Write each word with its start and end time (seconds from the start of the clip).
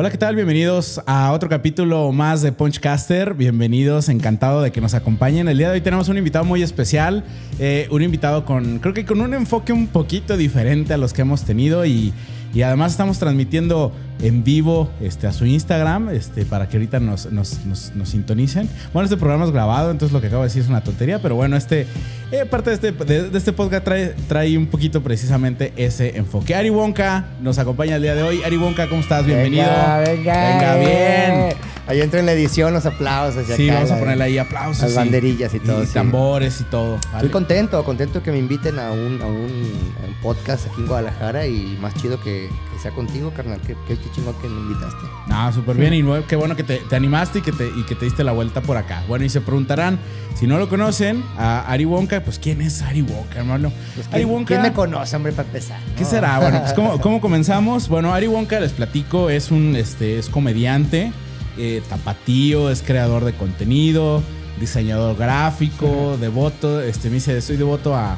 Hola, 0.00 0.10
¿qué 0.10 0.16
tal? 0.16 0.34
Bienvenidos 0.34 0.98
a 1.04 1.30
otro 1.30 1.50
capítulo 1.50 2.10
más 2.10 2.40
de 2.40 2.52
Punchcaster. 2.52 3.34
Bienvenidos, 3.34 4.08
encantado 4.08 4.62
de 4.62 4.72
que 4.72 4.80
nos 4.80 4.94
acompañen. 4.94 5.46
El 5.46 5.58
día 5.58 5.68
de 5.68 5.74
hoy 5.74 5.80
tenemos 5.82 6.08
un 6.08 6.16
invitado 6.16 6.46
muy 6.46 6.62
especial, 6.62 7.22
eh, 7.58 7.86
un 7.90 8.00
invitado 8.00 8.46
con, 8.46 8.78
creo 8.78 8.94
que 8.94 9.04
con 9.04 9.20
un 9.20 9.34
enfoque 9.34 9.74
un 9.74 9.88
poquito 9.88 10.38
diferente 10.38 10.94
a 10.94 10.96
los 10.96 11.12
que 11.12 11.20
hemos 11.20 11.44
tenido 11.44 11.84
y 11.84 12.14
y 12.52 12.62
además 12.62 12.92
estamos 12.92 13.18
transmitiendo 13.18 13.92
en 14.22 14.44
vivo 14.44 14.90
este, 15.00 15.26
a 15.26 15.32
su 15.32 15.46
Instagram 15.46 16.10
este, 16.10 16.44
para 16.44 16.68
que 16.68 16.76
ahorita 16.76 17.00
nos, 17.00 17.30
nos, 17.32 17.64
nos, 17.64 18.08
sintonicen. 18.08 18.68
Bueno, 18.92 19.04
este 19.04 19.16
programa 19.16 19.44
es 19.44 19.50
grabado, 19.50 19.90
entonces 19.90 20.12
lo 20.12 20.20
que 20.20 20.26
acabo 20.26 20.42
de 20.42 20.48
decir 20.48 20.62
es 20.62 20.68
una 20.68 20.82
tontería, 20.82 21.22
pero 21.22 21.36
bueno, 21.36 21.56
este, 21.56 21.86
eh, 22.32 22.44
parte 22.44 22.70
de 22.70 22.74
este, 22.74 22.92
de, 22.92 23.38
este 23.38 23.52
podcast 23.52 23.84
trae, 23.84 24.14
trae 24.28 24.58
un 24.58 24.66
poquito 24.66 25.02
precisamente 25.02 25.72
ese 25.76 26.16
enfoque. 26.16 26.54
Ari 26.54 26.70
Wonka 26.70 27.24
nos 27.40 27.58
acompaña 27.58 27.96
el 27.96 28.02
día 28.02 28.14
de 28.14 28.22
hoy. 28.22 28.42
Ari 28.42 28.56
Wonka, 28.56 28.88
¿cómo 28.88 29.00
estás? 29.00 29.24
Bienvenido. 29.24 29.64
Venga, 29.64 29.98
venga. 30.00 30.48
Venga, 30.48 30.76
bien. 30.76 31.70
Ahí 31.90 32.00
entro 32.00 32.20
en 32.20 32.26
la 32.26 32.32
edición 32.34 32.72
los 32.72 32.86
aplausos. 32.86 33.44
sí, 33.56 33.68
vamos 33.68 33.90
a 33.90 33.98
ponerle 33.98 34.22
ahí 34.22 34.38
aplausos. 34.38 34.84
Las 34.84 34.94
banderillas 34.94 35.52
y 35.54 35.58
todo. 35.58 35.82
Y 35.82 35.86
tambores 35.86 36.60
y 36.60 36.64
todo. 36.64 37.00
Estoy 37.14 37.30
contento, 37.30 37.82
contento 37.84 38.22
que 38.22 38.30
me 38.30 38.38
inviten 38.38 38.78
a 38.78 38.92
un, 38.92 39.20
a 39.20 39.26
un, 39.26 39.90
podcast 40.22 40.68
aquí 40.68 40.82
en 40.82 40.86
Guadalajara 40.86 41.46
y 41.46 41.76
más 41.80 41.92
chido 41.94 42.20
que, 42.22 42.39
sea 42.80 42.90
contigo, 42.92 43.32
carnal. 43.34 43.60
Qué, 43.66 43.76
qué, 43.86 43.96
chingón 44.14 44.34
que 44.40 44.48
me 44.48 44.60
invitaste. 44.60 45.06
Ah, 45.28 45.50
súper 45.54 45.76
bien. 45.76 45.94
Y 45.94 46.04
qué 46.24 46.36
bueno 46.36 46.56
que 46.56 46.62
te, 46.62 46.82
animaste 46.94 47.40
y 47.40 47.42
que 47.42 47.52
te, 47.52 47.68
y 47.68 47.84
que 47.84 47.94
te 47.94 48.04
diste 48.04 48.24
la 48.24 48.32
vuelta 48.32 48.60
por 48.60 48.76
acá. 48.76 49.02
Bueno, 49.08 49.24
y 49.24 49.28
se 49.28 49.40
preguntarán, 49.40 49.98
si 50.34 50.46
no 50.46 50.58
lo 50.58 50.68
conocen, 50.68 51.22
a 51.36 51.60
Ari 51.70 51.84
Wonka, 51.84 52.22
pues 52.22 52.38
¿quién 52.38 52.60
es 52.62 52.82
Ari 52.82 53.02
Wonka, 53.02 53.38
hermano? 53.38 53.72
Pues, 53.94 54.08
Ari 54.12 54.24
Wonka. 54.24 54.48
¿Quién 54.48 54.62
me 54.62 54.72
conoce, 54.72 55.16
hombre, 55.16 55.32
para 55.32 55.46
empezar? 55.46 55.80
¿Qué 55.96 56.04
será? 56.04 56.38
Bueno, 56.38 56.60
pues 56.60 56.72
¿cómo, 56.72 57.00
¿cómo, 57.00 57.20
comenzamos? 57.20 57.88
Bueno, 57.88 58.14
Ari 58.14 58.26
Wonka, 58.26 58.60
les 58.60 58.72
platico, 58.72 59.30
es 59.30 59.50
un 59.50 59.76
este, 59.76 60.18
es 60.18 60.28
comediante. 60.28 61.12
Eh, 61.58 61.82
tapatío, 61.88 62.70
es 62.70 62.80
creador 62.80 63.24
de 63.24 63.34
contenido, 63.34 64.22
diseñador 64.58 65.16
gráfico, 65.16 66.16
devoto, 66.18 66.80
este, 66.80 67.08
me 67.08 67.16
dice, 67.16 67.40
soy 67.42 67.56
devoto 67.56 67.94
a... 67.94 68.16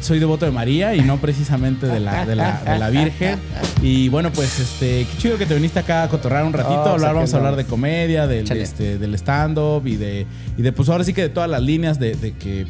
Soy 0.00 0.18
devoto 0.18 0.44
de 0.44 0.52
María 0.52 0.94
y 0.94 1.00
no 1.00 1.18
precisamente 1.18 1.86
de 1.86 2.00
la, 2.00 2.24
de 2.24 2.36
la, 2.36 2.90
Virgen. 2.90 3.38
Y 3.82 4.08
bueno, 4.08 4.32
pues 4.32 4.58
este, 4.58 5.06
qué 5.10 5.18
chido 5.18 5.38
que 5.38 5.46
te 5.46 5.54
viniste 5.54 5.78
acá 5.78 6.04
a 6.04 6.08
cotorrar 6.08 6.44
un 6.44 6.52
ratito. 6.52 6.82
Oh, 6.82 6.88
hablar, 6.90 7.14
vamos 7.14 7.32
a 7.34 7.36
hablar 7.36 7.56
de 7.56 7.64
comedia, 7.64 8.26
del, 8.26 8.50
este, 8.52 8.98
del 8.98 9.14
stand-up 9.14 9.86
y 9.86 9.96
de, 9.96 10.26
y 10.56 10.62
de, 10.62 10.72
pues 10.72 10.88
ahora 10.88 11.04
sí 11.04 11.12
que 11.12 11.22
de 11.22 11.28
todas 11.28 11.50
las 11.50 11.62
líneas 11.62 11.98
de, 11.98 12.14
de 12.14 12.32
que 12.32 12.66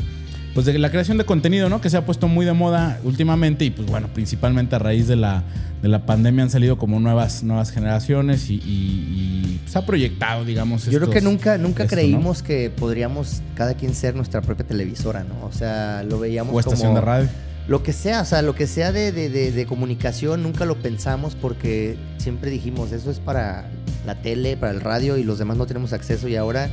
pues 0.58 0.66
de 0.66 0.76
la 0.76 0.90
creación 0.90 1.18
de 1.18 1.24
contenido, 1.24 1.68
¿no? 1.68 1.80
Que 1.80 1.88
se 1.88 1.96
ha 1.96 2.04
puesto 2.04 2.26
muy 2.26 2.44
de 2.44 2.52
moda 2.52 2.98
últimamente 3.04 3.64
y 3.64 3.70
pues 3.70 3.88
bueno, 3.88 4.08
principalmente 4.12 4.74
a 4.74 4.80
raíz 4.80 5.06
de 5.06 5.14
la, 5.14 5.44
de 5.82 5.86
la 5.86 6.04
pandemia 6.04 6.42
han 6.42 6.50
salido 6.50 6.78
como 6.78 6.98
nuevas, 6.98 7.44
nuevas 7.44 7.70
generaciones 7.70 8.50
y, 8.50 9.60
se 9.68 9.78
ha 9.78 9.86
proyectado, 9.86 10.44
digamos. 10.44 10.86
Yo 10.86 10.98
creo 10.98 11.10
que 11.10 11.20
nunca, 11.20 11.58
nunca 11.58 11.86
creímos 11.86 12.42
que 12.42 12.70
podríamos 12.70 13.40
cada 13.54 13.74
quien 13.74 13.94
ser 13.94 14.16
nuestra 14.16 14.42
propia 14.42 14.66
televisora, 14.66 15.22
¿no? 15.22 15.46
O 15.46 15.52
sea, 15.52 16.02
lo 16.02 16.18
veíamos 16.18 16.52
o 16.52 16.58
estación 16.58 16.92
de 16.92 17.02
radio. 17.02 17.28
Lo 17.68 17.84
que 17.84 17.92
sea, 17.92 18.22
o 18.22 18.24
sea, 18.24 18.42
lo 18.42 18.56
que 18.56 18.66
sea 18.66 18.90
de, 18.90 19.12
de 19.12 19.66
comunicación, 19.66 20.42
nunca 20.42 20.64
lo 20.64 20.80
pensamos 20.80 21.36
porque 21.36 21.96
siempre 22.16 22.50
dijimos, 22.50 22.90
eso 22.90 23.12
es 23.12 23.20
para 23.20 23.70
la 24.04 24.16
tele, 24.16 24.56
para 24.56 24.72
el 24.72 24.80
radio 24.80 25.18
y 25.18 25.22
los 25.22 25.38
demás 25.38 25.56
no 25.56 25.66
tenemos 25.66 25.92
acceso 25.92 26.26
y 26.26 26.34
ahora 26.34 26.68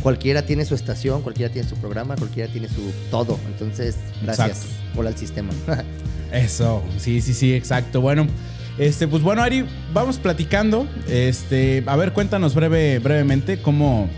cualquiera 0.00 0.42
tiene 0.42 0.64
su 0.64 0.74
estación, 0.74 1.22
cualquiera 1.22 1.52
tiene 1.52 1.68
su 1.68 1.76
programa, 1.76 2.16
cualquiera 2.16 2.50
tiene 2.50 2.68
su 2.68 2.92
todo. 3.10 3.38
Entonces, 3.46 3.96
gracias. 4.22 4.66
por 4.94 5.06
el 5.06 5.16
sistema. 5.16 5.50
Eso, 6.32 6.82
sí, 6.98 7.20
sí, 7.20 7.34
sí, 7.34 7.54
exacto. 7.54 8.00
Bueno, 8.00 8.26
este, 8.78 9.06
pues 9.06 9.22
bueno, 9.22 9.42
Ari, 9.42 9.66
vamos 9.92 10.18
platicando. 10.18 10.86
Este, 11.08 11.82
a 11.86 11.96
ver, 11.96 12.12
cuéntanos 12.12 12.54
breve, 12.54 12.98
brevemente 12.98 13.60
cómo, 13.60 14.08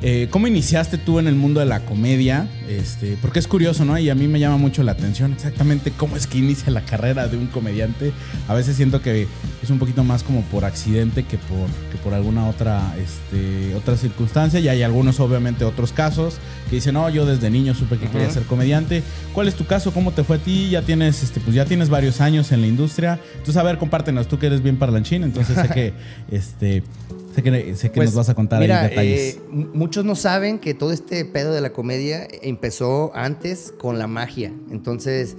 eh, 0.00 0.28
¿Cómo 0.30 0.46
iniciaste 0.46 0.96
tú 0.96 1.18
en 1.18 1.26
el 1.26 1.34
mundo 1.34 1.58
de 1.58 1.66
la 1.66 1.80
comedia? 1.80 2.48
Este, 2.68 3.18
porque 3.20 3.40
es 3.40 3.48
curioso, 3.48 3.84
¿no? 3.84 3.98
Y 3.98 4.10
a 4.10 4.14
mí 4.14 4.28
me 4.28 4.38
llama 4.38 4.56
mucho 4.56 4.84
la 4.84 4.92
atención 4.92 5.32
exactamente 5.32 5.90
cómo 5.90 6.16
es 6.16 6.28
que 6.28 6.38
inicia 6.38 6.70
la 6.70 6.82
carrera 6.82 7.26
de 7.26 7.36
un 7.36 7.48
comediante. 7.48 8.12
A 8.46 8.54
veces 8.54 8.76
siento 8.76 9.02
que 9.02 9.26
es 9.60 9.70
un 9.70 9.80
poquito 9.80 10.04
más 10.04 10.22
como 10.22 10.42
por 10.42 10.64
accidente 10.64 11.24
que 11.24 11.36
por, 11.36 11.66
que 11.90 11.98
por 12.02 12.14
alguna 12.14 12.48
otra, 12.48 12.94
este, 12.96 13.74
otra 13.74 13.96
circunstancia. 13.96 14.60
Y 14.60 14.68
hay 14.68 14.82
algunos, 14.84 15.18
obviamente, 15.18 15.64
otros 15.64 15.92
casos 15.92 16.36
que 16.70 16.76
dicen, 16.76 16.94
no, 16.94 17.10
yo 17.10 17.26
desde 17.26 17.50
niño 17.50 17.74
supe 17.74 17.98
que 17.98 18.06
quería 18.06 18.30
ser 18.30 18.44
comediante. 18.44 19.02
¿Cuál 19.34 19.48
es 19.48 19.56
tu 19.56 19.66
caso? 19.66 19.92
¿Cómo 19.92 20.12
te 20.12 20.22
fue 20.22 20.36
a 20.36 20.38
ti? 20.38 20.70
Ya 20.70 20.82
tienes, 20.82 21.24
este, 21.24 21.40
pues 21.40 21.56
ya 21.56 21.64
tienes 21.64 21.88
varios 21.88 22.20
años 22.20 22.52
en 22.52 22.60
la 22.60 22.68
industria. 22.68 23.18
Entonces, 23.32 23.56
a 23.56 23.64
ver, 23.64 23.78
compártenos, 23.78 24.28
tú 24.28 24.38
que 24.38 24.46
eres 24.46 24.62
bien 24.62 24.76
parlanchín, 24.76 25.24
entonces 25.24 25.56
sé 25.56 25.68
que, 25.74 25.92
este, 26.30 26.84
Sé 27.38 27.42
que, 27.44 27.76
sé 27.76 27.90
que 27.90 27.94
pues, 27.94 28.08
nos 28.08 28.16
vas 28.16 28.28
a 28.30 28.34
contar 28.34 28.60
ahí 28.60 28.66
detalles. 28.66 29.36
Eh, 29.36 29.40
muchos 29.52 30.04
no 30.04 30.16
saben 30.16 30.58
que 30.58 30.74
todo 30.74 30.90
este 30.90 31.24
pedo 31.24 31.52
de 31.52 31.60
la 31.60 31.70
comedia 31.70 32.26
empezó 32.42 33.12
antes 33.14 33.72
con 33.78 33.96
la 33.96 34.08
magia. 34.08 34.52
Entonces, 34.72 35.36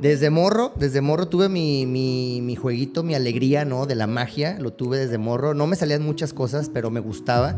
desde 0.00 0.30
morro, 0.30 0.72
desde 0.76 1.00
morro 1.00 1.26
tuve 1.26 1.48
mi, 1.48 1.86
mi, 1.86 2.40
mi, 2.40 2.54
jueguito, 2.54 3.02
mi 3.02 3.16
alegría, 3.16 3.64
¿no? 3.64 3.86
De 3.86 3.96
la 3.96 4.06
magia, 4.06 4.58
lo 4.60 4.72
tuve 4.72 4.98
desde 4.98 5.18
morro. 5.18 5.52
No 5.52 5.66
me 5.66 5.74
salían 5.74 6.04
muchas 6.04 6.32
cosas, 6.32 6.70
pero 6.72 6.88
me 6.92 7.00
gustaba. 7.00 7.56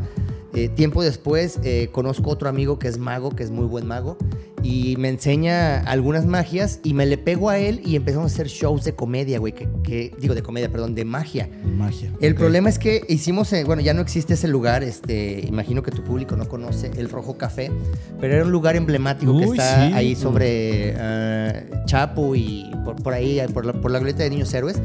Eh, 0.55 0.69
tiempo 0.69 1.03
después 1.03 1.59
eh, 1.63 1.89
conozco 1.91 2.31
otro 2.31 2.49
amigo 2.49 2.79
que 2.79 2.87
es 2.87 2.97
mago, 2.97 3.29
que 3.29 3.43
es 3.43 3.51
muy 3.51 3.65
buen 3.67 3.85
mago, 3.85 4.17
y 4.63 4.95
me 4.97 5.09
enseña 5.09 5.81
algunas 5.81 6.25
magias 6.25 6.79
y 6.83 6.93
me 6.93 7.05
le 7.05 7.17
pego 7.17 7.49
a 7.49 7.59
él 7.59 7.81
y 7.85 7.95
empezamos 7.95 8.31
a 8.31 8.33
hacer 8.33 8.47
shows 8.47 8.83
de 8.85 8.95
comedia, 8.95 9.39
güey, 9.39 9.53
que, 9.53 10.15
digo 10.19 10.33
de 10.33 10.41
comedia, 10.41 10.71
perdón, 10.71 10.95
de 10.95 11.05
magia. 11.05 11.49
Magia. 11.63 12.11
El 12.21 12.33
problema 12.35 12.69
es 12.69 12.79
que 12.79 13.03
hicimos, 13.09 13.51
eh, 13.53 13.65
bueno, 13.65 13.81
ya 13.81 13.93
no 13.93 14.01
existe 14.01 14.35
ese 14.35 14.47
lugar, 14.47 14.83
este, 14.83 15.45
imagino 15.45 15.83
que 15.83 15.91
tu 15.91 16.03
público 16.03 16.35
no 16.35 16.47
conoce 16.47 16.91
el 16.97 17.09
Rojo 17.09 17.37
Café, 17.37 17.71
pero 18.19 18.33
era 18.33 18.45
un 18.45 18.51
lugar 18.51 18.75
emblemático 18.75 19.37
que 19.37 19.45
está 19.45 19.95
ahí 19.95 20.15
sobre 20.15 20.95
uh, 20.95 21.85
Chapo 21.85 22.35
y 22.35 22.71
por, 23.03 23.13
ahí, 23.13 23.41
por 23.53 23.65
la, 23.65 23.73
por 23.73 23.91
la 23.91 23.99
glorieta 23.99 24.23
de 24.23 24.29
Niños 24.29 24.53
Héroes 24.53 24.81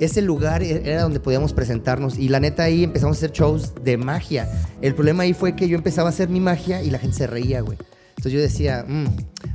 ese 0.00 0.22
lugar 0.22 0.62
e-, 0.62 0.82
era 0.84 1.02
donde 1.02 1.20
podíamos 1.20 1.52
presentarnos. 1.52 2.18
Y 2.18 2.28
la 2.28 2.40
neta 2.40 2.64
ahí 2.64 2.84
empezamos 2.84 3.16
a 3.16 3.18
hacer 3.18 3.32
shows 3.32 3.72
de 3.82 3.96
magia. 3.96 4.48
El 4.82 4.94
problema 4.94 5.22
ahí 5.22 5.34
fue 5.34 5.56
que 5.56 5.68
yo 5.68 5.76
empezaba 5.76 6.08
a 6.08 6.12
hacer 6.12 6.28
mi 6.28 6.40
magia 6.40 6.82
y 6.82 6.90
la 6.90 6.98
gente 6.98 7.16
se 7.16 7.26
reía, 7.26 7.60
güey. 7.60 7.78
Entonces 8.16 8.32
yo 8.32 8.40
decía, 8.40 8.84
mm, 8.86 9.06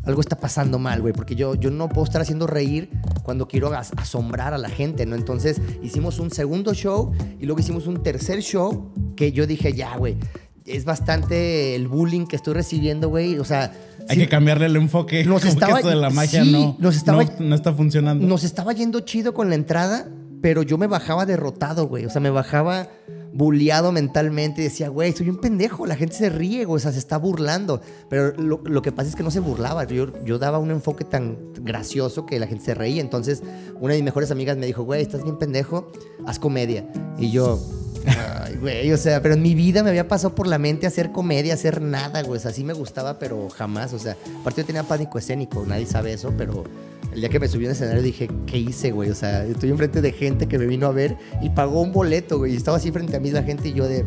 algo 0.06 0.22
está 0.22 0.38
pasando 0.38 0.80
mal, 0.80 1.02
güey, 1.02 1.14
porque 1.14 1.36
yo, 1.36 1.56
yo 1.56 1.72
no 1.72 1.90
puedo 1.90 2.06
estar 2.06 2.22
haciendo 2.22 2.46
reír 2.46 2.90
cuando 3.24 3.48
quiero 3.48 3.72
asombrar 3.74 4.54
a 4.54 4.58
la 4.58 4.70
gente, 4.70 5.06
¿no? 5.06 5.16
Entonces 5.16 5.62
hicimos 5.82 6.20
un 6.20 6.30
segundo 6.30 6.74
show 6.74 7.12
y 7.40 7.46
luego 7.46 7.60
hicimos 7.60 7.88
un 7.88 8.04
tercer 8.04 8.42
show 8.42 8.92
que 9.16 9.32
yo 9.32 9.48
dije, 9.48 9.74
ya, 9.74 9.96
güey, 9.98 10.18
es 10.66 10.86
bastante 10.86 11.76
el 11.76 11.88
bullying 11.88 12.26
que 12.26 12.36
estoy 12.36 12.54
recibiendo, 12.54 13.10
güey. 13.10 13.40
O 13.40 13.46
sea, 13.46 13.72
hay 14.08 14.18
que 14.18 14.28
cambiarle 14.28 14.66
el 14.66 14.76
enfoque. 14.76 15.24
Nos 15.26 15.46
estaba, 15.46 15.74
que 15.74 15.80
esto 15.80 15.90
de 15.90 15.96
la 15.96 16.10
magia 16.10 16.44
no, 16.44 16.76
no, 16.80 16.92
no, 17.40 17.56
está 17.56 17.74
funcionando. 17.74 18.26
Nos 18.26 18.44
estaba 18.44 18.74
yendo 18.74 19.02
chido 19.02 19.34
con 19.34 19.50
la 19.50 19.56
entrada, 19.56 20.08
pero 20.42 20.64
yo 20.64 20.78
me 20.78 20.88
bajaba 20.88 21.26
derrotado, 21.26 21.88
güey. 21.88 22.06
O 22.06 22.10
sea, 22.10 22.22
me 22.22 22.30
bajaba 22.30 22.90
bulleado 23.34 23.92
mentalmente 23.92 24.62
y 24.62 24.66
decía, 24.66 24.90
güey, 24.90 25.14
soy 25.14 25.30
un 25.30 25.38
pendejo, 25.38 25.86
la 25.86 25.96
gente 25.96 26.16
se 26.16 26.30
ríe, 26.30 26.66
o 26.66 26.80
sea, 26.80 26.92
se 26.92 27.00
está 27.00 27.18
burlando. 27.18 27.82
Pero 28.10 28.34
lo, 28.34 28.82
que 28.82 28.92
pasa 28.92 29.10
es 29.10 29.16
que 29.16 29.24
no 29.24 29.32
se 29.32 29.40
burlaba, 29.40 29.86
yo, 29.86 30.24
yo 30.24 30.40
daba 30.40 30.58
un 30.58 30.72
enfoque 30.72 31.04
tan 31.04 31.38
gracioso 31.62 32.26
que 32.26 32.40
la 32.40 32.48
gente 32.48 32.66
se 32.66 32.74
reía. 32.74 33.02
Entonces, 33.02 33.44
una 33.80 33.94
de 33.94 34.00
mis 34.00 34.06
mejores 34.06 34.32
amigas 34.32 34.58
me 34.58 34.66
dijo, 34.66 34.84
güey, 34.84 35.02
estás 35.02 35.24
bien 35.24 35.38
pendejo, 35.38 35.92
haz 36.26 36.40
comedia. 36.40 36.88
Y 37.18 37.32
yo, 37.32 37.60
ay, 38.06 38.56
güey, 38.56 38.92
o 38.92 38.98
sea, 38.98 39.22
pero 39.22 39.36
en 39.36 39.42
mi 39.42 39.56
vida 39.56 39.84
me 39.84 39.90
había 39.90 40.08
pasado 40.08 40.36
por 40.36 40.48
la 40.48 40.58
mente 40.58 40.88
hacer 40.88 41.12
comedia, 41.12 41.54
hacer 41.54 41.82
nada, 41.82 42.22
güey, 42.24 42.38
o 42.38 42.42
sea, 42.42 42.52
me 42.64 42.74
gustaba, 42.74 43.20
pero 43.20 43.50
jamás, 43.50 43.94
o 43.94 44.00
sea, 44.00 44.18
aparte 44.42 44.62
yo 44.62 44.68
tenía 44.68 44.84
pánico 44.84 45.18
escénico, 45.18 45.66
nadie 45.66 45.86
sabe 45.86 46.14
eso, 46.14 46.34
pero 46.38 46.64
el 47.12 47.22
día 47.22 47.30
que 47.30 47.40
me 47.40 47.48
subí 47.48 47.66
al 47.66 47.72
escenario 47.72 48.02
dije, 48.02 48.30
¿qué 48.46 48.58
hice, 48.58 48.92
güey? 48.92 49.10
O 49.10 49.16
sea, 49.16 49.44
estoy 49.46 49.70
enfrente 49.70 50.02
de 50.02 50.12
gente 50.12 50.48
que 50.48 50.60
me 50.60 50.66
vino 50.66 50.88
a 50.88 50.92
ver 50.92 51.18
y 51.42 51.50
pagó 51.50 51.82
un 51.82 51.92
boleto, 51.92 52.38
güey. 52.38 52.54
Y 52.54 52.56
estaba 52.56 52.78
así 52.78 52.92
frente 52.92 53.18
a 53.18 53.20
mí 53.20 53.32
la 53.32 53.44
gente 53.44 53.70
y 53.70 53.74
yo 53.74 53.88
de, 53.88 54.06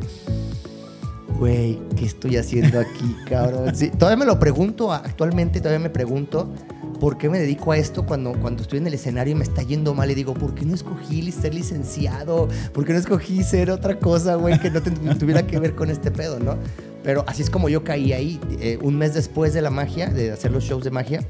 güey, 1.39 1.81
¿qué 1.97 2.05
estoy 2.05 2.37
haciendo 2.37 2.79
aquí, 2.79 3.17
cabrón? 3.29 3.75
Sí, 3.75 3.91
todavía 3.91 4.17
me 4.17 4.27
lo 4.27 4.39
pregunto, 4.39 4.93
actualmente 4.93 5.61
todavía 5.61 5.81
me 5.81 5.91
pregunto, 5.91 6.53
¿por 7.01 7.19
qué 7.19 7.29
me 7.29 7.41
dedico 7.41 7.73
a 7.73 7.77
esto 7.77 8.07
cuando, 8.07 8.33
cuando 8.35 8.63
estoy 8.63 8.79
en 8.79 8.87
el 8.87 8.95
escenario 8.95 9.33
y 9.33 9.35
me 9.35 9.45
está 9.45 9.63
yendo 9.63 9.93
mal? 9.95 10.09
Y 10.11 10.15
digo, 10.15 10.35
¿por 10.35 10.55
qué 10.55 10.65
no 10.65 10.75
escogí 10.75 11.33
ser 11.33 11.55
licenciado? 11.55 12.49
¿Por 12.73 12.85
qué 12.85 12.93
no 12.93 13.01
escogí 13.01 13.43
ser 13.43 13.73
otra 13.73 13.99
cosa, 13.99 14.37
güey, 14.37 14.61
que 14.61 14.71
no, 14.71 14.81
tuviera 15.19 15.45
que 15.45 15.59
ver 15.59 15.75
con 15.75 15.91
este 15.91 16.13
pedo, 16.13 16.39
¿no? 16.39 16.57
Pero 17.03 17.25
así 17.27 17.43
es 17.43 17.51
como 17.51 17.69
yo 17.69 17.85
caí 17.85 18.13
ahí. 18.13 18.41
Eh, 18.61 18.79
un 18.83 18.97
mes 18.97 19.15
después 19.15 19.55
de 19.55 19.63
la 19.63 19.71
magia, 19.71 20.09
de 20.09 20.31
hacer 20.31 20.51
los 20.51 20.65
shows 20.65 20.85
de 20.85 20.91
magia, 20.91 21.21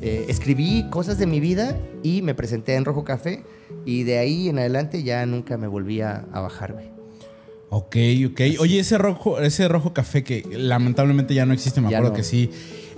eh, 0.00 0.26
escribí 0.28 0.88
cosas 0.90 1.18
de 1.18 1.26
mi 1.26 1.40
vida 1.40 1.78
y 2.02 2.22
me 2.22 2.34
presenté 2.34 2.74
en 2.74 2.84
Rojo 2.84 3.04
Café 3.04 3.42
y 3.84 4.02
de 4.02 4.18
ahí 4.18 4.48
en 4.48 4.58
adelante 4.58 5.02
ya 5.02 5.24
nunca 5.26 5.56
me 5.56 5.66
volví 5.66 6.00
a, 6.00 6.26
bajar, 6.32 6.74
güey. 6.74 6.93
Ok, 7.70 7.96
ok. 8.30 8.40
Oye, 8.60 8.78
ese 8.78 8.98
rojo, 8.98 9.40
ese 9.40 9.66
rojo 9.68 9.92
café 9.92 10.22
que 10.22 10.44
lamentablemente 10.52 11.34
ya 11.34 11.44
no 11.46 11.52
existe, 11.54 11.80
me 11.80 11.88
acuerdo 11.94 12.12
que 12.14 12.22
sí. 12.22 12.50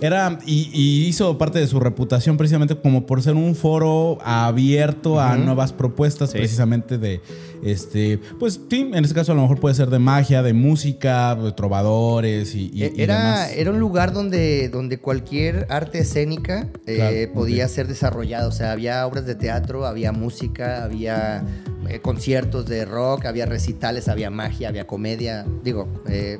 era 0.03 0.39
y, 0.45 0.69
y 0.75 1.07
hizo 1.07 1.39
parte 1.39 1.59
de 1.59 1.67
su 1.67 1.81
reputación 1.81 2.37
precisamente 2.37 2.77
como 2.77 3.07
por 3.07 3.23
ser 3.23 3.33
un 3.35 3.55
foro 3.55 4.19
abierto 4.23 5.19
a 5.21 5.37
nuevas 5.37 5.73
propuestas, 5.73 6.31
Sí. 6.33 6.37
precisamente 6.39 6.99
de 6.99 7.23
este, 7.65 8.19
pues 8.39 8.61
sí, 8.69 8.91
en 8.93 9.03
este 9.03 9.15
caso 9.15 9.33
a 9.33 9.35
lo 9.35 9.41
mejor 9.41 9.59
puede 9.59 9.75
ser 9.75 9.89
de 9.89 9.99
magia, 9.99 10.43
de 10.43 10.53
música, 10.53 11.35
de 11.35 11.51
trovadores 11.53 12.55
y, 12.55 12.71
y- 12.75 12.81
y 12.81 12.83
Eh, 12.85 12.93
era, 12.99 13.17
demás. 13.19 13.51
era 13.57 13.71
un 13.71 13.81
lugar 13.81 14.13
donde, 14.13 14.69
donde 14.69 14.99
cualquier 14.99 15.67
arte 15.71 16.01
escénica 16.01 16.69
eh, 16.87 17.31
podía 17.33 17.67
ser 17.69 17.89
desarrollado. 17.89 18.51
O 18.51 18.53
sea, 18.53 18.73
había 18.73 19.07
obras 19.07 19.25
de 19.25 19.35
teatro, 19.35 19.87
había 19.87 20.13
música, 20.13 20.85
había 20.85 21.43
eh, 21.89 22.01
conciertos 22.01 22.67
de 22.67 22.85
rock, 22.85 23.25
había 23.25 23.47
recitales, 23.47 24.09
había 24.09 24.29
magia, 24.29 24.56
había 24.65 24.87
comedia. 24.87 25.45
Digo, 25.63 25.89
eh, 26.09 26.39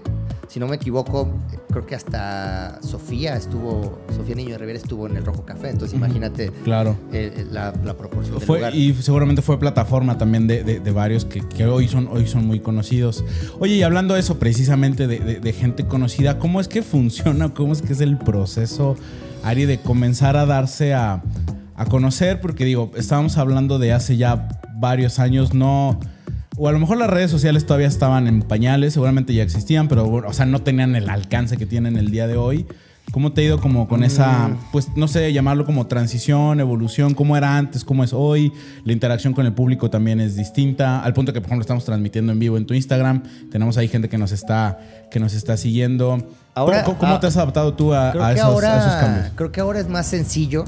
si 0.49 0.61
no 0.61 0.69
me 0.69 0.77
equivoco, 0.77 1.29
creo 1.71 1.85
que 1.87 1.97
hasta 1.97 2.81
Sofía 2.81 3.37
estuvo, 3.37 3.99
Sofía 4.17 4.37
Niño 4.37 4.51
de 4.53 4.59
Rivera 4.59 4.79
estuvo 4.79 5.07
en 5.09 5.17
el 5.17 5.25
Rojo 5.25 5.45
Café. 5.45 5.71
Entonces 5.71 5.97
imagínate 5.97 6.51
Claro. 6.65 6.97
eh, 7.13 7.33
eh, 7.37 7.47
la, 7.51 7.73
la 7.85 7.97
proporción 7.97 8.39
del 8.39 8.47
Fue, 8.47 8.59
lugar. 8.59 8.75
y 8.75 8.95
seguramente 8.95 9.43
fue 9.43 9.59
plataforma 9.59 10.17
también 10.19 10.47
de, 10.47 10.63
de- 10.63 10.79
de 10.81 10.91
varios 10.93 11.25
que, 11.25 11.41
que 11.41 11.67
hoy, 11.67 11.89
son, 11.89 12.09
hoy 12.11 12.27
son 12.29 12.47
muy 12.47 12.61
conocidos. 12.61 13.25
Oye, 13.59 13.75
y 13.75 13.83
hablando 13.83 14.15
de 14.15 14.21
eso 14.21 14.39
precisamente 14.39 15.07
de 15.09 15.53
gente 15.53 15.85
conocida, 15.87 16.39
¿cómo 16.39 16.61
es 16.61 16.69
que 16.69 16.83
funciona? 16.83 17.53
¿Cómo 17.53 17.73
es 17.73 17.83
que 17.83 17.93
es 17.93 18.01
el 18.01 18.17
proceso, 18.17 18.97
Ari, 19.43 19.65
de 19.67 19.79
comenzar 19.81 20.37
a 20.37 20.47
darse 20.47 20.95
a, 20.95 21.23
a 21.75 21.85
conocer? 21.87 22.41
Porque 22.41 22.65
digo, 22.65 22.93
estábamos 22.97 23.37
hablando 23.37 23.79
de 23.81 23.93
hace 23.93 24.17
ya 24.17 24.49
varios 24.77 25.19
años, 25.19 25.55
no... 25.55 25.99
O 26.59 26.69
a 26.69 26.73
lo 26.73 26.79
mejor 26.79 26.97
las 26.97 27.11
redes 27.11 27.31
sociales 27.31 27.67
todavía 27.67 27.87
estaban 27.89 28.27
en 28.27 28.41
pañales, 28.43 28.95
seguramente 28.95 29.35
ya 29.35 29.43
existían, 29.43 29.89
pero 29.89 30.07
bueno, 30.07 30.29
o 30.29 30.33
sea, 30.33 30.47
no 30.47 30.63
tenían 30.63 30.97
el 30.97 31.09
alcance 31.11 31.57
que 31.57 31.67
tienen 31.67 31.97
el 31.97 32.11
día 32.11 32.27
de 32.27 32.37
hoy. 32.37 32.67
¿Cómo 33.13 33.33
te 33.33 33.43
ha 33.43 33.45
ido 33.45 33.61
como 33.61 33.87
con 33.87 34.03
esa, 34.03 34.51
pues 34.73 34.89
no 34.97 35.07
sé, 35.07 35.33
llamarlo 35.33 35.65
como 35.65 35.87
transición, 35.87 36.59
evolución? 36.59 37.15
¿Cómo 37.15 37.37
era 37.37 37.57
antes? 37.57 37.85
¿Cómo 37.85 38.03
es 38.03 38.13
hoy? 38.13 38.53
La 38.85 38.93
interacción 38.93 39.33
con 39.33 39.47
el 39.47 39.53
público 39.53 39.91
también 39.91 40.21
es 40.21 40.35
distinta. 40.35 41.01
Al 41.05 41.13
punto 41.13 41.33
que, 41.33 41.41
por 41.41 41.47
ejemplo, 41.47 41.63
estamos 41.63 41.85
transmitiendo 41.85 42.33
en 42.33 42.39
vivo 42.41 42.57
en 42.57 42.67
tu 42.67 42.75
Instagram. 42.75 43.23
Tenemos 43.53 43.77
ahí 43.77 43.87
gente 43.87 44.09
que 44.09 44.19
nos 44.19 44.33
está, 44.33 44.81
que 45.11 45.21
nos 45.21 45.35
está 45.35 45.57
siguiendo. 45.57 46.19
Ahora- 46.55 46.83
¿Cómo, 46.83 46.99
cómo 46.99 47.15
ah, 47.15 47.21
te 47.21 47.29
has 47.29 47.37
adaptado 47.37 47.75
tú 47.75 47.95
a, 47.95 48.11
a 48.11 48.33
esos, 48.33 48.45
ahora, 48.45 48.75
a 48.75 48.79
esos 48.81 49.01
cambios? 49.01 49.33
Creo 49.37 49.53
que 49.53 49.61
ahora 49.61 49.79
es 49.79 49.89
más 49.89 50.07
sencillo, 50.07 50.65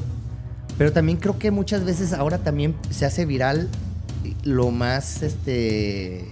pero 0.78 0.92
también 0.92 1.18
creo 1.18 1.38
que 1.38 1.50
muchas 1.50 1.84
veces 1.84 2.12
ahora 2.12 2.38
también 2.38 2.76
se 2.90 3.04
hace 3.04 3.26
viral 3.26 3.68
lo 4.48 4.70
más 4.70 5.22
este 5.22 6.24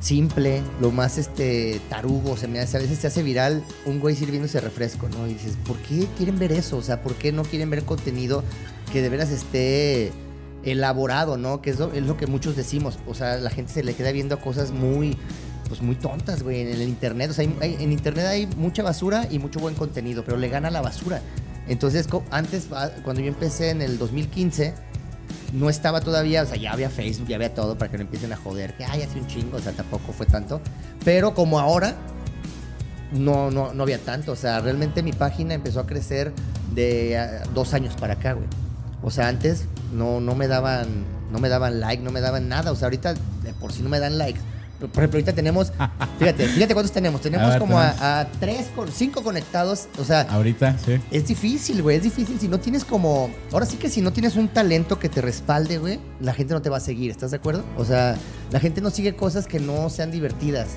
simple, 0.00 0.62
lo 0.80 0.90
más 0.90 1.18
este 1.18 1.80
tarugo, 1.90 2.36
se 2.36 2.48
me 2.48 2.58
hace, 2.60 2.76
a 2.78 2.80
veces 2.80 2.98
se 2.98 3.06
hace 3.06 3.22
viral 3.22 3.62
un 3.84 4.00
güey 4.00 4.16
sirviéndose 4.16 4.60
refresco, 4.60 5.08
¿no? 5.10 5.26
Y 5.26 5.34
dices, 5.34 5.56
¿por 5.66 5.76
qué 5.78 6.06
quieren 6.16 6.38
ver 6.38 6.52
eso? 6.52 6.78
O 6.78 6.82
sea, 6.82 7.02
¿por 7.02 7.14
qué 7.16 7.32
no 7.32 7.42
quieren 7.42 7.68
ver 7.68 7.84
contenido 7.84 8.42
que 8.92 9.02
de 9.02 9.08
veras 9.10 9.30
esté 9.30 10.10
elaborado, 10.64 11.36
¿no? 11.36 11.60
Que 11.60 11.70
es 11.70 11.78
lo, 11.78 11.92
es 11.92 12.02
lo 12.04 12.16
que 12.16 12.26
muchos 12.26 12.56
decimos, 12.56 12.98
o 13.06 13.14
sea, 13.14 13.36
la 13.36 13.50
gente 13.50 13.72
se 13.72 13.82
le 13.82 13.94
queda 13.94 14.10
viendo 14.12 14.38
cosas 14.40 14.70
muy 14.72 15.16
pues 15.68 15.82
muy 15.82 15.94
tontas, 15.94 16.42
güey, 16.42 16.62
en 16.62 16.68
el 16.68 16.82
internet. 16.82 17.30
O 17.30 17.32
sea, 17.32 17.44
hay- 17.44 17.54
hay- 17.60 17.76
en 17.84 17.92
internet 17.92 18.26
hay 18.26 18.46
mucha 18.56 18.82
basura 18.82 19.28
y 19.30 19.38
mucho 19.38 19.60
buen 19.60 19.76
contenido, 19.76 20.24
pero 20.24 20.36
le 20.36 20.48
gana 20.48 20.68
la 20.68 20.80
basura. 20.80 21.22
Entonces, 21.68 22.08
antes, 22.32 22.66
ah, 22.72 22.90
cuando 23.04 23.22
yo 23.22 23.28
empecé 23.28 23.70
en 23.70 23.80
el 23.80 23.96
2015, 23.96 24.74
no 25.52 25.68
estaba 25.68 26.00
todavía, 26.00 26.42
o 26.42 26.46
sea, 26.46 26.56
ya 26.56 26.72
había 26.72 26.90
Facebook, 26.90 27.28
ya 27.28 27.36
había 27.36 27.54
todo 27.54 27.76
para 27.76 27.90
que 27.90 27.96
no 27.96 28.02
empiecen 28.02 28.32
a 28.32 28.36
joder, 28.36 28.74
que 28.76 28.84
ay, 28.84 29.02
hace 29.02 29.18
un 29.18 29.26
chingo, 29.26 29.56
o 29.56 29.60
sea, 29.60 29.72
tampoco 29.72 30.12
fue 30.12 30.26
tanto. 30.26 30.60
Pero 31.04 31.34
como 31.34 31.58
ahora, 31.58 31.96
no, 33.12 33.50
no, 33.50 33.72
no 33.74 33.82
había 33.82 33.98
tanto. 33.98 34.32
O 34.32 34.36
sea, 34.36 34.60
realmente 34.60 35.02
mi 35.02 35.12
página 35.12 35.54
empezó 35.54 35.80
a 35.80 35.86
crecer 35.86 36.32
de 36.74 37.18
ah, 37.18 37.42
dos 37.54 37.74
años 37.74 37.94
para 37.98 38.14
acá, 38.14 38.34
güey. 38.34 38.46
O 39.02 39.10
sea, 39.10 39.28
antes 39.28 39.64
no, 39.92 40.20
no 40.20 40.34
me 40.34 40.46
daban, 40.46 41.04
no 41.32 41.38
me 41.38 41.48
daban 41.48 41.80
like, 41.80 42.02
no 42.02 42.10
me 42.10 42.20
daban 42.20 42.48
nada. 42.48 42.70
O 42.72 42.76
sea, 42.76 42.86
ahorita 42.86 43.14
de 43.14 43.52
por 43.58 43.72
sí 43.72 43.82
no 43.82 43.88
me 43.88 43.98
dan 43.98 44.18
likes. 44.18 44.40
Por 44.88 44.98
ejemplo, 45.02 45.18
ahorita 45.18 45.32
tenemos, 45.32 45.72
fíjate, 46.18 46.46
fíjate 46.48 46.74
cuántos 46.74 46.92
tenemos. 46.92 47.20
Tenemos 47.20 47.50
ver, 47.50 47.58
como 47.58 47.78
tenemos. 47.78 48.00
a, 48.00 48.20
a 48.20 48.28
tres, 48.32 48.66
cinco 48.92 49.22
conectados. 49.22 49.88
O 49.98 50.04
sea, 50.04 50.22
Ahorita, 50.22 50.76
sí. 50.78 50.98
es 51.10 51.26
difícil, 51.26 51.82
güey, 51.82 51.96
es 51.98 52.02
difícil. 52.02 52.38
Si 52.40 52.48
no 52.48 52.58
tienes 52.60 52.84
como. 52.84 53.30
Ahora 53.52 53.66
sí 53.66 53.76
que 53.76 53.88
si 53.90 54.00
no 54.00 54.12
tienes 54.12 54.36
un 54.36 54.48
talento 54.48 54.98
que 54.98 55.08
te 55.08 55.20
respalde, 55.20 55.78
güey, 55.78 56.00
la 56.20 56.32
gente 56.32 56.54
no 56.54 56.62
te 56.62 56.70
va 56.70 56.78
a 56.78 56.80
seguir, 56.80 57.10
¿estás 57.10 57.30
de 57.30 57.36
acuerdo? 57.36 57.64
O 57.76 57.84
sea, 57.84 58.16
la 58.50 58.60
gente 58.60 58.80
no 58.80 58.90
sigue 58.90 59.14
cosas 59.14 59.46
que 59.46 59.60
no 59.60 59.90
sean 59.90 60.10
divertidas. 60.10 60.68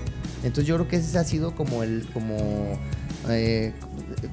Entonces 0.44 0.66
yo 0.68 0.76
creo 0.76 0.88
que 0.88 0.98
ese 0.98 1.18
ha 1.18 1.24
sido 1.24 1.56
como 1.56 1.84
el. 1.84 2.08
como. 2.14 2.78
Eh, 3.30 3.74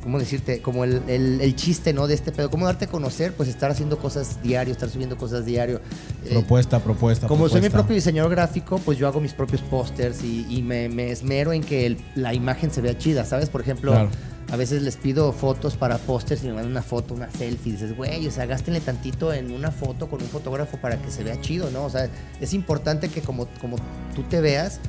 ¿Cómo 0.02 0.18
decirte? 0.18 0.60
Como 0.60 0.84
el, 0.84 1.02
el- 1.08 1.40
el 1.40 1.56
chiste, 1.56 1.92
¿no? 1.92 2.06
De 2.06 2.14
este 2.14 2.32
pedo. 2.32 2.50
¿Cómo 2.50 2.66
darte 2.66 2.86
a 2.86 2.88
conocer? 2.88 3.32
Pues 3.34 3.48
estar 3.48 3.70
haciendo 3.70 3.98
cosas 3.98 4.42
diario, 4.42 4.72
estar 4.72 4.88
subiendo 4.88 5.16
cosas 5.16 5.44
diario. 5.44 5.80
Eh, 6.24 6.30
Propuesta, 6.30 6.80
propuesta. 6.80 7.26
como 7.26 7.48
soy 7.48 7.60
mi 7.60 7.68
propio 7.70 7.94
diseñador 7.94 8.30
gráfico, 8.30 8.78
pues 8.78 8.98
yo 8.98 9.06
hago 9.08 9.20
mis 9.20 9.32
propios 9.32 9.60
pósters 9.62 10.22
y, 10.24 10.46
y 10.48 10.62
me, 10.62 10.88
me 10.88 11.10
esmero 11.10 11.52
en 11.52 11.62
que 11.62 11.86
el- 11.86 11.98
la 12.14 12.34
imagen 12.34 12.70
se 12.70 12.80
vea 12.80 12.96
chida, 12.98 13.24
¿sabes? 13.24 13.48
Por 13.48 13.60
ejemplo, 13.60 13.92
Claro. 13.92 14.10
a 14.50 14.56
veces 14.56 14.82
les 14.82 14.96
pido 14.96 15.32
fotos 15.32 15.76
para 15.76 15.98
pósters 15.98 16.42
y 16.42 16.46
me 16.48 16.54
mandan 16.54 16.70
una 16.72 16.82
foto, 16.82 17.14
una 17.14 17.30
selfie. 17.30 17.70
Y 17.70 17.72
dices, 17.76 17.96
güey, 17.96 18.26
o 18.26 18.30
sea, 18.30 18.46
gástenle 18.46 18.80
tantito 18.80 19.32
en 19.32 19.50
una 19.52 19.70
foto 19.70 20.08
con 20.08 20.20
un 20.22 20.28
fotógrafo 20.28 20.76
para 20.78 21.00
que 21.00 21.10
se 21.10 21.22
vea 21.24 21.40
chido, 21.40 21.70
¿no? 21.70 21.84
O 21.84 21.90
sea, 21.90 22.08
es 22.40 22.52
importante 22.54 23.08
que 23.08 23.20
como, 23.22 23.46
como 23.60 23.76
tú 24.14 24.22
te 24.24 24.40
veas, 24.40 24.80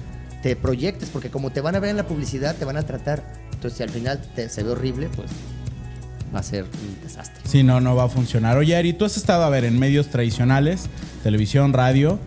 te 0.41 0.55
proyectes, 0.55 1.09
porque 1.09 1.29
como 1.29 1.51
te 1.51 1.61
van 1.61 1.75
a 1.75 1.79
ver 1.79 1.91
en 1.91 1.97
la 1.97 2.07
publicidad, 2.07 2.55
te 2.55 2.65
van 2.65 2.77
a 2.77 2.83
tratar. 2.83 3.23
Entonces, 3.61 3.77
si 3.77 3.83
al 3.83 3.89
final 3.91 4.19
te- 4.35 4.49
se 4.49 4.63
ve 4.63 4.71
horrible, 4.71 5.07
pues 5.15 5.29
va 6.33 6.39
a 6.39 6.43
ser 6.43 6.63
un 6.63 7.03
desastre. 7.03 7.43
Sí, 7.45 7.61
no, 7.61 7.79
no 7.79 7.95
va 7.95 8.05
a 8.05 8.09
funcionar. 8.09 8.57
Oye, 8.57 8.75
Ari, 8.75 8.93
tú 8.93 9.05
has 9.05 9.17
estado 9.17 9.43
a 9.43 9.49
ver 9.49 9.65
en 9.65 9.77
medios 9.77 10.07
tradicionales, 10.07 10.87
televisión, 11.21 11.71
radio 11.71 12.17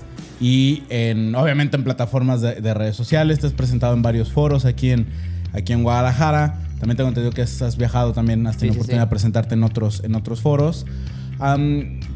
y 0.40 0.84
en, 0.90 1.34
obviamente 1.34 1.76
en 1.76 1.82
plataformas 1.82 2.40
de, 2.40 2.60
de 2.60 2.72
redes 2.74 2.94
sociales. 2.94 3.40
Te 3.40 3.48
has 3.48 3.52
presentado 3.52 3.94
en 3.94 4.02
varios 4.02 4.30
foros 4.30 4.64
aquí 4.64 4.90
en, 4.90 5.08
aquí 5.52 5.72
en 5.72 5.82
Guadalajara. 5.82 6.60
También 6.78 6.96
tengo 6.96 7.08
entendido 7.08 7.32
que 7.32 7.42
has 7.42 7.76
viajado 7.76 8.12
también, 8.12 8.46
has 8.46 8.56
tenido 8.58 8.74
Sí, 8.74 8.76
sí, 8.76 8.78
oportunidad 8.80 9.02
sí. 9.02 9.06
de 9.06 9.10
presentarte 9.10 9.54
en 9.54 9.64
otros, 9.64 10.02
en 10.04 10.14
otros 10.14 10.40
foros. 10.40 10.86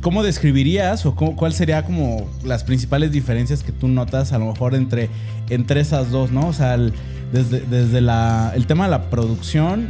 ¿Cómo 0.00 0.22
describirías 0.22 1.04
o 1.06 1.14
cómo- 1.14 1.36
cuál 1.36 1.52
sería 1.52 1.84
como 1.84 2.28
las 2.44 2.64
principales 2.64 3.12
diferencias 3.12 3.62
que 3.62 3.72
tú 3.72 3.88
notas 3.88 4.32
a 4.32 4.38
lo 4.38 4.46
mejor 4.46 4.74
entre, 4.74 5.10
entre 5.50 5.80
esas 5.80 6.10
dos, 6.10 6.30
¿no? 6.30 6.46
O 6.48 6.52
sea, 6.52 6.74
el- 6.74 6.92
desde, 7.32 7.60
desde 7.60 8.00
la, 8.00 8.52
el 8.54 8.66
tema 8.66 8.84
de 8.84 8.90
la 8.92 9.10
producción, 9.10 9.88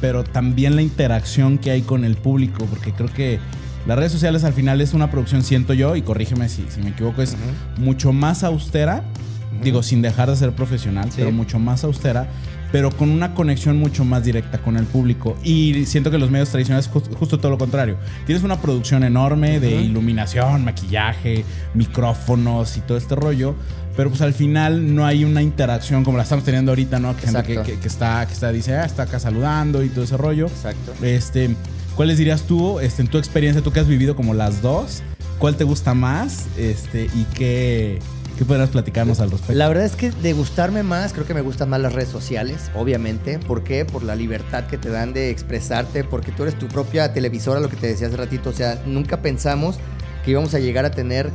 pero 0.00 0.24
también 0.24 0.76
la 0.76 0.82
interacción 0.82 1.58
que 1.58 1.70
hay 1.70 1.82
con 1.82 2.04
el 2.04 2.16
público, 2.16 2.64
porque 2.70 2.92
creo 2.92 3.12
que 3.12 3.38
las 3.86 3.96
redes 3.98 4.12
sociales 4.12 4.44
al 4.44 4.52
final 4.54 4.80
es 4.80 4.92
una 4.94 5.10
producción, 5.10 5.42
siento 5.42 5.72
yo, 5.74 5.94
y 5.96 6.02
corrígeme 6.02 6.48
si, 6.48 6.64
si 6.68 6.80
me 6.80 6.90
equivoco, 6.90 7.22
es 7.22 7.36
mucho 7.78 8.12
más 8.12 8.42
austera, 8.44 9.04
digo, 9.62 9.82
sin 9.82 10.02
dejar 10.02 10.30
de 10.30 10.36
ser 10.36 10.52
profesional, 10.52 11.06
Sí. 11.10 11.16
pero 11.18 11.32
mucho 11.32 11.58
más 11.58 11.84
austera, 11.84 12.28
pero 12.72 12.90
con 12.90 13.10
una 13.10 13.34
conexión 13.34 13.78
mucho 13.78 14.04
más 14.04 14.24
directa 14.24 14.58
con 14.58 14.76
el 14.76 14.84
público. 14.84 15.36
Y 15.42 15.84
siento 15.86 16.10
que 16.10 16.18
los 16.18 16.30
medios 16.30 16.50
tradicionales 16.50 16.86
es 16.86 16.92
ju- 16.92 17.14
justo 17.16 17.38
todo 17.38 17.50
lo 17.50 17.58
contrario. 17.58 17.96
Tienes 18.26 18.44
una 18.44 18.60
producción 18.60 19.02
enorme 19.04 19.58
de 19.60 19.80
iluminación, 19.82 20.64
maquillaje, 20.64 21.44
micrófonos 21.74 22.76
y 22.76 22.80
todo 22.80 22.96
este 22.96 23.14
rollo, 23.16 23.54
pero 23.96 24.08
pues 24.10 24.22
al 24.22 24.32
final 24.32 24.94
no 24.94 25.04
hay 25.04 25.24
una 25.24 25.42
interacción 25.42 26.04
como 26.04 26.16
la 26.16 26.22
estamos 26.22 26.44
teniendo 26.44 26.70
ahorita, 26.70 26.98
¿no? 27.00 27.16
Que 27.16 27.22
gente 27.26 27.42
que, 27.42 27.52
Exacto. 27.52 27.72
que- 27.72 27.78
que 27.80 27.88
está, 27.88 28.26
que 28.26 28.32
está, 28.32 28.52
dice, 28.52 28.74
ah, 28.76 28.84
está 28.84 29.02
acá 29.04 29.18
saludando 29.18 29.82
y 29.82 29.88
todo 29.88 30.04
ese 30.04 30.16
rollo. 30.16 30.46
Exacto. 30.46 30.92
Este, 31.02 31.50
¿cuáles 31.96 32.18
dirías 32.18 32.42
tú, 32.42 32.78
este, 32.78 33.02
en 33.02 33.08
tu 33.08 33.18
experiencia, 33.18 33.62
tú 33.62 33.72
que 33.72 33.80
has 33.80 33.88
vivido 33.88 34.14
como 34.14 34.32
las 34.32 34.62
dos, 34.62 35.02
cuál 35.38 35.56
te 35.56 35.64
gusta 35.64 35.92
más, 35.94 36.46
este, 36.56 37.06
y 37.14 37.24
qué, 37.34 37.98
qué 38.40 38.46
podrías 38.46 38.70
platicarnos 38.70 39.20
al 39.20 39.30
respecto? 39.30 39.52
La 39.52 39.68
verdad 39.68 39.84
es 39.84 39.96
que 39.96 40.10
de 40.10 40.32
gustarme 40.32 40.82
más, 40.82 41.12
creo 41.12 41.26
que 41.26 41.34
me 41.34 41.42
gustan 41.42 41.68
más 41.68 41.78
las 41.78 41.92
redes 41.92 42.08
sociales, 42.08 42.70
obviamente. 42.74 43.38
¿Por 43.38 43.62
qué? 43.62 43.84
Por 43.84 44.02
la 44.02 44.16
libertad 44.16 44.64
que 44.64 44.78
te 44.78 44.88
dan 44.88 45.12
de 45.12 45.28
expresarte, 45.28 46.04
porque 46.04 46.32
tú 46.32 46.44
eres 46.44 46.58
tu 46.58 46.66
propia 46.66 47.12
televisora, 47.12 47.60
lo 47.60 47.68
que 47.68 47.76
te 47.76 47.86
decía 47.88 48.06
hace 48.06 48.16
ratito. 48.16 48.48
O 48.48 48.52
sea, 48.54 48.82
nunca 48.86 49.20
pensamos 49.20 49.76
que 50.24 50.30
íbamos 50.30 50.54
a 50.54 50.58
llegar 50.58 50.86
a 50.86 50.90
tener 50.90 51.30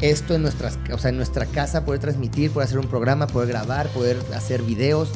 esto 0.00 0.36
en, 0.36 0.42
nuestras, 0.42 0.78
o 0.92 0.98
sea, 0.98 1.10
en 1.10 1.16
nuestra 1.16 1.44
casa, 1.46 1.84
poder 1.84 2.00
transmitir, 2.00 2.52
poder 2.52 2.68
hacer 2.68 2.78
un 2.78 2.86
programa, 2.86 3.26
poder 3.26 3.48
grabar, 3.48 3.88
poder 3.88 4.16
hacer 4.36 4.62
videos. 4.62 5.08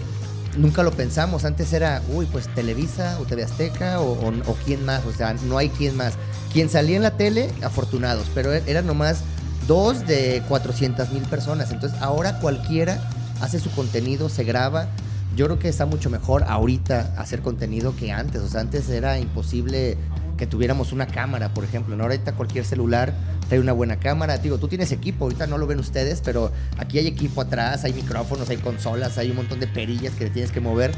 Nunca 0.57 0.83
lo 0.83 0.91
pensamos. 0.91 1.45
Antes 1.45 1.73
era, 1.73 2.03
uy, 2.13 2.27
pues 2.33 2.53
Televisa 2.53 3.17
o 3.21 3.27
TV 3.27 3.45
Azteca 3.45 4.01
o, 4.01 4.29
o- 4.29 4.57
quién 4.65 4.85
más. 4.85 5.05
O 5.07 5.13
sea, 5.13 5.35
no 5.45 5.57
hay 5.57 5.69
quién 5.69 5.97
más. 5.97 6.15
Quien 6.53 6.69
salía 6.69 6.97
en 6.97 7.03
la 7.03 7.17
tele, 7.17 7.49
afortunados, 7.63 8.27
pero 8.35 8.53
e- 8.53 8.65
eran 8.67 8.89
nomás 8.89 9.23
dos 9.69 10.05
de 10.07 10.43
400 10.49 11.13
mil 11.13 11.23
personas. 11.25 11.71
Entonces 11.71 11.97
ahora 12.03 12.41
cualquiera 12.41 12.99
hace 13.41 13.61
su 13.61 13.71
contenido, 13.71 14.29
se 14.29 14.43
graba. 14.43 14.89
Yo 15.37 15.47
creo 15.47 15.61
que 15.61 15.69
está 15.69 15.87
mucho 15.87 16.11
mejor 16.11 16.43
ahorita 16.49 17.15
hacer 17.17 17.43
contenido 17.43 17.95
que 17.95 18.11
antes. 18.11 18.43
O 18.43 18.49
sea, 18.49 18.63
antes 18.63 18.89
era 18.89 19.21
imposible 19.21 19.97
que 20.37 20.47
tuviéramos 20.47 20.93
una 20.93 21.07
cámara, 21.07 21.53
por 21.55 21.65
ejemplo. 21.65 21.95
¿no? 21.95 22.05
Ahorita 22.05 22.33
cualquier 22.33 22.65
celular 22.65 23.13
trae 23.49 23.61
una 23.61 23.73
buena 23.73 24.01
cámara. 24.01 24.39
Digo, 24.39 24.59
tú 24.59 24.67
tienes 24.69 24.91
equipo, 24.91 25.27
ahorita 25.27 25.47
no 25.47 25.59
lo 25.59 25.67
ven 25.67 25.79
ustedes, 25.79 26.23
pero 26.25 26.51
aquí 26.79 26.99
hay 26.99 27.07
equipo 27.07 27.43
atrás, 27.43 27.85
hay 27.85 27.93
micrófonos, 27.93 28.49
hay 28.49 28.57
consolas, 28.57 29.19
hay 29.19 29.31
un 29.31 29.37
montón 29.37 29.61
de 29.61 29.67
perillas 29.67 30.15
que 30.15 30.31
tienes 30.31 30.51
que 30.51 30.61
mover. 30.61 30.93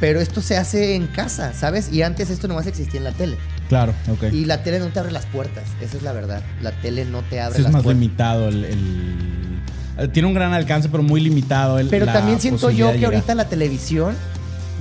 Pero 0.00 0.20
esto 0.20 0.40
se 0.40 0.56
hace 0.56 0.94
en 0.94 1.06
casa, 1.06 1.52
¿sabes? 1.52 1.92
Y 1.92 2.02
antes 2.02 2.30
esto 2.30 2.48
nomás 2.48 2.66
existía 2.66 2.98
en 2.98 3.04
la 3.04 3.12
tele. 3.12 3.36
Claro, 3.68 3.92
ok. 4.10 4.24
Y 4.32 4.46
la 4.46 4.62
tele 4.62 4.78
no 4.80 4.88
te 4.88 4.98
abre 4.98 5.12
las 5.12 5.26
puertas, 5.26 5.64
esa 5.80 5.96
es 5.96 6.02
la 6.02 6.12
verdad. 6.12 6.42
La 6.62 6.72
tele 6.72 7.04
no 7.04 7.22
te 7.22 7.40
abre 7.40 7.54
Sí, 7.56 7.60
es 7.60 7.64
las 7.64 7.72
más 7.72 7.82
puertas. 7.82 8.00
limitado 8.00 8.48
el, 8.48 8.64
el- 8.64 9.60
eh, 9.98 10.08
Tiene 10.08 10.26
un 10.28 10.34
gran 10.34 10.52
alcance, 10.54 10.88
pero 10.88 11.02
muy 11.02 11.20
limitado. 11.20 11.78
El, 11.78 11.88
Pero 11.88 12.06
la 12.06 12.14
también 12.14 12.40
siento 12.40 12.70
yo 12.70 12.92
que 12.92 13.04
ahorita 13.04 13.34
la 13.34 13.48
televisión 13.48 14.16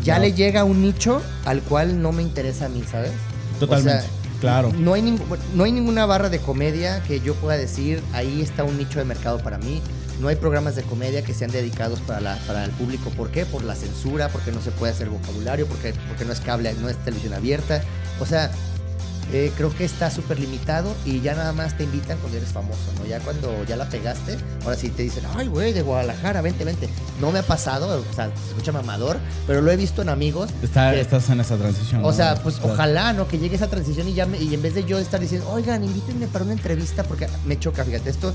ya 0.03 0.15
No. 0.15 0.21
le 0.23 0.33
llega 0.33 0.61
a 0.61 0.63
un 0.63 0.81
nicho 0.81 1.21
al 1.45 1.61
cual 1.61 2.01
no 2.01 2.11
me 2.13 2.21
interesa 2.21 2.65
a 2.65 2.69
mí, 2.69 2.81
¿sabes? 2.89 3.11
Totalmente, 3.59 3.99
O 3.99 4.01
sea, 4.01 4.09
claro. 4.39 4.71
No 4.77 4.93
hay, 4.93 5.01
ningú- 5.01 5.37
no 5.53 5.65
hay 5.65 5.73
ninguna 5.73 6.05
barra 6.05 6.29
de 6.29 6.39
comedia 6.39 7.03
que 7.03 7.19
yo 7.19 7.35
pueda 7.35 7.57
decir, 7.57 8.01
ahí 8.13 8.41
está 8.41 8.63
un 8.63 8.77
nicho 8.77 8.99
de 8.99 9.05
mercado 9.05 9.39
para 9.39 9.57
mí. 9.57 9.81
No 10.19 10.27
hay 10.27 10.35
programas 10.35 10.75
de 10.75 10.83
comedia 10.83 11.23
que 11.23 11.33
sean 11.33 11.51
dedicados 11.51 11.99
para, 12.01 12.19
la, 12.19 12.35
para 12.47 12.65
el 12.65 12.71
público. 12.71 13.09
¿Por 13.11 13.31
qué? 13.31 13.45
Por 13.45 13.63
la 13.63 13.75
censura, 13.75 14.29
porque 14.29 14.51
no 14.51 14.61
se 14.61 14.71
puede 14.71 14.91
hacer 14.91 15.09
vocabulario, 15.09 15.65
porque, 15.65 15.93
porque 16.07 16.25
no 16.25 16.33
es 16.33 16.41
cable, 16.41 16.73
no 16.81 16.89
es 16.89 16.97
televisión 16.97 17.33
abierta. 17.33 17.81
O 18.19 18.25
sea, 18.25 18.51
eh, 19.31 19.51
creo 19.55 19.73
que 19.73 19.85
está 19.85 20.09
súper 20.09 20.39
limitado 20.39 20.93
y 21.05 21.21
ya 21.21 21.35
nada 21.35 21.53
más 21.53 21.77
te 21.77 21.83
invitan 21.83 22.17
cuando 22.17 22.37
eres 22.37 22.49
famoso, 22.49 22.79
¿no? 22.97 23.05
Ya 23.05 23.19
cuando 23.19 23.63
ya 23.63 23.75
la 23.77 23.87
pegaste, 23.87 24.37
ahora 24.65 24.75
sí 24.75 24.89
te 24.89 25.03
dicen, 25.03 25.23
ay, 25.37 25.47
güey, 25.47 25.71
de 25.71 25.83
Guadalajara, 25.83 26.41
vente, 26.41 26.65
vente. 26.65 26.89
No 27.21 27.31
me 27.31 27.39
ha 27.39 27.43
pasado, 27.43 28.01
o 28.01 28.13
sea, 28.15 28.25
se 28.35 28.49
escucha 28.49 28.71
mamador, 28.71 29.17
pero 29.45 29.61
lo 29.61 29.71
he 29.71 29.77
visto 29.77 30.01
en 30.01 30.09
amigos. 30.09 30.49
Está- 30.63 30.91
que- 30.93 31.01
estás 31.01 31.29
en 31.29 31.39
esa 31.41 31.55
transición. 31.57 32.03
o 32.03 32.07
¿no? 32.07 32.13
sea, 32.13 32.35
pues 32.41 32.55
Claro. 32.55 32.73
ojalá, 32.73 33.13
¿no? 33.13 33.27
Que 33.27 33.37
llegue 33.37 33.55
esa 33.55 33.67
transición 33.69 34.07
y 34.09 34.15
ya 34.15 34.25
me- 34.25 34.39
y 34.39 34.51
en 34.53 34.61
vez 34.63 34.73
de 34.73 34.83
yo 34.83 34.97
estar 34.97 35.19
diciendo, 35.19 35.47
oigan, 35.49 35.83
invítenme 35.83 36.27
para 36.27 36.43
una 36.43 36.53
entrevista, 36.53 37.03
porque 37.03 37.27
me 37.45 37.57
choca, 37.59 37.85
fíjate, 37.85 38.09
esto, 38.09 38.33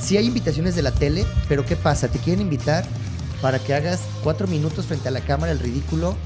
sí 0.00 0.16
hay 0.16 0.26
invitaciones 0.26 0.74
de 0.74 0.82
la 0.82 0.92
tele, 0.92 1.24
pero 1.48 1.64
¿qué 1.64 1.76
pasa? 1.76 2.08
Te 2.08 2.18
quieren 2.18 2.40
invitar 2.42 2.84
para 3.42 3.58
que 3.58 3.74
hagas 3.74 4.00
cuatro 4.22 4.46
minutos 4.46 4.86
frente 4.86 5.08
a 5.08 5.10
la 5.10 5.20
cámara, 5.20 5.52
el 5.52 5.58
ridículo. 5.58 6.16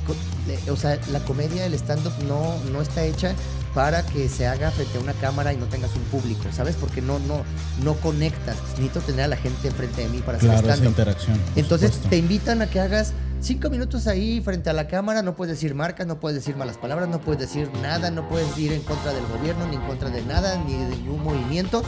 O 0.71 0.77
sea, 0.77 0.99
la 1.13 1.21
comedia, 1.21 1.65
el 1.65 1.75
stand-up 1.75 2.13
no, 2.27 2.57
no 2.73 2.83
está 2.83 3.05
hecha 3.05 3.35
para 3.73 4.05
que 4.05 4.29
se 4.29 4.47
haga 4.47 4.71
frente 4.71 4.99
a 4.99 5.01
una 5.01 5.13
cámara 5.15 5.53
y 5.53 5.57
no 5.57 5.67
tengas 5.67 5.95
un 5.97 6.03
público, 6.03 6.45
¿sabes? 6.53 6.77
Porque 6.77 7.01
no, 7.03 7.19
no, 7.21 7.43
no 7.83 7.95
conectas. 7.95 8.57
Necesito 8.71 9.01
tener 9.01 9.25
a 9.25 9.29
la 9.29 9.37
gente 9.37 9.69
enfrente 9.69 10.03
de 10.03 10.09
mí 10.09 10.19
para 10.19 10.39
hacer 10.39 10.51
Claro, 10.51 10.67
esa 10.67 10.75
stand-up. 10.77 10.91
interacción. 10.91 11.41
Entonces 11.57 11.91
supuesto. 11.91 12.09
te 12.11 12.17
invitan 12.19 12.63
a 12.63 12.67
que 12.69 12.81
hagas 12.81 13.13
cinco 13.45 13.71
minutos 13.71 14.07
ahí 14.07 14.41
frente 14.41 14.71
a 14.71 14.73
la 14.73 14.89
cámara, 14.89 15.23
no 15.23 15.37
puedes 15.37 15.55
decir 15.55 15.75
marcas, 15.75 16.07
no 16.07 16.19
puedes 16.19 16.37
decir 16.37 16.57
malas 16.57 16.79
palabras, 16.79 17.09
no 17.09 17.21
puedes 17.21 17.41
decir 17.41 17.71
nada, 17.83 18.11
no 18.11 18.29
puedes 18.29 18.57
ir 18.59 18.73
en 18.73 18.83
contra 18.83 19.13
del 19.13 19.25
gobierno, 19.27 19.67
ni 19.67 19.77
en 19.77 19.83
contra 19.83 20.09
de 20.09 20.23
nada, 20.23 20.57
ni 20.65 20.75
de 20.75 20.97
ningún 20.97 21.23
movimiento. 21.23 21.83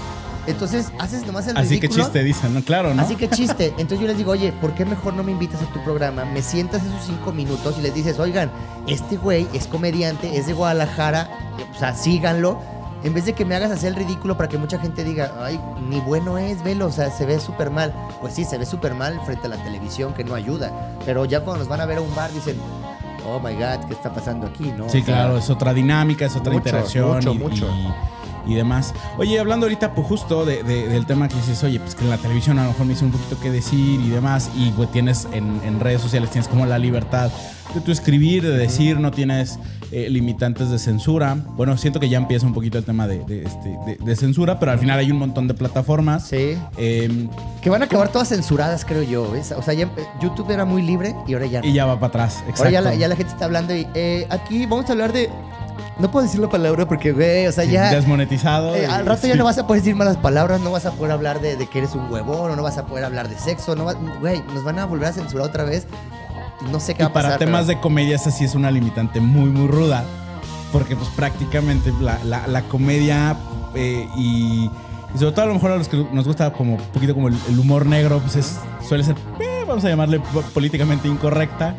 Entonces 0.46 0.92
haces 0.98 1.26
nomás 1.26 1.48
el 1.48 1.56
Así 1.56 1.80
que 1.80 1.88
chiste 1.88 2.22
dicen, 2.22 2.54
¿no? 2.54 2.62
Claro, 2.62 2.94
¿no? 2.94 3.02
Así 3.02 3.16
que 3.16 3.28
chiste. 3.28 3.68
Entonces 3.78 4.00
yo 4.00 4.06
les 4.06 4.16
digo, 4.16 4.32
oye, 4.32 4.52
¿por 4.60 4.74
qué 4.74 4.84
mejor 4.84 5.14
no 5.14 5.24
me 5.24 5.32
invitas 5.32 5.60
a 5.62 5.72
tu 5.72 5.82
programa? 5.82 6.24
Me 6.24 6.42
sientas 6.42 6.82
esos 6.84 7.04
cinco 7.04 7.32
minutos 7.32 7.76
y 7.78 7.82
les 7.82 7.94
dices, 7.94 8.18
oigan, 8.18 8.50
este 8.86 9.16
güey 9.16 9.48
es 9.52 9.66
comediante, 9.66 10.36
es 10.36 10.46
de 10.46 10.52
Guadalajara, 10.52 11.30
o 11.74 11.78
sea, 11.78 11.94
síganlo. 11.94 12.60
En 13.06 13.14
vez 13.14 13.24
de 13.24 13.34
que 13.34 13.44
me 13.44 13.54
hagas 13.54 13.70
hacer 13.70 13.90
el 13.90 13.94
ridículo 13.94 14.36
para 14.36 14.48
que 14.48 14.58
mucha 14.58 14.80
gente 14.80 15.04
diga, 15.04 15.32
ay, 15.40 15.60
ni 15.88 16.00
bueno 16.00 16.38
es, 16.38 16.64
velo, 16.64 16.86
o 16.86 16.90
sea, 16.90 17.08
se 17.08 17.24
ve 17.24 17.38
súper 17.38 17.70
mal. 17.70 17.94
Pues 18.20 18.34
sí, 18.34 18.44
se 18.44 18.58
ve 18.58 18.66
súper 18.66 18.94
mal 18.94 19.20
frente 19.24 19.46
a 19.46 19.50
la 19.50 19.62
televisión, 19.62 20.12
que 20.12 20.24
no 20.24 20.34
ayuda. 20.34 20.72
Pero 21.04 21.24
ya 21.24 21.42
cuando 21.42 21.60
nos 21.60 21.68
van 21.68 21.80
a 21.80 21.86
ver 21.86 21.98
a 21.98 22.00
un 22.00 22.12
bar 22.16 22.32
dicen, 22.32 22.56
oh 23.24 23.38
my 23.38 23.54
God, 23.54 23.86
¿qué 23.86 23.92
está 23.94 24.12
pasando 24.12 24.48
aquí? 24.48 24.72
¿no? 24.76 24.88
Sí, 24.88 24.98
O 25.02 25.04
sea, 25.04 25.14
claro, 25.14 25.38
es 25.38 25.48
otra 25.48 25.72
dinámica, 25.72 26.26
es 26.26 26.34
otra 26.34 26.52
mucho, 26.52 26.68
interacción 26.68 27.14
mucho, 27.14 27.32
y, 27.32 27.38
mucho. 27.38 27.66
y- 27.70 27.92
y 28.46 28.54
demás. 28.54 28.94
Oye, 29.18 29.38
hablando 29.38 29.66
ahorita, 29.66 29.94
pues 29.94 30.06
justo 30.06 30.44
de- 30.44 30.62
de- 30.62 30.88
del 30.88 31.06
tema 31.06 31.28
que 31.28 31.34
dices, 31.36 31.62
oye, 31.64 31.80
pues 31.80 31.94
que 31.94 32.04
en 32.04 32.10
la 32.10 32.18
televisión 32.18 32.58
a 32.58 32.62
lo 32.64 32.68
mejor 32.70 32.86
me 32.86 32.92
hizo 32.92 33.04
un 33.04 33.12
poquito 33.12 33.38
que 33.40 33.50
decir 33.50 34.00
y 34.00 34.08
demás, 34.08 34.50
y 34.56 34.70
pues 34.70 34.90
tienes 34.92 35.26
en, 35.32 35.60
en 35.64 35.80
redes 35.80 36.00
sociales, 36.00 36.30
tienes 36.30 36.48
como 36.48 36.66
la 36.66 36.78
libertad 36.78 37.30
de 37.74 37.80
tu 37.80 37.90
escribir, 37.92 38.42
de 38.44 38.56
decir, 38.56 38.98
no 39.00 39.10
tienes 39.10 39.58
eh, 39.92 40.08
limitantes 40.10 40.70
de 40.70 40.78
censura. 40.78 41.36
Bueno, 41.56 41.76
siento 41.76 42.00
que 42.00 42.08
ya 42.08 42.18
empieza 42.18 42.46
un 42.46 42.54
poquito 42.54 42.78
el 42.78 42.84
tema 42.84 43.06
de, 43.06 43.18
de, 43.24 43.42
este, 43.44 43.76
de- 43.86 43.98
de 44.00 44.16
censura, 44.16 44.58
pero 44.58 44.72
al 44.72 44.78
final 44.78 44.98
hay 44.98 45.10
un 45.12 45.18
montón 45.18 45.46
de 45.48 45.54
plataformas. 45.54 46.26
Sí. 46.28 46.56
eh, 46.76 47.28
Que 47.62 47.70
van 47.70 47.82
a 47.82 47.84
acabar 47.86 48.08
todas 48.10 48.28
censuradas, 48.28 48.84
creo 48.84 49.02
yo. 49.02 49.30
¿ves? 49.30 49.52
O 49.52 49.62
sea, 49.62 49.74
ya, 49.74 49.90
YouTube 50.20 50.50
era 50.50 50.64
muy 50.64 50.82
libre 50.82 51.14
y 51.26 51.34
ahora 51.34 51.46
ya 51.46 51.60
no. 51.60 51.66
y 51.66 51.72
ya 51.72 51.84
va 51.86 51.94
para 52.00 52.06
atrás. 52.08 52.36
Exacto. 52.48 52.62
Ahora 52.64 52.70
ya 52.70 52.80
la, 52.80 52.94
ya 52.94 53.08
la 53.08 53.16
gente 53.16 53.32
está 53.32 53.44
hablando 53.44 53.74
y 53.74 53.86
eh, 53.94 54.26
aquí 54.30 54.66
vamos 54.66 54.88
a 54.88 54.92
hablar 54.92 55.12
de... 55.12 55.28
No 55.98 56.10
puedo 56.10 56.24
decir 56.26 56.40
la 56.40 56.48
palabra 56.48 56.86
porque, 56.86 57.12
güey, 57.12 57.46
o 57.46 57.52
sea, 57.52 57.64
ya... 57.64 57.90
Desmonetizado. 57.90 58.74
eh, 58.76 58.86
al 58.86 59.06
rato 59.06 59.26
ya 59.26 59.34
no 59.34 59.44
vas 59.44 59.56
a 59.58 59.66
poder 59.66 59.82
decir 59.82 59.96
malas 59.96 60.16
palabras, 60.18 60.60
no 60.60 60.70
vas 60.70 60.84
a 60.84 60.92
poder 60.92 61.12
hablar 61.12 61.40
de, 61.40 61.56
de 61.56 61.66
que 61.66 61.78
eres 61.78 61.94
un 61.94 62.10
huevón, 62.12 62.50
o 62.50 62.56
no 62.56 62.62
vas 62.62 62.76
a 62.76 62.84
poder 62.86 63.04
hablar 63.04 63.28
de 63.30 63.38
sexo, 63.38 63.74
no 63.74 63.86
va- 63.86 63.94
güey, 64.20 64.42
nos 64.52 64.62
van 64.62 64.78
a 64.78 64.84
volver 64.84 65.08
a 65.08 65.12
censurar 65.12 65.46
otra 65.48 65.64
vez. 65.64 65.86
No 66.70 66.80
sé 66.80 66.94
qué 66.94 67.02
Y 67.02 67.04
va 67.04 67.10
a 67.10 67.12
pasar. 67.14 67.30
para 67.32 67.38
temas 67.38 67.62
pero- 67.66 67.76
de 67.76 67.80
comedia, 67.80 68.16
esa 68.16 68.30
sí 68.30 68.44
es 68.44 68.54
una 68.54 68.70
limitante 68.70 69.20
muy, 69.20 69.48
muy 69.48 69.68
ruda. 69.68 70.04
Porque, 70.72 70.96
pues, 70.96 71.08
prácticamente 71.10 71.92
la, 72.00 72.18
la- 72.24 72.46
la 72.46 72.62
comedia 72.62 73.34
eh, 73.74 74.06
y, 74.16 74.70
y 75.14 75.18
sobre 75.18 75.32
todo 75.32 75.44
a 75.44 75.48
lo 75.48 75.54
mejor 75.54 75.70
a 75.70 75.76
los 75.76 75.88
que 75.88 75.96
nos 76.12 76.26
gusta 76.26 76.52
como 76.52 76.74
un 76.74 76.80
poquito 76.92 77.14
como 77.14 77.28
el, 77.28 77.36
el 77.48 77.58
humor 77.58 77.86
negro, 77.86 78.18
pues 78.20 78.36
es, 78.36 78.56
suele 78.86 79.02
ser, 79.04 79.14
eh, 79.40 79.64
vamos 79.66 79.82
a 79.84 79.88
llamarle 79.88 80.20
po- 80.20 80.42
políticamente 80.52 81.08
incorrecta. 81.08 81.74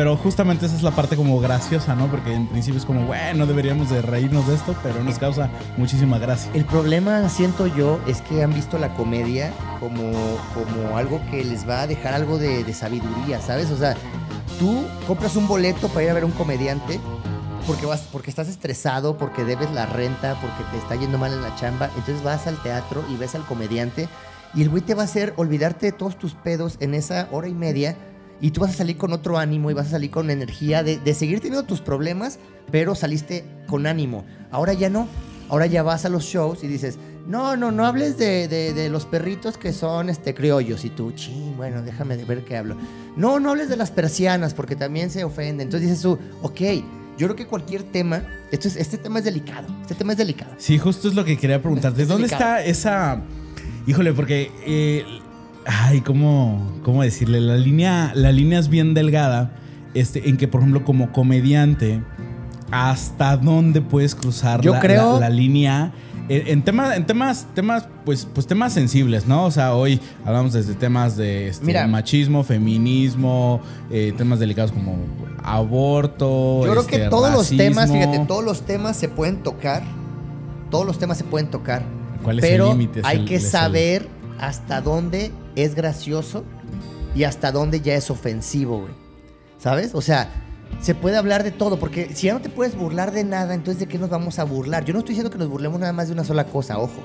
Pero 0.00 0.16
justamente 0.16 0.64
esa 0.64 0.76
es 0.76 0.82
la 0.82 0.92
parte 0.92 1.14
como 1.14 1.38
graciosa, 1.40 1.94
¿no? 1.94 2.06
Porque 2.06 2.32
en 2.32 2.46
principio 2.46 2.80
es 2.80 2.86
como, 2.86 3.04
bueno, 3.04 3.44
deberíamos 3.44 3.90
de 3.90 4.00
reírnos 4.00 4.48
de 4.48 4.54
esto, 4.54 4.74
pero 4.82 5.04
nos 5.04 5.18
causa 5.18 5.50
muchísima 5.76 6.16
gracia. 6.16 6.50
El 6.54 6.64
problema, 6.64 7.28
siento 7.28 7.66
yo, 7.66 8.00
es 8.06 8.22
que 8.22 8.42
han 8.42 8.54
visto 8.54 8.78
la 8.78 8.94
comedia 8.94 9.52
como, 9.78 10.10
como 10.54 10.96
algo 10.96 11.20
que 11.30 11.44
les 11.44 11.68
va 11.68 11.82
a 11.82 11.86
dejar 11.86 12.14
algo 12.14 12.38
de, 12.38 12.64
de 12.64 12.72
sabiduría, 12.72 13.42
¿sabes? 13.42 13.70
O 13.70 13.76
sea, 13.76 13.94
tú 14.58 14.86
compras 15.06 15.36
un 15.36 15.46
boleto 15.46 15.88
para 15.88 16.04
ir 16.04 16.10
a 16.12 16.14
ver 16.14 16.22
a 16.22 16.26
un 16.26 16.32
comediante 16.32 16.98
porque, 17.66 17.84
vas, 17.84 18.00
porque 18.10 18.30
estás 18.30 18.48
estresado, 18.48 19.18
porque 19.18 19.44
debes 19.44 19.70
la 19.72 19.84
renta, 19.84 20.34
porque 20.40 20.64
te 20.72 20.78
está 20.78 20.96
yendo 20.96 21.18
mal 21.18 21.34
en 21.34 21.42
la 21.42 21.54
chamba. 21.56 21.90
Entonces 21.98 22.24
vas 22.24 22.46
al 22.46 22.56
teatro 22.62 23.04
y 23.10 23.16
ves 23.16 23.34
al 23.34 23.44
comediante 23.44 24.08
y 24.54 24.62
el 24.62 24.70
güey 24.70 24.82
te 24.82 24.94
va 24.94 25.02
a 25.02 25.04
hacer 25.04 25.34
olvidarte 25.36 25.86
de 25.86 25.92
todos 25.92 26.18
tus 26.18 26.32
pedos 26.34 26.76
en 26.80 26.94
esa 26.94 27.28
hora 27.30 27.48
y 27.48 27.54
media. 27.54 27.96
Y 28.40 28.50
tú 28.52 28.60
vas 28.62 28.70
a 28.70 28.74
salir 28.74 28.96
con 28.96 29.12
otro 29.12 29.38
ánimo 29.38 29.70
y 29.70 29.74
vas 29.74 29.88
a 29.88 29.90
salir 29.90 30.10
con 30.10 30.30
energía 30.30 30.82
de, 30.82 30.98
de 30.98 31.14
seguir 31.14 31.40
teniendo 31.40 31.64
tus 31.66 31.80
problemas, 31.80 32.38
pero 32.70 32.94
saliste 32.94 33.44
con 33.66 33.86
ánimo. 33.86 34.24
Ahora 34.50 34.72
ya 34.72 34.88
no. 34.88 35.08
Ahora 35.48 35.66
ya 35.66 35.82
vas 35.82 36.04
a 36.04 36.08
los 36.08 36.24
shows 36.24 36.62
y 36.64 36.68
dices, 36.68 36.96
no, 37.26 37.56
no, 37.56 37.70
no 37.72 37.84
hables 37.84 38.16
de, 38.16 38.46
de- 38.48 38.72
de 38.72 38.88
los 38.88 39.04
perritos 39.04 39.58
que 39.58 39.72
son 39.72 40.08
este, 40.08 40.32
criollos. 40.34 40.84
Y 40.84 40.90
tú, 40.90 41.10
ching, 41.12 41.56
bueno, 41.56 41.82
déjame 41.82 42.16
de 42.16 42.24
ver 42.24 42.44
qué 42.44 42.56
hablo. 42.56 42.76
No, 43.16 43.40
no 43.40 43.50
hables 43.50 43.68
de 43.68 43.76
las 43.76 43.90
persianas 43.90 44.54
porque 44.54 44.76
también 44.76 45.10
se 45.10 45.24
ofenden. 45.24 45.62
Entonces 45.66 45.88
dices 45.90 46.02
tú, 46.02 46.18
ok, 46.42 46.60
yo 47.18 47.26
creo 47.26 47.36
que 47.36 47.46
cualquier 47.46 47.82
tema, 47.82 48.22
esto 48.52 48.68
es, 48.68 48.76
este 48.76 48.96
tema 48.96 49.18
es 49.18 49.24
delicado. 49.24 49.66
Este 49.82 49.94
tema 49.96 50.12
es 50.12 50.18
delicado. 50.18 50.52
Sí, 50.56 50.78
justo 50.78 51.08
es 51.08 51.14
lo 51.14 51.24
que 51.24 51.36
quería 51.36 51.60
preguntarte. 51.60 52.02
Es 52.02 52.08
¿Dónde 52.08 52.28
delicado. 52.28 52.56
está 52.58 52.64
esa. 52.64 53.20
Híjole, 53.86 54.12
porque. 54.14 54.50
eh, 54.64 55.04
ay, 55.66 56.00
¿cómo, 56.00 56.80
¿cómo 56.82 57.02
decirle? 57.02 57.40
La 57.40 57.56
línea, 57.56 58.12
la 58.14 58.32
línea 58.32 58.58
es 58.58 58.68
bien 58.68 58.94
delgada. 58.94 59.52
Este, 59.94 60.28
en 60.28 60.36
que, 60.36 60.46
por 60.48 60.60
ejemplo, 60.60 60.84
como 60.84 61.12
comediante, 61.12 62.00
¿hasta 62.70 63.36
dónde 63.36 63.80
puedes 63.82 64.14
cruzar 64.14 64.60
Yo 64.60 64.72
la, 64.74 64.80
creo- 64.80 65.14
la- 65.14 65.28
la 65.28 65.30
línea? 65.30 65.92
En, 66.32 66.62
temas, 66.62 66.96
en 66.96 67.06
temas, 67.06 67.44
temas, 67.56 67.88
pues, 68.04 68.24
pues 68.32 68.46
temas 68.46 68.72
sensibles, 68.72 69.26
¿no? 69.26 69.46
O 69.46 69.50
sea, 69.50 69.74
hoy 69.74 69.98
hablamos 70.24 70.52
desde 70.52 70.74
temas 70.74 71.16
de 71.16 71.48
este, 71.48 71.66
Mira. 71.66 71.88
machismo, 71.88 72.44
feminismo, 72.44 73.60
eh, 73.90 74.14
temas 74.16 74.38
delicados 74.38 74.70
como 74.70 74.94
aborto. 75.42 76.60
Yo 76.64 76.70
creo 76.70 76.80
este, 76.82 76.98
que 76.98 77.08
todos 77.08 77.32
los 77.32 77.48
temas, 77.48 77.90
fíjate, 77.90 78.20
todos 78.28 78.44
los 78.44 78.62
temas 78.62 78.96
se 78.96 79.08
pueden 79.08 79.38
tocar. 79.42 79.82
Todos 80.70 80.86
los 80.86 80.98
temas 81.00 81.18
se 81.18 81.24
pueden 81.24 81.48
tocar. 81.50 81.82
¿Cuál 82.22 82.38
es 82.38 82.44
el 82.44 82.50
pero 82.50 82.68
límite? 82.70 83.00
Es 83.00 83.06
hay 83.06 83.18
el- 83.18 83.24
que 83.24 83.36
el- 83.36 83.42
saber 83.42 84.08
hasta 84.38 84.80
dónde 84.80 85.32
es 85.62 85.74
gracioso 85.74 86.44
y 87.14 87.24
hasta 87.24 87.52
dónde 87.52 87.80
ya 87.80 87.94
es 87.94 88.10
ofensivo, 88.10 88.80
güey. 88.80 88.94
¿Sabes? 89.58 89.94
O 89.94 90.00
sea, 90.00 90.30
se 90.80 90.94
puede 90.94 91.16
hablar 91.16 91.42
de 91.42 91.50
todo, 91.50 91.78
porque 91.78 92.14
si 92.14 92.28
ya 92.28 92.34
no 92.34 92.40
te 92.40 92.48
puedes 92.48 92.76
burlar 92.76 93.12
de 93.12 93.24
nada, 93.24 93.54
entonces 93.54 93.80
¿de 93.80 93.86
qué 93.86 93.98
nos 93.98 94.08
vamos 94.08 94.38
a 94.38 94.44
burlar? 94.44 94.84
Yo 94.84 94.94
no 94.94 95.00
estoy 95.00 95.14
diciendo 95.14 95.30
que 95.30 95.38
nos 95.38 95.48
burlemos 95.48 95.78
nada 95.80 95.92
más 95.92 96.06
de 96.08 96.14
una 96.14 96.24
sola 96.24 96.44
cosa, 96.44 96.78
ojo. 96.78 97.02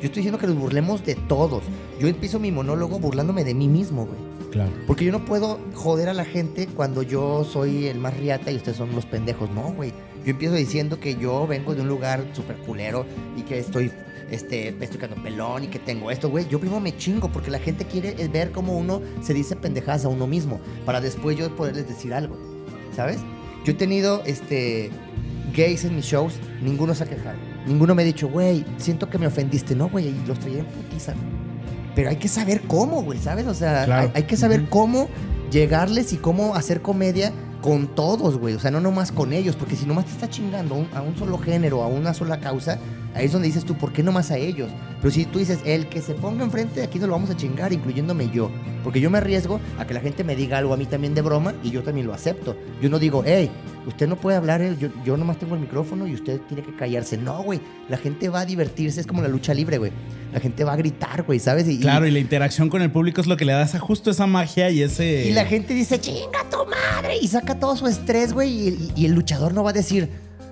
Yo 0.00 0.08
estoy 0.08 0.20
diciendo 0.20 0.38
que 0.38 0.46
nos 0.46 0.58
burlemos 0.58 1.04
de 1.06 1.14
todos. 1.14 1.62
Yo 1.98 2.08
empiezo 2.08 2.38
mi 2.38 2.52
monólogo 2.52 2.98
burlándome 2.98 3.42
de 3.42 3.54
mí 3.54 3.68
mismo, 3.68 4.04
güey. 4.04 4.50
Claro. 4.50 4.70
Porque 4.86 5.06
yo 5.06 5.12
no 5.12 5.24
puedo 5.24 5.58
joder 5.74 6.10
a 6.10 6.14
la 6.14 6.26
gente 6.26 6.66
cuando 6.66 7.02
yo 7.02 7.42
soy 7.44 7.86
el 7.86 7.98
más 7.98 8.14
riata 8.16 8.50
y 8.50 8.56
ustedes 8.56 8.76
son 8.76 8.94
los 8.94 9.06
pendejos. 9.06 9.50
No, 9.50 9.72
güey. 9.72 9.92
Yo 10.24 10.32
empiezo 10.32 10.54
diciendo 10.54 11.00
que 11.00 11.16
yo 11.16 11.46
vengo 11.46 11.74
de 11.74 11.80
un 11.80 11.88
lugar 11.88 12.22
súper 12.34 12.56
culero 12.58 13.06
y 13.36 13.42
que 13.42 13.58
estoy, 13.58 13.90
este, 14.34 14.72
me 14.78 14.84
estoy 14.84 15.00
quedando 15.00 15.22
pelón 15.22 15.64
y 15.64 15.66
que 15.68 15.78
tengo 15.78 16.10
esto, 16.10 16.28
güey. 16.30 16.46
Yo 16.48 16.58
primero 16.60 16.80
me 16.80 16.96
chingo 16.96 17.30
porque 17.32 17.50
la 17.50 17.58
gente 17.58 17.84
quiere 17.86 18.28
ver 18.28 18.50
cómo 18.52 18.76
uno 18.76 19.00
se 19.22 19.32
dice 19.34 19.56
pendejadas 19.56 20.04
a 20.04 20.08
uno 20.08 20.26
mismo 20.26 20.60
para 20.84 21.00
después 21.00 21.36
yo 21.38 21.54
poderles 21.56 21.88
decir 21.88 22.12
algo, 22.14 22.36
¿sabes? 22.94 23.18
Yo 23.64 23.72
he 23.72 23.74
tenido, 23.74 24.22
este, 24.26 24.90
gays 25.56 25.84
en 25.84 25.96
mis 25.96 26.04
shows, 26.04 26.34
ninguno 26.62 26.94
se 26.94 27.04
ha 27.04 27.06
quejado. 27.06 27.38
Ninguno 27.66 27.94
me 27.94 28.02
ha 28.02 28.04
dicho, 28.04 28.28
güey, 28.28 28.64
siento 28.76 29.08
que 29.08 29.16
me 29.18 29.26
ofendiste. 29.26 29.74
No, 29.74 29.88
güey, 29.88 30.08
y 30.08 30.24
los 30.26 30.38
traía 30.38 30.58
en 30.58 30.66
putiza. 30.66 31.14
Pero 31.94 32.10
hay 32.10 32.16
que 32.16 32.28
saber 32.28 32.60
cómo, 32.62 33.02
güey, 33.02 33.18
¿sabes? 33.18 33.46
O 33.46 33.54
sea, 33.54 33.84
Claro. 33.86 34.02
hay, 34.14 34.22
hay 34.22 34.22
que 34.24 34.36
saber 34.36 34.68
cómo 34.68 35.08
llegarles 35.50 36.12
y 36.12 36.16
cómo 36.16 36.54
hacer 36.56 36.82
comedia 36.82 37.32
con 37.64 37.86
todos, 37.86 38.36
güey. 38.36 38.54
O 38.54 38.60
sea, 38.60 38.70
no 38.70 38.78
nomás 38.78 39.10
con 39.10 39.32
ellos, 39.32 39.56
porque 39.56 39.74
si 39.74 39.86
nomás 39.86 40.04
te 40.04 40.10
está 40.10 40.28
chingando 40.28 40.74
a 40.74 40.78
un, 40.78 40.88
a 40.92 41.00
un 41.00 41.16
solo 41.16 41.38
género, 41.38 41.82
a 41.82 41.86
una 41.86 42.12
sola 42.12 42.38
causa, 42.38 42.78
ahí 43.14 43.24
es 43.24 43.32
donde 43.32 43.48
dices 43.48 43.64
tú, 43.64 43.74
¿por 43.74 43.90
qué 43.90 44.02
nomás 44.02 44.30
a 44.30 44.36
ellos? 44.36 44.70
Pero 45.00 45.10
si 45.10 45.24
tú 45.24 45.38
dices, 45.38 45.60
el 45.64 45.88
que 45.88 46.02
se 46.02 46.12
ponga 46.12 46.44
enfrente, 46.44 46.82
aquí 46.82 46.98
nos 46.98 47.08
lo 47.08 47.14
vamos 47.14 47.30
a 47.30 47.36
chingar, 47.38 47.72
incluyéndome 47.72 48.28
yo. 48.28 48.50
Porque 48.82 49.00
yo 49.00 49.08
me 49.08 49.16
arriesgo 49.16 49.60
a 49.78 49.86
que 49.86 49.94
la 49.94 50.00
gente 50.00 50.24
me 50.24 50.36
diga 50.36 50.58
algo 50.58 50.74
a 50.74 50.76
mí 50.76 50.84
también 50.84 51.14
de 51.14 51.22
broma 51.22 51.54
y 51.62 51.70
yo 51.70 51.82
también 51.82 52.06
lo 52.06 52.12
acepto. 52.12 52.54
Yo 52.82 52.90
no 52.90 52.98
digo, 52.98 53.22
hey, 53.24 53.50
usted 53.86 54.08
no 54.08 54.16
puede 54.16 54.36
hablar, 54.36 54.60
eh, 54.62 54.76
yo, 54.78 54.88
yo 55.04 55.16
nomás 55.16 55.38
tengo 55.38 55.54
el 55.54 55.60
micrófono 55.60 56.06
y 56.06 56.14
usted 56.14 56.40
tiene 56.48 56.62
que 56.62 56.74
callarse. 56.76 57.16
No, 57.16 57.42
güey, 57.42 57.60
la 57.88 57.96
gente 57.96 58.28
va 58.28 58.40
a 58.40 58.46
divertirse, 58.46 59.00
es 59.00 59.06
como 59.06 59.22
la 59.22 59.28
lucha 59.28 59.54
libre, 59.54 59.78
güey. 59.78 59.92
La 60.32 60.40
gente 60.40 60.64
va 60.64 60.72
a 60.72 60.76
gritar, 60.76 61.22
güey, 61.22 61.38
¿sabes? 61.38 61.68
Y, 61.68 61.78
Claro, 61.80 62.06
y 62.06 62.10
la 62.10 62.18
interacción 62.18 62.68
con 62.68 62.82
el 62.82 62.90
público 62.90 63.20
es 63.20 63.26
lo 63.26 63.36
que 63.36 63.44
le 63.44 63.52
da 63.52 63.62
esa, 63.62 63.78
justo 63.78 64.10
esa 64.10 64.26
magia 64.26 64.70
y 64.70 64.82
ese. 64.82 65.26
Y 65.28 65.32
la 65.32 65.44
gente 65.44 65.74
dice, 65.74 66.00
chinga 66.00 66.44
tu 66.50 66.58
madre, 66.68 67.16
y 67.20 67.28
saca 67.28 67.58
todo 67.58 67.76
su 67.76 67.86
estrés, 67.86 68.32
güey, 68.32 68.68
y, 68.68 68.92
y 68.96 69.06
el 69.06 69.12
luchador 69.12 69.54
no 69.54 69.62
va 69.62 69.70
a 69.70 69.74
decir, 69.74 70.04
"Eh, 70.04 70.10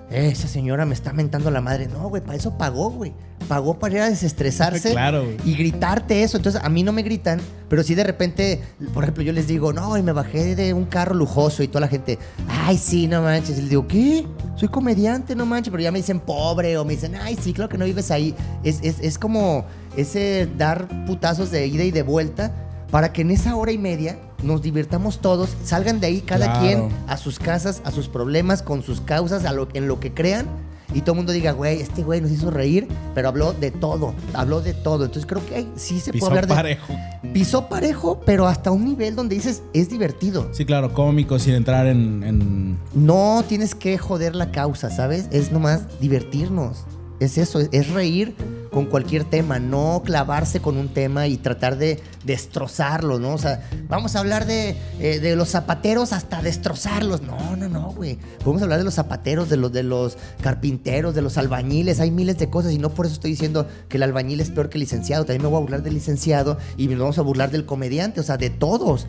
esa 0.09 0.47
señora 0.47 0.85
me 0.85 0.93
está 0.93 1.11
mentando 1.13 1.49
la 1.49 1.61
madre. 1.61 1.87
No, 1.87 2.09
güey, 2.09 2.21
para 2.21 2.37
eso 2.37 2.57
pagó, 2.57 2.91
güey. 2.91 3.13
Pagó 3.47 3.79
para 3.79 3.95
ir 3.95 4.01
a 4.01 4.09
desestresarse 4.09 4.91
Claro, 4.93 5.25
y 5.43 5.55
gritarte 5.55 6.23
eso. 6.23 6.37
Entonces, 6.37 6.61
a 6.63 6.69
mí 6.69 6.83
no 6.83 6.91
me 6.91 7.01
gritan, 7.01 7.41
pero 7.67 7.83
si 7.83 7.95
de 7.95 8.03
repente, 8.03 8.61
por 8.93 9.03
ejemplo, 9.03 9.23
yo 9.23 9.33
les 9.33 9.47
digo, 9.47 9.73
no, 9.73 9.97
y 9.97 10.03
me 10.03 10.11
bajé 10.11 10.55
de 10.55 10.73
un 10.73 10.85
carro 10.85 11.15
lujoso 11.15 11.63
y 11.63 11.67
toda 11.67 11.81
la 11.81 11.87
gente, 11.87 12.19
ay, 12.47 12.77
sí, 12.77 13.07
no 13.07 13.21
manches. 13.21 13.57
Y 13.57 13.61
les 13.61 13.69
digo, 13.71 13.87
¿qué? 13.87 14.25
Soy 14.55 14.69
comediante, 14.69 15.35
no 15.35 15.45
manches. 15.45 15.71
Pero 15.71 15.83
ya 15.83 15.91
me 15.91 15.99
dicen 15.99 16.19
pobre 16.19 16.77
o 16.77 16.85
me 16.85 16.93
dicen, 16.93 17.15
ay, 17.15 17.37
sí, 17.41 17.53
claro 17.53 17.69
que 17.69 17.77
no 17.77 17.85
vives 17.85 18.11
ahí. 18.11 18.35
Es, 18.63 18.79
es, 18.83 18.99
es 18.99 19.17
como 19.17 19.65
ese 19.97 20.47
dar 20.57 20.87
putazos 21.05 21.49
de 21.51 21.65
ida 21.67 21.83
y 21.83 21.91
de 21.91 22.03
vuelta 22.03 22.53
para 22.91 23.11
que 23.11 23.23
en 23.23 23.31
esa 23.31 23.55
hora 23.55 23.71
y 23.71 23.77
media 23.79 24.19
nos 24.43 24.61
divirtamos 24.61 25.19
todos, 25.19 25.49
salgan 25.63 25.99
de 25.99 26.07
ahí 26.07 26.21
cada 26.21 26.45
Claro. 26.45 26.61
quien 26.61 26.89
a 27.07 27.17
sus 27.17 27.39
casas, 27.39 27.81
a 27.85 27.91
sus 27.91 28.07
problemas, 28.07 28.61
con 28.61 28.83
sus 28.83 29.01
causas, 29.01 29.45
a 29.45 29.53
lo, 29.53 29.67
en 29.73 29.87
lo 29.87 29.99
que 29.99 30.13
crean. 30.13 30.45
Y 30.93 31.01
todo 31.01 31.13
el 31.13 31.17
mundo 31.17 31.31
diga, 31.31 31.53
güey, 31.53 31.81
este 31.81 32.03
güey 32.03 32.21
nos 32.21 32.29
hizo 32.29 32.51
reír, 32.51 32.87
pero 33.15 33.27
habló 33.29 33.53
de 33.53 33.71
todo, 33.71 34.13
habló 34.33 34.61
de 34.61 34.73
todo. 34.75 35.05
Entonces 35.05 35.25
creo 35.25 35.43
que 35.43 35.65
sí 35.75 35.99
se 35.99 36.11
Pisó 36.11 36.27
puede 36.27 36.39
hablar 36.41 36.47
de... 36.47 36.53
parejo. 36.53 36.93
Pisó 37.33 37.67
parejo, 37.67 38.21
pero 38.23 38.45
hasta 38.47 38.69
un 38.69 38.85
nivel 38.85 39.15
donde 39.15 39.33
dices, 39.33 39.63
es 39.73 39.89
divertido. 39.89 40.49
Sí, 40.51 40.65
claro, 40.65 40.93
cómico, 40.93 41.39
sin 41.39 41.55
entrar 41.55 41.87
en. 41.87 42.21
en- 42.23 42.77
No 42.93 43.43
tienes 43.47 43.73
que 43.73 43.97
joder 43.97 44.35
la 44.35 44.51
causa, 44.51 44.91
¿sabes? 44.91 45.25
Es 45.31 45.51
nomás 45.51 45.99
divertirnos. 45.99 46.83
Es 47.23 47.37
eso, 47.37 47.61
es, 47.71 47.89
reír 47.89 48.35
con 48.69 48.85
cualquier 48.85 49.23
tema, 49.23 49.59
no 49.59 50.01
clavarse 50.03 50.59
con 50.59 50.77
un 50.77 50.89
tema 50.89 51.27
y 51.27 51.37
tratar 51.37 51.77
de 51.77 52.01
destrozarlo, 52.25 53.17
¿no? 53.17 53.33
O 53.33 53.37
sea, 53.37 53.69
vamos 53.87 54.15
a 54.15 54.19
hablar 54.19 54.45
de, 54.45 54.75
eh, 54.99 55.19
de 55.19 55.35
los 55.35 55.49
zapateros 55.49 56.11
hasta 56.11 56.41
destrozarlos. 56.41 57.21
No, 57.21 57.55
no, 57.55 57.69
no, 57.69 57.93
güey. 57.93 58.17
A 58.45 58.63
hablar 58.63 58.79
de 58.79 58.83
los 58.83 58.95
zapateros, 58.95 59.49
de 59.49 59.57
los, 59.57 59.71
de 59.71 59.83
los 59.83 60.17
carpinteros, 60.41 61.15
de 61.15 61.21
los 61.21 61.37
albañiles. 61.37 62.01
Hay 62.01 62.11
miles 62.11 62.37
de 62.37 62.49
cosas 62.49 62.73
y 62.73 62.77
no 62.77 62.89
por 62.89 63.05
eso 63.05 63.13
estoy 63.13 63.31
diciendo 63.31 63.67
que 63.87 63.97
el 63.97 64.03
albañil 64.03 64.41
es 64.41 64.51
peor 64.51 64.69
que 64.69 64.77
el 64.77 64.81
licenciado. 64.81 65.23
También 65.23 65.43
me 65.43 65.47
voy 65.47 65.57
a 65.57 65.61
burlar 65.61 65.83
del 65.83 65.93
licenciado 65.93 66.57
y 66.75 66.87
nos 66.87 66.99
vamos 66.99 67.17
a 67.19 67.21
burlar 67.21 67.51
del 67.51 67.65
comediante, 67.65 68.19
o 68.19 68.23
sea, 68.23 68.35
de 68.35 68.49
todos. 68.49 69.07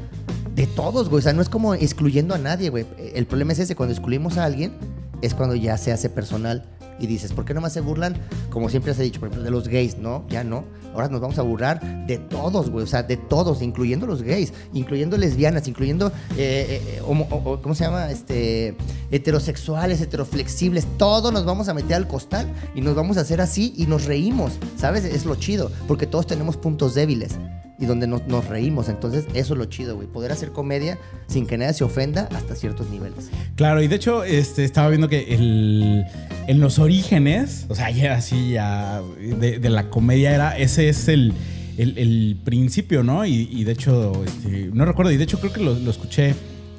De 0.54 0.68
todos, 0.68 1.09
güey. 1.09 1.18
O 1.18 1.23
sea, 1.23 1.33
no 1.33 1.42
es 1.42 1.49
como 1.49 1.75
excluyendo 1.75 2.35
a 2.35 2.38
nadie, 2.38 2.71
güey. 2.71 2.87
El 3.14 3.26
problema 3.26 3.52
es 3.52 3.59
ese, 3.59 3.75
cuando 3.75 3.92
excluimos 3.92 4.38
a 4.38 4.44
alguien, 4.44 4.73
es 5.21 5.35
cuando 5.35 5.54
ya 5.56 5.76
se 5.78 5.90
hace 5.90 6.09
personal. 6.09 6.64
Y 6.98 7.06
dices, 7.06 7.32
¿por 7.32 7.44
qué 7.44 7.54
nomás 7.54 7.72
se 7.72 7.80
burlan? 7.80 8.16
Como 8.50 8.68
siempre 8.68 8.94
se 8.94 9.00
ha 9.00 9.04
dicho, 9.04 9.20
por 9.20 9.28
ejemplo, 9.28 9.44
de 9.44 9.50
los 9.50 9.68
gays, 9.68 9.98
¿no? 9.98 10.24
Ya 10.28 10.44
no. 10.44 10.64
Ahora 10.92 11.08
nos 11.08 11.20
vamos 11.20 11.38
a 11.38 11.42
burlar 11.42 12.06
de 12.06 12.18
todos, 12.18 12.70
güey. 12.70 12.84
O 12.84 12.86
sea, 12.86 13.02
de 13.02 13.16
todos, 13.16 13.62
incluyendo 13.62 14.06
los 14.06 14.22
gays, 14.22 14.52
incluyendo 14.72 15.16
lesbianas, 15.16 15.66
incluyendo, 15.66 16.08
eh, 16.36 16.98
eh, 16.98 17.02
¿cómo 17.02 17.74
se 17.74 17.84
llama? 17.84 18.10
Este, 18.10 18.76
heterosexuales, 19.10 20.00
heteroflexibles. 20.00 20.86
Todos 20.98 21.32
nos 21.32 21.44
vamos 21.44 21.68
a 21.68 21.74
meter 21.74 21.96
al 21.96 22.09
costal 22.09 22.52
y 22.74 22.80
nos 22.80 22.94
vamos 22.94 23.16
a 23.16 23.22
hacer 23.22 23.40
así 23.40 23.74
y 23.76 23.87
nos 23.87 24.04
reímos, 24.04 24.52
¿sabes? 24.76 25.04
Es 25.04 25.24
lo 25.24 25.35
chido, 25.35 25.70
porque 25.88 26.07
todos 26.07 26.26
tenemos 26.26 26.57
puntos 26.57 26.94
débiles 26.94 27.38
y 27.78 27.87
donde 27.87 28.06
nos, 28.06 28.26
nos 28.26 28.46
reímos. 28.48 28.88
Entonces, 28.88 29.24
eso 29.34 29.54
es 29.54 29.58
lo 29.58 29.64
chido, 29.66 29.96
güey. 29.96 30.06
Poder 30.06 30.30
hacer 30.32 30.50
comedia 30.52 30.98
sin 31.26 31.46
que 31.46 31.58
nadie 31.58 31.74
se 31.74 31.84
ofenda 31.84 32.28
hasta 32.34 32.54
ciertos 32.54 32.88
niveles. 32.90 33.30
Claro, 33.56 33.82
y 33.82 33.88
de 33.88 33.96
hecho, 33.96 34.22
este, 34.24 34.64
estaba 34.64 34.88
viendo 34.88 35.08
que 35.08 35.34
el, 35.34 36.04
en 36.46 36.60
los 36.60 36.78
orígenes, 36.78 37.66
o 37.68 37.74
sea, 37.74 37.90
ya 37.90 38.14
así, 38.14 38.52
ya 38.52 39.02
de, 39.40 39.58
de 39.58 39.70
la 39.70 39.90
comedia 39.90 40.34
era, 40.34 40.56
ese 40.56 40.88
es 40.88 41.08
el, 41.08 41.32
el, 41.76 41.98
el 41.98 42.38
principio, 42.44 43.02
¿no? 43.02 43.26
Y, 43.26 43.48
y 43.50 43.64
de 43.64 43.72
hecho, 43.72 44.24
este, 44.24 44.70
no 44.72 44.84
recuerdo, 44.84 45.10
y 45.10 45.16
de 45.16 45.24
hecho 45.24 45.40
creo 45.40 45.52
que 45.52 45.60
lo, 45.60 45.74
lo 45.74 45.90
escuché, 45.90 46.34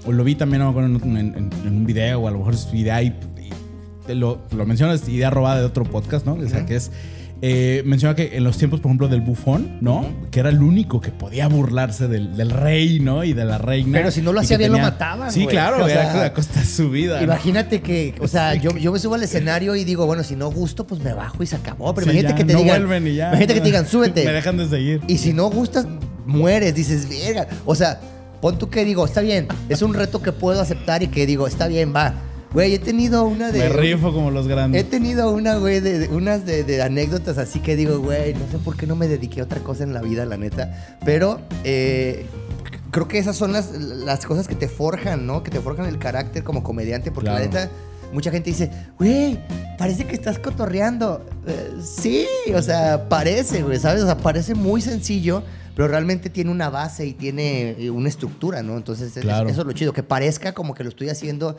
o 0.05 0.11
lo 0.11 0.23
vi 0.23 0.35
también, 0.35 0.61
no 0.61 0.79
en, 0.79 0.95
en- 1.17 1.49
en 1.65 1.67
un 1.67 1.85
video, 1.85 2.21
o 2.21 2.27
a 2.27 2.31
lo 2.31 2.37
mejor 2.37 2.53
es 2.53 2.67
idea, 2.73 3.01
y, 3.03 3.13
y 4.07 4.13
lo, 4.13 4.41
lo 4.55 4.65
mencionas, 4.65 5.07
idea 5.09 5.29
robada 5.29 5.59
de 5.59 5.65
otro 5.65 5.83
podcast, 5.83 6.25
¿no? 6.25 6.35
O 6.35 6.47
sea, 6.47 6.65
que 6.65 6.75
es... 6.77 6.91
eh, 7.41 7.83
menciona 7.85 8.15
que 8.15 8.37
en 8.37 8.43
los 8.43 8.57
tiempos, 8.57 8.79
por 8.79 8.89
ejemplo, 8.89 9.07
del 9.07 9.21
bufón, 9.21 9.77
¿no? 9.81 10.05
Que 10.31 10.39
era 10.39 10.49
el 10.49 10.61
único 10.63 11.01
que 11.01 11.11
podía 11.11 11.47
burlarse 11.47 12.07
del, 12.07 12.35
del 12.37 12.49
rey, 12.49 12.99
¿no? 12.99 13.23
Y 13.23 13.33
de 13.33 13.45
la 13.45 13.57
reina. 13.57 13.99
Pero 13.99 14.09
si 14.11 14.21
no 14.21 14.31
lo 14.33 14.39
hacía 14.39 14.57
bien, 14.57 14.71
lo 14.71 14.79
mataban, 14.79 15.31
Sí, 15.31 15.45
claro, 15.45 15.83
O 15.83 15.87
era 15.87 16.11
sea, 16.13 16.25
a 16.25 16.33
costa 16.33 16.59
de 16.61 16.65
su 16.65 16.89
vida. 16.89 17.17
¿no? 17.17 17.23
Imagínate 17.23 17.81
que, 17.81 18.15
o 18.21 18.27
sea, 18.27 18.55
yo, 18.55 18.71
yo 18.77 18.91
me 18.91 18.99
subo 18.99 19.15
al 19.15 19.23
escenario 19.23 19.75
y 19.75 19.83
digo, 19.83 20.05
bueno, 20.05 20.23
si 20.23 20.35
no 20.35 20.49
gusto, 20.49 20.87
pues 20.87 21.01
me 21.01 21.13
bajo 21.13 21.43
y 21.43 21.45
se 21.45 21.57
acabó. 21.57 21.93
Pero 21.93 22.05
Sí, 22.05 22.11
imagínate 22.11 22.33
ya, 22.33 22.37
que 22.37 22.45
te 22.45 22.53
no 22.53 22.59
digan. 22.59 22.77
vuelven 22.87 23.07
y 23.07 23.15
ya. 23.15 23.27
Imagínate 23.27 23.53
que 23.53 23.59
te 23.59 23.65
digan, 23.65 23.83
Me 23.85 23.89
súbete. 23.89 24.31
dejan 24.31 24.57
de 24.57 24.69
seguir. 24.69 25.01
Y 25.07 25.17
si 25.17 25.33
no 25.33 25.49
gustas, 25.49 25.85
mueres. 26.25 26.73
Dices, 26.73 27.07
verga. 27.09 27.47
O 27.65 27.75
sea, 27.75 27.99
pon 28.41 28.57
tú 28.57 28.69
que 28.69 28.85
digo, 28.85 29.05
está 29.05 29.21
bien. 29.21 29.47
Es 29.69 29.81
un 29.81 29.93
reto 29.93 30.21
que 30.21 30.31
puedo 30.31 30.61
aceptar 30.61 31.03
y 31.03 31.07
que 31.09 31.25
digo, 31.25 31.47
está 31.47 31.67
bien, 31.67 31.93
va. 31.95 32.13
Güey, 32.55 32.73
he 32.73 32.79
tenido 32.79 33.25
una 33.25 33.51
de. 33.51 33.59
Me 33.59 33.69
rifo 33.69 34.13
como 34.13 34.31
los 34.31 34.45
He 34.45 34.49
grandes. 34.49 34.89
tenido 34.89 35.29
una, 35.31 35.57
güey, 35.57 35.81
de, 35.81 35.99
de- 35.99 36.07
unas 36.07 36.45
de, 36.45 36.63
de 36.63 36.81
anécdotas 36.81 37.37
así 37.37 37.59
que 37.59 37.75
digo, 37.75 37.99
güey, 37.99 38.33
no 38.33 38.47
sé 38.49 38.57
por 38.59 38.77
qué 38.77 38.87
no 38.87 38.95
me 38.95 39.07
dediqué 39.09 39.41
a 39.41 39.43
otra 39.43 39.59
cosa 39.59 39.83
en 39.83 39.93
la 39.93 40.01
vida, 40.01 40.25
la 40.25 40.37
neta. 40.37 40.97
Pero 41.03 41.41
eh, 41.65 42.25
creo 42.91 43.07
que 43.09 43.17
esas 43.19 43.35
son 43.35 43.51
las, 43.51 43.71
las 43.73 44.25
cosas 44.25 44.47
que 44.47 44.55
te 44.55 44.69
forjan, 44.69 45.27
¿no? 45.27 45.43
Que 45.43 45.51
te 45.51 45.59
forjan 45.59 45.85
el 45.85 45.99
carácter 45.99 46.43
como 46.45 46.63
comediante. 46.63 47.11
Porque 47.11 47.29
la 47.29 47.39
neta, 47.39 47.69
mucha 48.13 48.31
gente 48.31 48.49
dice, 48.51 48.71
güey, 48.97 49.37
parece 49.77 50.05
que 50.05 50.15
estás 50.15 50.39
cotorreando. 50.39 51.25
Eh, 51.45 51.71
sí, 51.83 52.25
o 52.55 52.61
sea, 52.61 53.09
parece, 53.09 53.63
güey, 53.63 53.79
¿sabes? 53.79 54.01
O 54.01 54.05
sea, 54.05 54.15
parece 54.17 54.55
muy 54.55 54.79
sencillo. 54.81 55.43
Pero 55.75 55.89
realmente 55.89 56.29
tiene 56.29 56.51
una 56.51 56.69
base 56.69 57.05
y 57.05 57.11
tiene 57.11 57.71
eh, 57.71 57.89
una 57.89 58.07
estructura, 58.07 58.63
¿no? 58.63 58.77
Entonces, 58.77 59.17
es- 59.17 59.23
Claro. 59.23 59.49
eso 59.49 59.59
es 59.59 59.67
lo 59.67 59.73
chido. 59.73 59.91
Que 59.91 60.03
parezca 60.03 60.53
como 60.53 60.73
que 60.73 60.83
lo 60.85 60.89
estoy 60.89 61.09
haciendo 61.09 61.57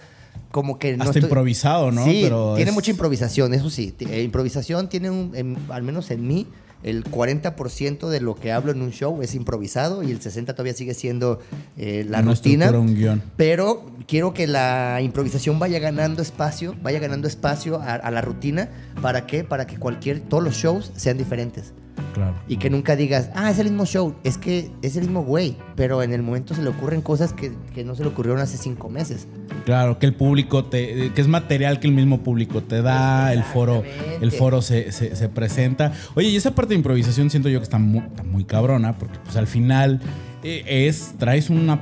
como 0.51 0.79
que 0.79 0.97
no 0.97 1.05
Hasta 1.05 1.19
estoy- 1.19 1.23
improvisado, 1.29 1.91
¿no? 1.91 2.05
Sí, 2.05 2.21
Pero 2.23 2.55
tiene 2.57 2.71
es- 2.71 2.75
mucha 2.75 2.91
improvisación, 2.91 3.53
eso 3.55 3.71
sí. 3.71 3.95
Eh, 4.01 4.23
improvisación 4.23 4.89
tiene, 4.89 5.11
un, 5.11 5.33
en- 5.35 5.57
al 5.69 5.83
menos 5.83 6.11
en 6.11 6.27
mí, 6.27 6.47
el 6.83 7.05
40% 7.05 8.09
de 8.11 8.21
lo 8.21 8.35
que 8.37 8.53
hablo 8.53 8.71
en 8.71 8.81
un 8.83 8.91
show 8.93 9.21
es 9.23 9.35
improvisado 9.35 10.03
y 10.03 10.11
el 10.13 10.21
60% 10.21 10.55
todavía 10.55 10.75
sigue 10.75 10.95
siendo 10.95 11.41
eh, 11.77 12.07
la 12.09 12.21
una 12.21 12.33
rutina. 12.33 12.71
un 12.71 12.95
guion. 12.95 13.23
Pero 13.37 13.87
quiero 14.07 14.33
que 14.35 14.47
la 14.47 15.01
improvisación 15.03 15.59
vaya 15.59 15.79
ganando 15.79 16.23
espacio, 16.23 16.75
vaya 16.83 16.99
ganando 17.01 17.27
espacio 17.27 17.81
a, 17.81 17.95
a 17.95 18.11
la 18.11 18.21
rutina. 18.21 18.69
¿Para 19.03 19.27
qué? 19.27 19.43
Para 19.43 19.67
que 19.67 19.79
cualquier, 19.79 20.21
todos 20.21 20.45
los 20.45 20.55
shows 20.55 20.93
sean 20.97 21.19
diferentes. 21.19 21.73
Claro. 22.15 22.35
Y 22.49 22.57
que 22.57 22.71
nunca 22.71 22.97
digas, 22.97 23.31
ah, 23.35 23.51
es 23.51 23.59
el 23.59 23.67
mismo 23.69 23.85
show. 23.85 24.15
Es 24.25 24.39
que 24.39 24.71
es 24.83 24.97
el 24.97 25.03
mismo 25.05 25.23
güey. 25.23 25.57
Pero 25.77 26.03
en 26.03 26.13
el 26.13 26.23
momento 26.23 26.55
se 26.55 26.63
le 26.63 26.71
ocurren 26.71 27.03
cosas 27.03 27.33
que, 27.33 27.53
que 27.75 27.85
no 27.85 27.95
se 27.95 28.03
le 28.03 28.09
ocurrieron 28.09 28.41
hace 28.41 28.57
cinco 28.57 28.89
meses. 28.89 29.27
Claro, 29.65 29.99
que 29.99 30.07
el 30.07 30.15
público 30.15 30.65
te. 30.65 31.13
que 31.13 31.21
es 31.21 31.29
material 31.29 31.79
que 31.81 31.87
el 31.89 31.93
mismo 31.95 32.23
público 32.23 32.63
te 32.63 32.81
da, 32.83 33.33
el 33.33 33.43
foro, 33.43 33.83
el 34.21 34.33
foro 34.33 34.63
se, 34.63 34.93
se- 34.93 35.15
se 35.17 35.29
presenta. 35.29 35.93
Oye, 36.15 36.29
y 36.29 36.37
esa 36.37 36.55
parte 36.55 36.71
de 36.71 36.77
improvisación 36.77 37.29
siento 37.31 37.49
yo 37.49 37.59
que 37.59 37.65
está 37.65 37.79
muy, 37.79 38.01
está 38.01 38.23
muy 38.23 38.45
cabrona, 38.45 38.97
porque 38.97 39.19
pues 39.25 39.37
al 39.37 39.47
final 39.47 40.01
eh, 40.43 40.63
es. 40.89 41.15
traes 41.19 41.51
una, 41.51 41.81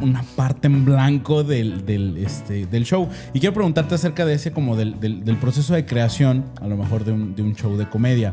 una 0.00 0.22
parte 0.36 0.66
en 0.68 0.84
blanco 0.84 1.42
del, 1.44 1.84
del, 1.86 2.18
este, 2.18 2.66
del 2.66 2.84
show. 2.84 3.08
Y 3.32 3.40
quiero 3.40 3.54
preguntarte 3.54 3.94
acerca 3.94 4.24
de 4.26 4.34
ese, 4.34 4.52
como 4.52 4.76
del, 4.76 5.00
del- 5.00 5.24
del 5.24 5.36
proceso 5.38 5.74
de 5.74 5.86
creación, 5.86 6.44
a 6.60 6.68
lo 6.68 6.76
mejor 6.76 7.04
de 7.04 7.12
un, 7.12 7.34
de 7.34 7.42
un 7.42 7.54
show 7.56 7.76
de 7.76 7.88
comedia. 7.88 8.32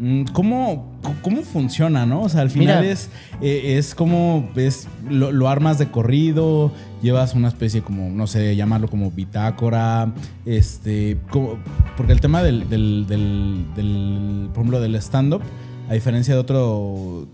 Mm, 0.00 0.24
¿Cómo, 0.32 0.92
¿Cómo 1.22 1.42
funciona, 1.42 2.06
no? 2.06 2.22
O 2.22 2.28
sea, 2.28 2.42
al 2.42 2.50
final 2.50 2.80
Mira. 2.82 2.92
es, 2.92 3.10
eh, 3.40 3.76
es 3.78 3.94
como, 3.96 4.48
es, 4.54 4.86
lo, 5.10 5.32
lo 5.32 5.48
armas 5.48 5.78
de 5.78 5.88
corrido, 5.90 6.72
llevas 7.02 7.34
una 7.34 7.48
especie 7.48 7.82
como, 7.82 8.08
no 8.10 8.26
sé, 8.28 8.54
llamarlo 8.54 8.88
como 8.88 9.10
bitácora, 9.10 10.12
este, 10.46 11.18
como- 11.30 11.58
porque 11.96 12.12
el 12.12 12.20
tema 12.20 12.42
del, 12.44 12.68
del, 12.68 13.06
del- 13.08 13.64
del, 13.74 14.48
por 14.54 14.58
ejemplo, 14.60 14.80
del 14.80 14.94
stand-up, 14.96 15.42
a 15.88 15.94
diferencia 15.94 16.34
de 16.34 16.40
otro, 16.40 17.26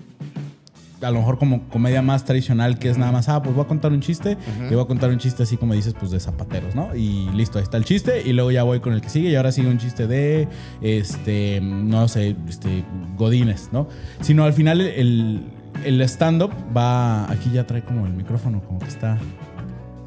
a 1.04 1.10
lo 1.10 1.18
mejor 1.20 1.38
como 1.38 1.68
comedia 1.68 2.02
más 2.02 2.24
tradicional, 2.24 2.78
que 2.78 2.88
es 2.90 2.98
nada 2.98 3.12
más, 3.12 3.28
ah, 3.28 3.42
pues 3.42 3.54
voy 3.54 3.64
a 3.64 3.68
contar 3.68 3.92
un 3.92 4.00
chiste, 4.00 4.36
y 4.70 4.74
voy 4.74 4.82
a 4.82 4.86
contar 4.86 5.10
un 5.10 5.18
chiste 5.18 5.42
así 5.42 5.56
como 5.56 5.74
dices, 5.74 5.94
pues 5.98 6.10
de 6.10 6.20
zapateros, 6.20 6.74
¿no? 6.74 6.94
Y 6.94 7.28
listo, 7.34 7.58
ahí 7.58 7.64
está 7.64 7.76
el 7.76 7.84
chiste, 7.84 8.22
y 8.24 8.32
luego 8.32 8.50
ya 8.50 8.62
voy 8.62 8.80
con 8.80 8.92
el 8.92 9.00
que 9.00 9.08
sigue, 9.10 9.30
y 9.30 9.34
ahora 9.36 9.52
sigue 9.52 9.68
un 9.68 9.78
chiste 9.78 10.06
de, 10.06 10.48
este, 10.80 11.60
no 11.62 12.08
sé, 12.08 12.36
este, 12.48 12.84
Godines, 13.16 13.70
¿no? 13.72 13.88
Sino 14.20 14.44
al 14.44 14.52
final 14.52 14.80
el, 14.80 15.42
el 15.84 16.00
stand-up 16.02 16.52
va, 16.76 17.30
aquí 17.30 17.50
ya 17.52 17.66
trae 17.66 17.82
como 17.82 18.06
el 18.06 18.12
micrófono, 18.12 18.60
como 18.62 18.78
que 18.78 18.88
está... 18.88 19.18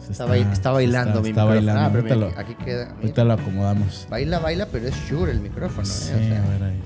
Está, 0.10 0.26
bail- 0.26 0.50
está 0.54 0.72
bailando 0.72 1.10
está- 1.20 1.22
mi 1.22 1.30
está 1.30 1.42
micrófono. 1.44 1.56
bailando. 1.56 1.82
Ah, 1.82 1.90
pero 1.92 2.00
Ahorita 2.00 2.16
mira, 2.16 2.28
lo- 2.32 2.40
aquí 2.40 2.56
queda. 2.64 2.86
mira. 2.86 2.96
Ahorita 3.02 3.24
lo 3.26 3.34
acomodamos. 3.34 4.08
Baila, 4.10 4.40
baila, 4.40 4.66
pero 4.72 4.88
es 4.88 4.96
sure 4.96 5.32
el 5.34 5.42
micrófono, 5.42 5.82
¿eh? 5.84 5.92
Sí, 5.92 6.14
O 6.14 6.18
sea, 6.18 6.44
a 6.46 6.50
ver 6.50 6.64
ahí. 6.64 6.80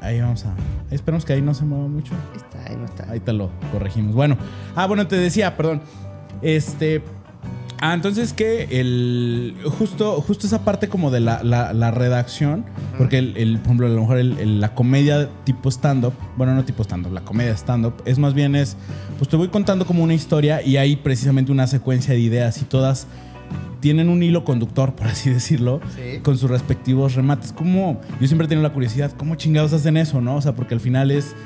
Ahí 0.00 0.20
vamos 0.20 0.44
a. 0.44 0.52
ahí 0.52 0.94
esperemos 0.94 1.24
que 1.24 1.32
ahí 1.32 1.40
no 1.42 1.54
se 1.54 1.64
mueva 1.64 1.88
mucho. 1.88 2.12
está, 2.36 2.47
ahí 2.68 2.76
no 2.76 2.84
está. 2.84 3.10
Ahí 3.10 3.20
te 3.20 3.32
lo 3.32 3.50
corregimos. 3.72 4.14
Bueno, 4.14 4.36
ah, 4.76 4.86
bueno, 4.86 5.06
te 5.06 5.16
decía, 5.16 5.56
perdón. 5.56 5.80
Este. 6.42 7.02
Ah, 7.80 7.94
entonces 7.94 8.32
que 8.32 8.64
el. 8.80 9.54
Justo, 9.78 10.20
justo 10.20 10.46
esa 10.48 10.64
parte 10.64 10.88
como 10.88 11.10
de 11.12 11.20
la, 11.20 11.42
la- 11.44 11.72
la 11.72 11.90
redacción. 11.92 12.64
Porque 12.96 13.18
el, 13.18 13.36
el, 13.36 13.56
por 13.58 13.66
ejemplo, 13.66 13.86
a 13.86 13.90
lo 13.90 14.00
mejor 14.00 14.18
el- 14.18 14.38
el- 14.38 14.60
la 14.60 14.74
comedia 14.74 15.28
tipo 15.44 15.68
stand-up. 15.70 16.12
Bueno, 16.36 16.54
no 16.54 16.64
tipo 16.64 16.82
stand-up, 16.82 17.12
la 17.12 17.20
comedia 17.20 17.52
stand-up. 17.56 17.94
Es 18.04 18.18
más 18.18 18.34
bien 18.34 18.56
es. 18.56 18.76
Pues 19.18 19.28
te 19.30 19.36
voy 19.36 19.48
contando 19.48 19.86
como 19.86 20.02
una 20.02 20.14
historia 20.14 20.60
y 20.62 20.76
hay 20.76 20.96
precisamente 20.96 21.52
una 21.52 21.66
secuencia 21.68 22.14
de 22.14 22.20
ideas 22.20 22.60
y 22.60 22.64
todas 22.64 23.06
tienen 23.80 24.08
un 24.08 24.24
hilo 24.24 24.44
conductor, 24.44 24.96
por 24.96 25.06
así 25.06 25.30
decirlo, 25.30 25.80
Sí. 25.94 26.18
con 26.24 26.36
sus 26.36 26.50
respectivos 26.50 27.14
remates. 27.14 27.52
Como 27.52 28.00
yo 28.20 28.26
siempre 28.26 28.46
he 28.46 28.48
tenido 28.48 28.66
la 28.66 28.74
curiosidad, 28.74 29.12
¿cómo 29.12 29.36
chingados 29.36 29.72
hacen 29.72 29.96
eso, 29.96 30.20
no? 30.20 30.34
O 30.34 30.40
sea, 30.42 30.56
porque 30.56 30.74
al 30.74 30.80
final 30.80 31.12
es, 31.12 31.36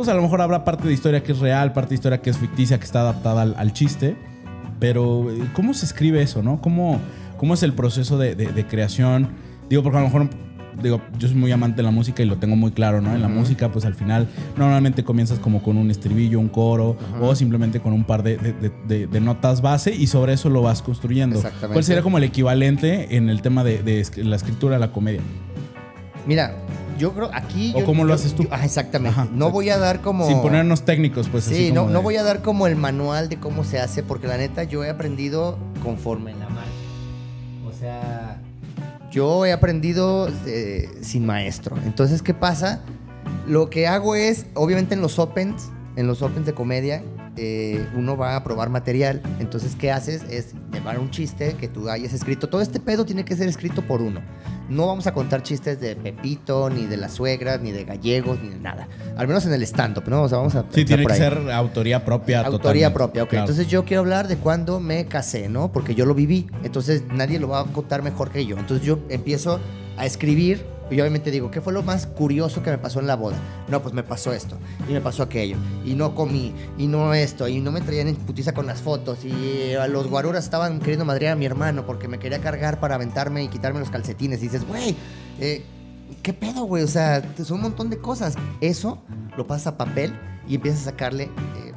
pues 0.00 0.08
a 0.08 0.14
lo 0.14 0.22
mejor 0.22 0.40
habrá 0.40 0.64
parte 0.64 0.86
de 0.88 0.94
historia 0.94 1.22
que 1.22 1.32
es 1.32 1.38
real, 1.38 1.72
parte 1.72 1.90
de 1.90 1.94
historia 1.96 2.20
que 2.22 2.30
es 2.30 2.38
ficticia, 2.38 2.78
que 2.78 2.84
está 2.84 3.00
adaptada 3.00 3.42
al, 3.42 3.54
al 3.58 3.72
chiste, 3.72 4.16
pero 4.78 5.30
eh, 5.30 5.38
¿cómo 5.52 5.74
se 5.74 5.84
escribe 5.86 6.22
eso, 6.22 6.42
no? 6.42 6.60
¿Cómo, 6.60 6.98
cómo 7.36 7.54
es 7.54 7.62
el 7.62 7.72
proceso 7.74 8.16
de, 8.18 8.34
de- 8.34 8.46
de 8.52 8.66
creación? 8.66 9.28
Digo, 9.68 9.82
porque 9.82 9.98
a 9.98 10.00
lo 10.00 10.06
mejor, 10.06 10.28
digo, 10.82 11.00
yo 11.18 11.28
soy 11.28 11.36
muy 11.36 11.52
amante 11.52 11.76
de 11.76 11.82
la 11.82 11.90
música 11.90 12.22
y 12.22 12.26
lo 12.26 12.38
tengo 12.38 12.56
muy 12.56 12.70
claro, 12.72 13.00
¿no? 13.02 13.14
En 13.14 13.20
la 13.22 13.28
música, 13.28 13.70
pues 13.70 13.84
al 13.84 13.94
final, 13.94 14.26
normalmente 14.56 15.04
comienzas 15.04 15.38
como 15.38 15.62
con 15.62 15.76
un 15.76 15.90
estribillo, 15.90 16.40
un 16.40 16.48
coro, 16.48 16.96
o 17.20 17.34
simplemente 17.34 17.78
con 17.80 17.92
un 17.92 18.04
par 18.04 18.22
de, 18.22 19.18
notas 19.20 19.60
base 19.60 19.94
y 19.94 20.06
sobre 20.06 20.32
eso 20.32 20.48
lo 20.48 20.62
vas 20.62 20.80
construyendo. 20.82 21.36
Exactamente. 21.36 21.74
¿Cuál 21.74 21.84
sería 21.84 22.02
como 22.02 22.16
el 22.18 22.24
equivalente 22.24 23.16
en 23.16 23.28
el 23.28 23.42
tema 23.42 23.62
de, 23.64 24.04
la 24.16 24.36
escritura 24.36 24.74
de 24.76 24.80
la 24.80 24.92
comedia? 24.92 25.20
Mira, 26.26 26.54
yo 27.00 27.12
creo 27.14 27.30
aquí. 27.32 27.72
¿O 27.74 27.80
yo- 27.80 27.86
cómo 27.86 28.04
lo 28.04 28.14
haces 28.14 28.34
tú? 28.34 28.44
yo- 28.44 28.48
ah, 28.52 28.64
exactamente. 28.64 29.18
Ajá, 29.18 29.24
no 29.24 29.30
exacto. 29.30 29.50
voy 29.52 29.70
a 29.70 29.78
dar 29.78 30.00
como. 30.02 30.26
Sin 30.28 30.40
ponernos 30.40 30.84
técnicos, 30.84 31.28
pues 31.28 31.46
así 31.46 31.56
Sí, 31.56 31.72
no, 31.72 31.88
no 31.88 32.02
voy 32.02 32.16
a 32.16 32.22
dar 32.22 32.42
como 32.42 32.66
el 32.66 32.76
manual 32.76 33.28
de 33.28 33.38
cómo 33.40 33.64
se 33.64 33.80
hace, 33.80 34.02
porque 34.02 34.26
la 34.28 34.36
neta 34.36 34.64
yo 34.64 34.84
he 34.84 34.90
aprendido 34.90 35.58
conforme 35.82 36.32
en 36.32 36.40
la 36.40 36.48
marcha. 36.48 36.70
O 37.68 37.72
sea, 37.72 38.40
yo 39.10 39.46
he 39.46 39.52
aprendido 39.52 40.28
eh, 40.46 40.88
sin 41.02 41.24
maestro. 41.26 41.76
Entonces, 41.84 42.22
¿qué 42.22 42.34
pasa? 42.34 42.80
Lo 43.48 43.70
que 43.70 43.86
hago 43.86 44.14
es, 44.14 44.46
obviamente 44.54 44.94
en 44.94 45.00
los 45.00 45.18
opens, 45.18 45.70
en 45.96 46.06
los 46.06 46.22
opens 46.22 46.46
de 46.46 46.52
comedia, 46.52 47.02
eh, 47.36 47.88
uno 47.96 48.16
va 48.16 48.36
a 48.36 48.44
probar 48.44 48.68
material. 48.68 49.22
Entonces, 49.38 49.74
¿qué 49.76 49.90
haces? 49.90 50.22
Es 50.30 50.54
llevar 50.72 50.98
un 50.98 51.10
chiste 51.10 51.54
que 51.54 51.68
tú 51.68 51.88
hayas 51.88 52.12
escrito. 52.12 52.48
Todo 52.48 52.60
este 52.60 52.80
pedo 52.80 53.04
tiene 53.06 53.24
que 53.24 53.34
ser 53.34 53.48
escrito 53.48 53.82
por 53.82 54.02
uno. 54.02 54.20
No 54.70 54.86
vamos 54.86 55.06
a 55.06 55.12
contar 55.12 55.42
chistes 55.42 55.80
de 55.80 55.96
Pepito, 55.96 56.70
ni 56.70 56.86
de 56.86 56.96
las 56.96 57.12
suegras, 57.14 57.60
ni 57.60 57.72
de 57.72 57.84
gallegos, 57.84 58.40
ni 58.40 58.48
de 58.50 58.58
nada. 58.60 58.88
Al 59.16 59.26
menos 59.26 59.44
en 59.44 59.52
el 59.52 59.62
stand-up, 59.64 60.04
¿no? 60.08 60.22
O 60.22 60.28
sea, 60.28 60.38
vamos 60.38 60.54
a 60.54 60.64
Sí, 60.70 60.84
tiene 60.84 61.02
por 61.02 61.12
que 61.12 61.22
ahí. 61.22 61.28
ser 61.28 61.50
autoría 61.50 62.04
propia. 62.04 62.38
Autoría 62.40 62.88
totalmente. 62.88 62.90
propia, 62.94 63.22
ok. 63.24 63.28
Claro. 63.30 63.44
Entonces 63.46 63.66
yo 63.68 63.84
quiero 63.84 64.00
hablar 64.02 64.28
de 64.28 64.36
cuando 64.36 64.78
me 64.80 65.06
casé, 65.06 65.48
¿no? 65.48 65.72
Porque 65.72 65.94
yo 65.94 66.06
lo 66.06 66.14
viví. 66.14 66.46
Entonces 66.62 67.02
nadie 67.12 67.38
lo 67.40 67.48
va 67.48 67.60
a 67.60 67.64
contar 67.64 68.02
mejor 68.02 68.30
que 68.30 68.46
yo. 68.46 68.56
Entonces 68.58 68.86
yo 68.86 69.00
empiezo 69.08 69.58
a 69.98 70.06
escribir 70.06 70.64
y 70.90 71.00
obviamente 71.00 71.30
digo, 71.30 71.50
¿qué 71.50 71.60
fue 71.60 71.72
lo 71.72 71.82
más 71.82 72.06
curioso 72.06 72.62
que 72.62 72.70
me 72.70 72.78
pasó 72.78 73.00
en 73.00 73.06
la 73.06 73.16
boda? 73.16 73.36
No, 73.68 73.80
pues 73.82 73.94
me 73.94 74.02
pasó 74.02 74.32
esto 74.32 74.56
y 74.88 74.92
me 74.92 75.00
pasó 75.00 75.22
aquello 75.22 75.56
y 75.84 75.94
no 75.94 76.14
comí 76.14 76.54
y 76.76 76.86
no 76.86 77.14
esto 77.14 77.48
y 77.48 77.60
no 77.60 77.70
me 77.70 77.80
traían 77.80 78.08
en 78.08 78.16
putiza 78.16 78.52
con 78.52 78.66
las 78.66 78.80
fotos 78.80 79.24
y 79.24 79.74
a 79.74 79.86
los 79.86 80.08
guaruras 80.08 80.44
estaban 80.44 80.80
queriendo 80.80 81.04
madrear 81.04 81.34
a 81.34 81.36
mi 81.36 81.46
hermano 81.46 81.86
porque 81.86 82.08
me 82.08 82.18
quería 82.18 82.40
cargar 82.40 82.80
para 82.80 82.96
aventarme 82.96 83.44
y 83.44 83.48
quitarme 83.48 83.80
los 83.80 83.90
calcetines 83.90 84.40
y 84.40 84.42
dices, 84.42 84.66
güey, 84.66 84.96
eh, 85.38 85.64
¿qué 86.22 86.32
pedo, 86.32 86.64
güey? 86.64 86.82
O 86.82 86.88
sea, 86.88 87.22
son 87.44 87.56
un 87.56 87.62
montón 87.62 87.90
de 87.90 87.98
cosas. 87.98 88.34
Eso 88.60 89.02
lo 89.36 89.46
pasas 89.46 89.68
a 89.68 89.76
papel 89.76 90.12
y 90.48 90.56
empiezas 90.56 90.82
a 90.82 90.90
sacarle, 90.90 91.24
eh, 91.24 91.72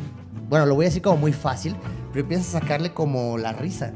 bueno, 0.50 0.66
lo 0.66 0.76
voy 0.76 0.86
a 0.86 0.90
decir 0.90 1.02
como 1.02 1.18
muy 1.18 1.34
fácil, 1.34 1.76
pero 2.12 2.22
empiezas 2.22 2.56
a 2.56 2.60
sacarle 2.60 2.94
como 2.94 3.38
la 3.38 3.54
risa. 3.54 3.94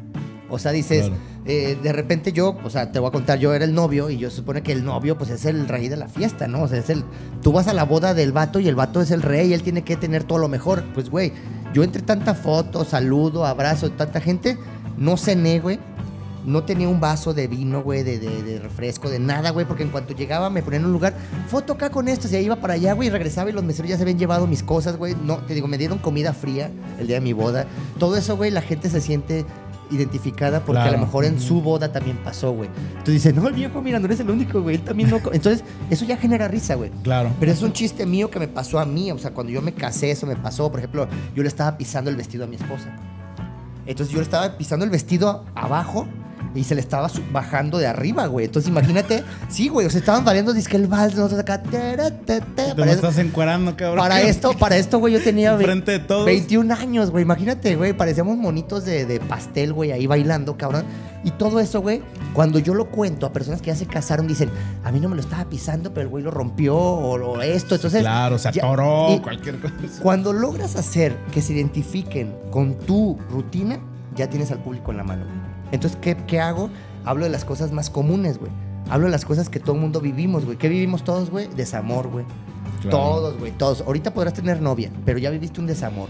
O 0.49 0.60
sea, 0.60 0.71
dices, 0.71 1.07
Claro. 1.07 1.15
eh, 1.45 1.77
de 1.81 1.93
repente 1.93 2.31
yo, 2.31 2.57
o 2.63 2.69
sea, 2.69 2.91
te 2.91 2.99
voy 2.99 3.10
a 3.10 3.12
contar, 3.12 3.38
yo 3.39 3.53
era 3.53 3.65
el 3.65 3.73
novio 3.73 4.10
y 4.10 4.17
yo 4.17 4.29
se 4.29 4.38
supone 4.38 4.63
que 4.63 4.71
el 4.71 4.86
novio 4.86 5.17
pues 5.17 5.29
es 5.29 5.45
el 5.45 5.67
rey 5.67 5.89
de 5.89 5.97
la 5.97 6.07
fiesta, 6.07 6.47
¿no? 6.47 6.63
O 6.63 6.67
sea, 6.67 6.79
es 6.79 6.89
el, 6.89 7.03
tú 7.41 7.51
vas 7.51 7.67
a 7.67 7.73
la 7.73 7.83
boda 7.83 8.13
del 8.13 8.31
vato 8.31 8.60
y 8.60 8.67
el 8.67 8.75
vato 8.75 9.01
es 9.01 9.12
el 9.12 9.21
rey 9.21 9.49
y 9.49 9.53
él 9.53 9.63
tiene 9.63 9.83
que 9.83 9.95
tener 9.97 10.23
todo 10.23 10.38
lo 10.38 10.47
mejor. 10.47 10.83
Pues, 10.93 11.10
güey, 11.10 11.33
yo 11.73 11.83
entre 11.83 12.01
tanta 12.01 12.33
foto, 12.33 12.86
saludo, 12.86 13.45
abrazo, 13.45 13.91
tanta 13.91 14.21
gente, 14.21 14.57
no 14.97 15.17
cené, 15.17 15.60
güey. 15.60 15.79
No 16.45 16.63
tenía 16.63 16.88
un 16.88 17.01
vaso 17.01 17.33
de 17.33 17.47
vino, 17.47 17.83
güey, 17.83 18.03
de, 18.03 18.19
de- 18.19 18.41
de 18.41 18.60
refresco, 18.60 19.10
de 19.10 19.19
nada, 19.19 19.49
güey, 19.49 19.65
porque 19.65 19.83
en 19.83 19.89
cuanto 19.89 20.13
llegaba 20.15 20.49
me 20.49 20.63
ponía 20.63 20.79
en 20.79 20.86
un 20.86 20.93
lugar, 20.93 21.13
foto 21.49 21.73
acá 21.73 21.89
con 21.89 22.07
esto, 22.07 22.29
y 22.31 22.36
ahí 22.38 22.45
iba 22.45 22.55
para 22.55 22.75
allá, 22.75 22.93
güey, 22.93 23.10
y 23.10 23.12
regresaba 23.12 23.49
y 23.49 23.53
los 23.53 23.65
meseros 23.65 23.89
ya 23.89 23.97
se 23.97 24.03
habían 24.03 24.17
llevado 24.17 24.47
mis 24.47 24.63
cosas, 24.63 24.95
güey. 24.95 25.13
No, 25.25 25.39
te 25.39 25.53
digo, 25.55 25.67
me 25.67 25.77
dieron 25.77 25.97
comida 25.97 26.31
fría 26.31 26.71
el 26.99 27.07
día 27.07 27.17
de 27.17 27.21
mi 27.21 27.33
boda. 27.33 27.65
Todo 27.99 28.15
eso, 28.15 28.38
güey, 28.38 28.49
la 28.49 28.62
gente 28.62 28.89
se 28.89 29.01
siente 29.01 29.45
identificada 29.91 30.62
porque 30.62 30.82
a 30.82 30.91
lo 30.91 30.97
mejor 31.00 31.26
en 31.26 31.39
su 31.39 31.62
boda 31.62 31.91
también 31.91 32.17
pasó, 32.17 32.52
güey. 32.52 32.69
Entonces 32.89 33.13
dice, 33.13 33.34
no, 33.34 33.47
el 33.47 33.54
viejo, 33.54 33.82
mira, 33.82 34.00
no 34.00 34.06
eres 34.06 34.19
el 34.19 34.30
único, 34.30 34.62
güey, 34.62 34.76
él 34.76 34.82
también 34.82 35.10
no. 35.10 35.19
co-". 35.21 35.34
Entonces, 35.34 35.63
eso 35.89 36.06
ya 36.06 36.17
genera 36.17 36.47
risa, 36.47 36.76
güey. 36.76 36.91
Claro. 37.04 37.32
Pero 37.39 37.52
es 37.52 37.62
un 37.62 37.73
chiste 37.73 38.06
mío 38.06 38.30
que 38.30 38.39
me 38.39 38.47
pasó 38.47 38.80
a 38.80 38.86
mí. 38.86 39.12
O 39.12 39.17
sea, 39.17 39.32
cuando 39.32 39.52
yo 39.52 39.62
me 39.62 39.73
casé, 39.73 40.12
eso 40.12 40.26
me 40.26 40.36
pasó. 40.36 40.69
Por 40.69 40.80
ejemplo, 40.80 41.08
yo 41.36 41.43
le 41.43 41.50
estaba 41.50 41.78
pisando 41.78 42.10
el 42.10 42.15
vestido 42.15 42.43
a 42.43 42.47
mi 42.47 42.56
esposa. 42.56 42.95
Entonces 43.86 44.13
yo 44.13 44.19
le 44.19 44.26
estaba 44.26 44.58
pisando 44.58 44.84
el 44.84 44.91
vestido 44.91 45.45
abajo 45.56 46.08
y 46.58 46.63
se 46.63 46.76
le 46.76 46.82
estaba 46.82 47.10
bajando 47.32 47.78
de 47.78 47.88
arriba, 47.88 48.26
güey. 48.28 48.46
Entonces 48.48 48.70
imagínate, 48.70 49.24
sí, 49.48 49.70
güey, 49.70 49.86
o 49.88 49.89
sea, 49.89 50.00
estaban 50.00 50.26
variando 50.26 50.54
disque 50.54 50.76
el 50.76 50.88
vals, 50.88 51.15
nosotros 51.15 51.39
acá. 51.39 51.62
ta, 51.62 52.10
ta, 52.12 52.39
Te 52.41 52.76
para, 52.76 52.91
estás 52.91 53.17
encuerando, 53.20 53.76
cabrón. 53.78 54.00
para 54.00 54.22
esto, 54.22 54.54
para 54.58 54.78
esto, 54.78 55.00
güey, 55.00 55.13
yo 55.13 55.22
tenía 55.24 55.54
Enfrente 55.54 55.91
de 55.93 56.00
todos. 56.00 56.26
21 56.26 56.74
años, 56.74 57.12
güey. 57.12 57.24
Imagínate, 57.24 57.76
güey, 57.76 57.93
parecíamos 57.93 58.38
monitos 58.38 58.86
de, 58.86 59.06
de 59.06 59.20
pastel, 59.20 59.72
güey, 59.74 59.91
ahí 59.91 60.08
bailando, 60.08 60.58
cabrón. 60.58 60.84
Y 61.24 61.32
todo 61.32 61.60
eso, 61.60 61.82
güey, 61.82 62.02
cuando 62.34 62.60
yo 62.60 62.74
lo 62.74 62.86
cuento 62.89 63.26
a 63.26 63.34
personas 63.34 63.62
que 63.62 63.67
ya 63.67 63.76
se 63.76 63.86
casaron, 63.86 64.28
dicen, 64.28 64.50
a 64.84 64.91
mí 64.91 65.00
no 65.00 65.10
me 65.10 65.15
lo 65.15 65.22
estaba 65.22 65.46
pisando, 65.46 65.91
pero 65.93 66.04
el 66.04 66.08
güey 66.10 66.24
lo 66.24 66.32
rompió 66.32 66.76
o, 66.78 67.41
esto. 67.41 67.76
Entonces, 67.76 68.02
Claro, 68.02 68.38
se 68.38 68.52
ya- 68.52 68.63
atoró, 68.63 69.13
y- 69.13 69.20
cualquier 69.20 69.60
cosa. 69.60 69.74
cuando 70.02 70.32
logras 70.34 70.76
hacer 70.76 71.15
que 71.32 71.41
se 71.41 71.54
identifiquen 71.54 72.34
con 72.52 72.76
tu 72.76 73.17
rutina, 73.30 73.80
ya 74.15 74.30
tienes 74.30 74.52
al 74.52 74.60
público 74.60 74.91
en 74.91 74.98
la 74.98 75.04
mano. 75.04 75.26
Entonces, 75.71 75.97
¿qué, 76.01 76.15
qué 76.27 76.39
hago? 76.39 76.69
Hablo 77.06 77.25
de 77.25 77.30
las 77.30 77.45
cosas 77.45 77.71
más 77.71 77.89
comunes, 77.89 78.38
güey. 78.38 78.51
Hablo 78.89 79.06
de 79.06 79.12
las 79.12 79.25
cosas 79.25 79.49
que 79.49 79.60
todo 79.60 79.75
el 79.75 79.82
mundo 79.82 79.99
vivimos, 80.01 80.45
güey. 80.45 80.58
¿Qué 80.58 80.69
vivimos 80.69 81.03
todos, 81.03 81.30
güey? 81.30 81.47
Desamor, 81.56 82.08
güey. 82.08 82.25
Claro. 82.82 82.97
Todos, 82.97 83.39
güey, 83.39 83.51
todos. 83.51 83.82
Ahorita 83.82 84.13
podrás 84.13 84.34
tener 84.34 84.62
novia, 84.62 84.91
pero 85.06 85.19
ya 85.19 85.30
viviste 85.30 85.60
un 85.60 85.67
desamor. 85.67 86.10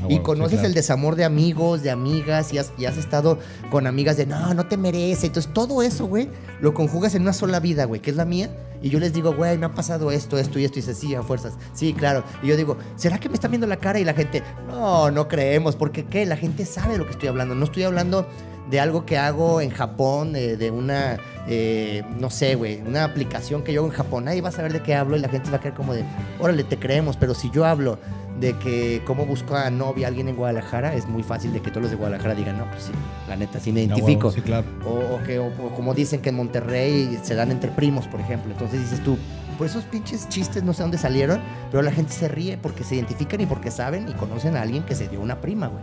Ah, 0.00 0.06
y 0.08 0.20
conoces 0.20 0.50
sí, 0.50 0.56
claro. 0.56 0.68
el 0.68 0.74
desamor 0.74 1.16
de 1.16 1.24
amigos, 1.24 1.82
de 1.82 1.90
amigas, 1.90 2.52
y 2.52 2.58
has, 2.58 2.72
y 2.78 2.86
has 2.86 2.96
estado 2.96 3.38
con 3.70 3.86
amigas 3.86 4.16
de 4.16 4.26
no, 4.26 4.54
no 4.54 4.66
te 4.66 4.76
merece. 4.76 5.26
Entonces, 5.26 5.52
todo 5.52 5.82
eso, 5.82 6.06
güey, 6.06 6.28
lo 6.60 6.72
conjugas 6.72 7.14
en 7.14 7.22
una 7.22 7.32
sola 7.32 7.60
vida, 7.60 7.84
güey, 7.84 8.00
que 8.00 8.10
es 8.10 8.16
la 8.16 8.24
mía. 8.24 8.50
Y 8.80 8.90
yo 8.90 9.00
les 9.00 9.12
digo, 9.12 9.34
güey, 9.34 9.58
me 9.58 9.66
ha 9.66 9.72
pasado 9.72 10.12
esto, 10.12 10.38
esto 10.38 10.58
y 10.58 10.64
esto. 10.64 10.78
Y 10.78 10.82
dice, 10.82 10.94
sí, 10.94 11.14
a 11.14 11.22
fuerzas. 11.22 11.54
Sí, 11.72 11.94
claro. 11.94 12.22
Y 12.42 12.46
yo 12.46 12.56
digo, 12.56 12.76
¿será 12.94 13.18
que 13.18 13.28
me 13.28 13.34
están 13.34 13.50
viendo 13.50 13.66
la 13.66 13.76
cara? 13.76 13.98
Y 13.98 14.04
la 14.04 14.14
gente, 14.14 14.42
no, 14.68 15.10
no 15.10 15.26
creemos. 15.26 15.74
Porque, 15.74 16.04
¿qué? 16.04 16.24
La 16.26 16.36
gente 16.36 16.64
sabe 16.64 16.96
lo 16.96 17.04
que 17.04 17.12
estoy 17.12 17.28
hablando. 17.28 17.56
No 17.56 17.64
estoy 17.64 17.82
hablando 17.82 18.26
de 18.70 18.80
algo 18.80 19.06
que 19.06 19.16
hago 19.18 19.60
en 19.60 19.70
Japón, 19.70 20.32
de, 20.32 20.56
de 20.56 20.70
una, 20.70 21.16
eh, 21.46 22.02
no 22.18 22.28
sé, 22.30 22.54
güey, 22.54 22.80
una 22.82 23.04
aplicación 23.04 23.62
que 23.62 23.72
yo 23.72 23.80
hago 23.80 23.88
en 23.88 23.94
Japón. 23.96 24.24
Nadie 24.24 24.40
va 24.42 24.50
a 24.50 24.52
saber 24.52 24.72
de 24.72 24.80
qué 24.82 24.94
hablo 24.94 25.16
y 25.16 25.20
la 25.20 25.28
gente 25.28 25.50
va 25.50 25.56
a 25.56 25.60
quedar 25.60 25.74
como 25.74 25.94
de, 25.94 26.04
órale, 26.38 26.64
te 26.64 26.78
creemos. 26.78 27.16
Pero 27.16 27.34
si 27.34 27.50
yo 27.50 27.64
hablo 27.64 27.98
de 28.38 28.52
que 28.58 29.02
cómo 29.06 29.26
busco 29.26 29.56
a 29.56 29.68
novia 29.70 30.06
alguien 30.08 30.28
en 30.28 30.36
Guadalajara, 30.36 30.94
es 30.94 31.06
muy 31.08 31.22
fácil 31.22 31.52
de 31.52 31.60
que 31.60 31.70
todos 31.70 31.82
los 31.82 31.90
de 31.90 31.96
Guadalajara 31.96 32.34
digan, 32.34 32.58
no, 32.58 32.70
pues 32.70 32.84
sí, 32.84 32.92
la 33.28 33.36
neta, 33.36 33.58
sí 33.58 33.72
me 33.72 33.80
Ah, 33.80 33.84
identifico. 33.84 34.30
Sí, 34.30 34.42
claro. 34.42 34.66
O, 34.84 35.16
o 35.16 35.22
que, 35.24 35.38
o- 35.38 35.46
o 35.46 35.70
como 35.74 35.94
dicen 35.94 36.20
que 36.20 36.28
en 36.28 36.36
Monterrey 36.36 37.18
se 37.22 37.34
dan 37.34 37.50
entre 37.50 37.70
primos, 37.70 38.06
por 38.06 38.20
ejemplo. 38.20 38.52
Entonces 38.52 38.80
dices 38.80 39.02
tú, 39.02 39.16
por 39.56 39.66
esos 39.66 39.82
pinches 39.84 40.28
chistes 40.28 40.62
no 40.62 40.72
sé 40.72 40.82
dónde 40.82 40.98
salieron, 40.98 41.40
pero 41.70 41.82
la 41.82 41.90
gente 41.90 42.12
se 42.12 42.28
ríe 42.28 42.58
porque 42.58 42.84
se 42.84 42.94
identifican 42.94 43.40
y 43.40 43.46
porque 43.46 43.70
saben 43.72 44.08
y 44.08 44.12
conocen 44.12 44.56
a 44.56 44.62
alguien 44.62 44.84
que 44.84 44.94
se 44.94 45.08
dio 45.08 45.20
una 45.20 45.40
prima, 45.40 45.66
güey. 45.68 45.82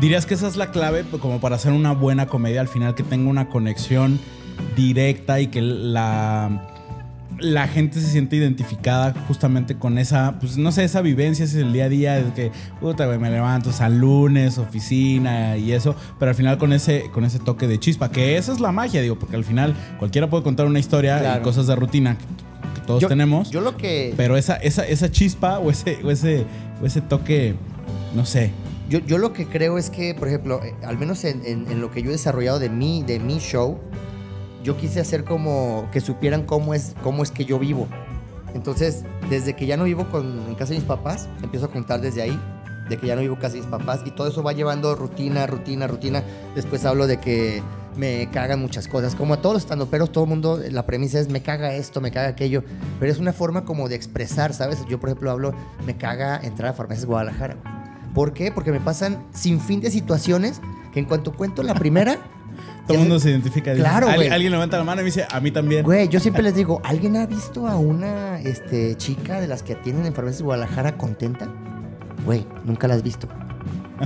¿Dirías 0.00 0.26
que 0.26 0.34
esa 0.34 0.46
es 0.46 0.56
la 0.56 0.70
clave 0.70 1.04
pues, 1.04 1.22
como 1.22 1.40
para 1.40 1.56
hacer 1.56 1.72
una 1.72 1.92
buena 1.92 2.26
comedia 2.26 2.60
al 2.60 2.68
final, 2.68 2.94
que 2.94 3.02
tenga 3.02 3.30
una 3.30 3.48
conexión 3.48 4.18
directa 4.76 5.40
y 5.40 5.46
que 5.46 5.62
la, 5.62 6.66
la 7.38 7.66
gente 7.66 7.98
se 8.00 8.08
siente 8.08 8.36
identificada 8.36 9.14
justamente 9.26 9.76
con 9.76 9.96
esa, 9.96 10.38
pues 10.38 10.58
no 10.58 10.70
sé, 10.70 10.84
esa 10.84 11.00
vivencia, 11.00 11.46
ese 11.46 11.58
es 11.60 11.64
el 11.66 11.72
día 11.72 11.86
a 11.86 11.88
día, 11.88 12.14
de 12.16 12.32
que, 12.34 12.52
puta, 12.78 13.06
me 13.06 13.30
levanto, 13.30 13.72
sea, 13.72 13.88
lunes, 13.88 14.58
oficina 14.58 15.56
y 15.56 15.72
eso, 15.72 15.94
pero 16.18 16.30
al 16.30 16.34
final 16.34 16.58
con 16.58 16.74
ese, 16.74 17.10
con 17.12 17.24
ese 17.24 17.38
toque 17.38 17.66
de 17.66 17.78
chispa, 17.80 18.10
que 18.10 18.36
esa 18.36 18.52
es 18.52 18.60
la 18.60 18.72
magia, 18.72 19.00
digo, 19.00 19.18
porque 19.18 19.36
al 19.36 19.44
final 19.44 19.74
cualquiera 19.98 20.28
puede 20.28 20.42
contar 20.42 20.66
una 20.66 20.78
historia 20.78 21.18
Claro. 21.20 21.40
y 21.40 21.42
cosas 21.42 21.66
de 21.66 21.74
rutina 21.74 22.18
que, 22.18 22.80
que 22.80 22.86
todos 22.86 23.00
Yo- 23.00 23.08
tenemos. 23.08 23.50
Yo 23.50 23.62
lo 23.62 23.78
que... 23.78 24.12
Pero 24.16 24.36
esa, 24.36 24.56
esa, 24.56 24.86
esa 24.86 25.10
chispa 25.10 25.58
o 25.58 25.70
ese, 25.70 25.98
o 26.04 26.10
ese, 26.10 26.44
o 26.82 26.86
ese 26.86 27.00
toque, 27.00 27.54
no 28.14 28.26
sé, 28.26 28.50
Yo, 28.88 29.00
yo 29.00 29.18
lo 29.18 29.32
que 29.32 29.46
creo 29.46 29.78
es 29.78 29.90
que, 29.90 30.14
por 30.14 30.28
ejemplo, 30.28 30.62
eh, 30.62 30.74
al 30.84 30.96
menos 30.96 31.24
en, 31.24 31.80
lo 31.80 31.90
que 31.90 32.02
yo 32.02 32.10
he 32.10 32.12
desarrollado 32.12 32.60
de 32.60 32.68
mí, 32.68 33.02
de 33.04 33.18
mi 33.18 33.38
show, 33.38 33.78
yo 34.62 34.76
quise 34.76 35.00
hacer 35.00 35.24
como 35.24 35.88
que 35.92 36.00
supieran 36.00 36.44
cómo 36.44 36.72
es, 36.72 36.94
cómo 37.02 37.22
es 37.24 37.32
que 37.32 37.44
yo 37.44 37.58
vivo. 37.58 37.88
Entonces, 38.54 39.02
desde 39.28 39.54
que 39.54 39.66
ya 39.66 39.76
no 39.76 39.84
vivo 39.84 40.08
con, 40.08 40.38
en 40.48 40.54
casa 40.54 40.72
de 40.72 40.78
mis 40.78 40.86
papás, 40.86 41.28
empiezo 41.42 41.66
a 41.66 41.70
contar 41.70 42.00
desde 42.00 42.22
ahí, 42.22 42.40
de 42.88 42.96
que 42.96 43.08
ya 43.08 43.16
no 43.16 43.22
vivo 43.22 43.38
casi 43.40 43.58
mis 43.58 43.66
papás, 43.66 44.02
y 44.04 44.12
todo 44.12 44.28
eso 44.28 44.42
va 44.44 44.52
llevando 44.52 44.94
rutina, 44.94 45.46
rutina, 45.48 45.88
rutina. 45.88 46.22
Después 46.54 46.84
hablo 46.84 47.08
de 47.08 47.18
que 47.18 47.62
me 47.96 48.30
cagan 48.30 48.60
muchas 48.60 48.86
cosas, 48.86 49.16
como 49.16 49.34
a 49.34 49.38
todos 49.38 49.54
los 49.54 49.62
estandoperos, 49.64 50.12
todo 50.12 50.24
el 50.24 50.30
mundo, 50.30 50.60
la 50.70 50.86
premisa 50.86 51.18
es 51.18 51.28
me 51.28 51.42
caga 51.42 51.74
esto, 51.74 52.00
me 52.00 52.12
caga 52.12 52.28
aquello, 52.28 52.62
pero 53.00 53.10
es 53.10 53.18
una 53.18 53.32
forma 53.32 53.64
como 53.64 53.88
de 53.88 53.96
expresar, 53.96 54.54
¿sabes? 54.54 54.84
Yo, 54.88 55.00
por 55.00 55.08
ejemplo, 55.08 55.30
hablo, 55.30 55.54
me 55.84 55.96
caga 55.96 56.38
entrar 56.42 56.70
a 56.70 56.72
Farmacias 56.74 57.06
Guadalajara. 57.06 57.75
¿Por 58.16 58.32
qué? 58.32 58.50
Porque 58.50 58.72
me 58.72 58.80
pasan 58.80 59.26
sin 59.34 59.60
fin 59.60 59.82
de 59.82 59.90
situaciones 59.90 60.62
que 60.90 61.00
en 61.00 61.04
cuanto 61.04 61.32
cuento 61.34 61.62
la 61.62 61.74
primera, 61.74 62.16
Todo 62.86 62.94
el 62.94 63.00
mundo 63.00 63.18
se 63.20 63.28
identifica. 63.30 63.74
Claro, 63.74 64.08
"Al- 64.08 64.14
güey. 64.14 64.28
Alguien 64.30 64.52
levanta 64.52 64.78
la 64.78 64.84
mano 64.84 65.02
y 65.02 65.04
me 65.04 65.08
dice, 65.08 65.26
a 65.30 65.38
mí 65.40 65.50
también. 65.50 65.84
Güey, 65.84 66.08
yo 66.08 66.18
siempre 66.18 66.42
les 66.42 66.54
digo, 66.62 66.80
¿alguien 66.82 67.16
ha 67.16 67.26
visto 67.26 67.66
a 67.68 67.76
una 67.76 68.40
este, 68.40 68.96
chica 68.96 69.38
de 69.38 69.46
las 69.48 69.62
que 69.62 69.74
atienden 69.74 70.06
en 70.06 70.14
farmacias 70.14 70.38
de 70.38 70.44
Guadalajara 70.44 70.96
contenta? 70.96 71.46
Güey, 72.24 72.46
nunca 72.64 72.88
la 72.88 72.94
has 72.94 73.02
visto. 73.02 73.28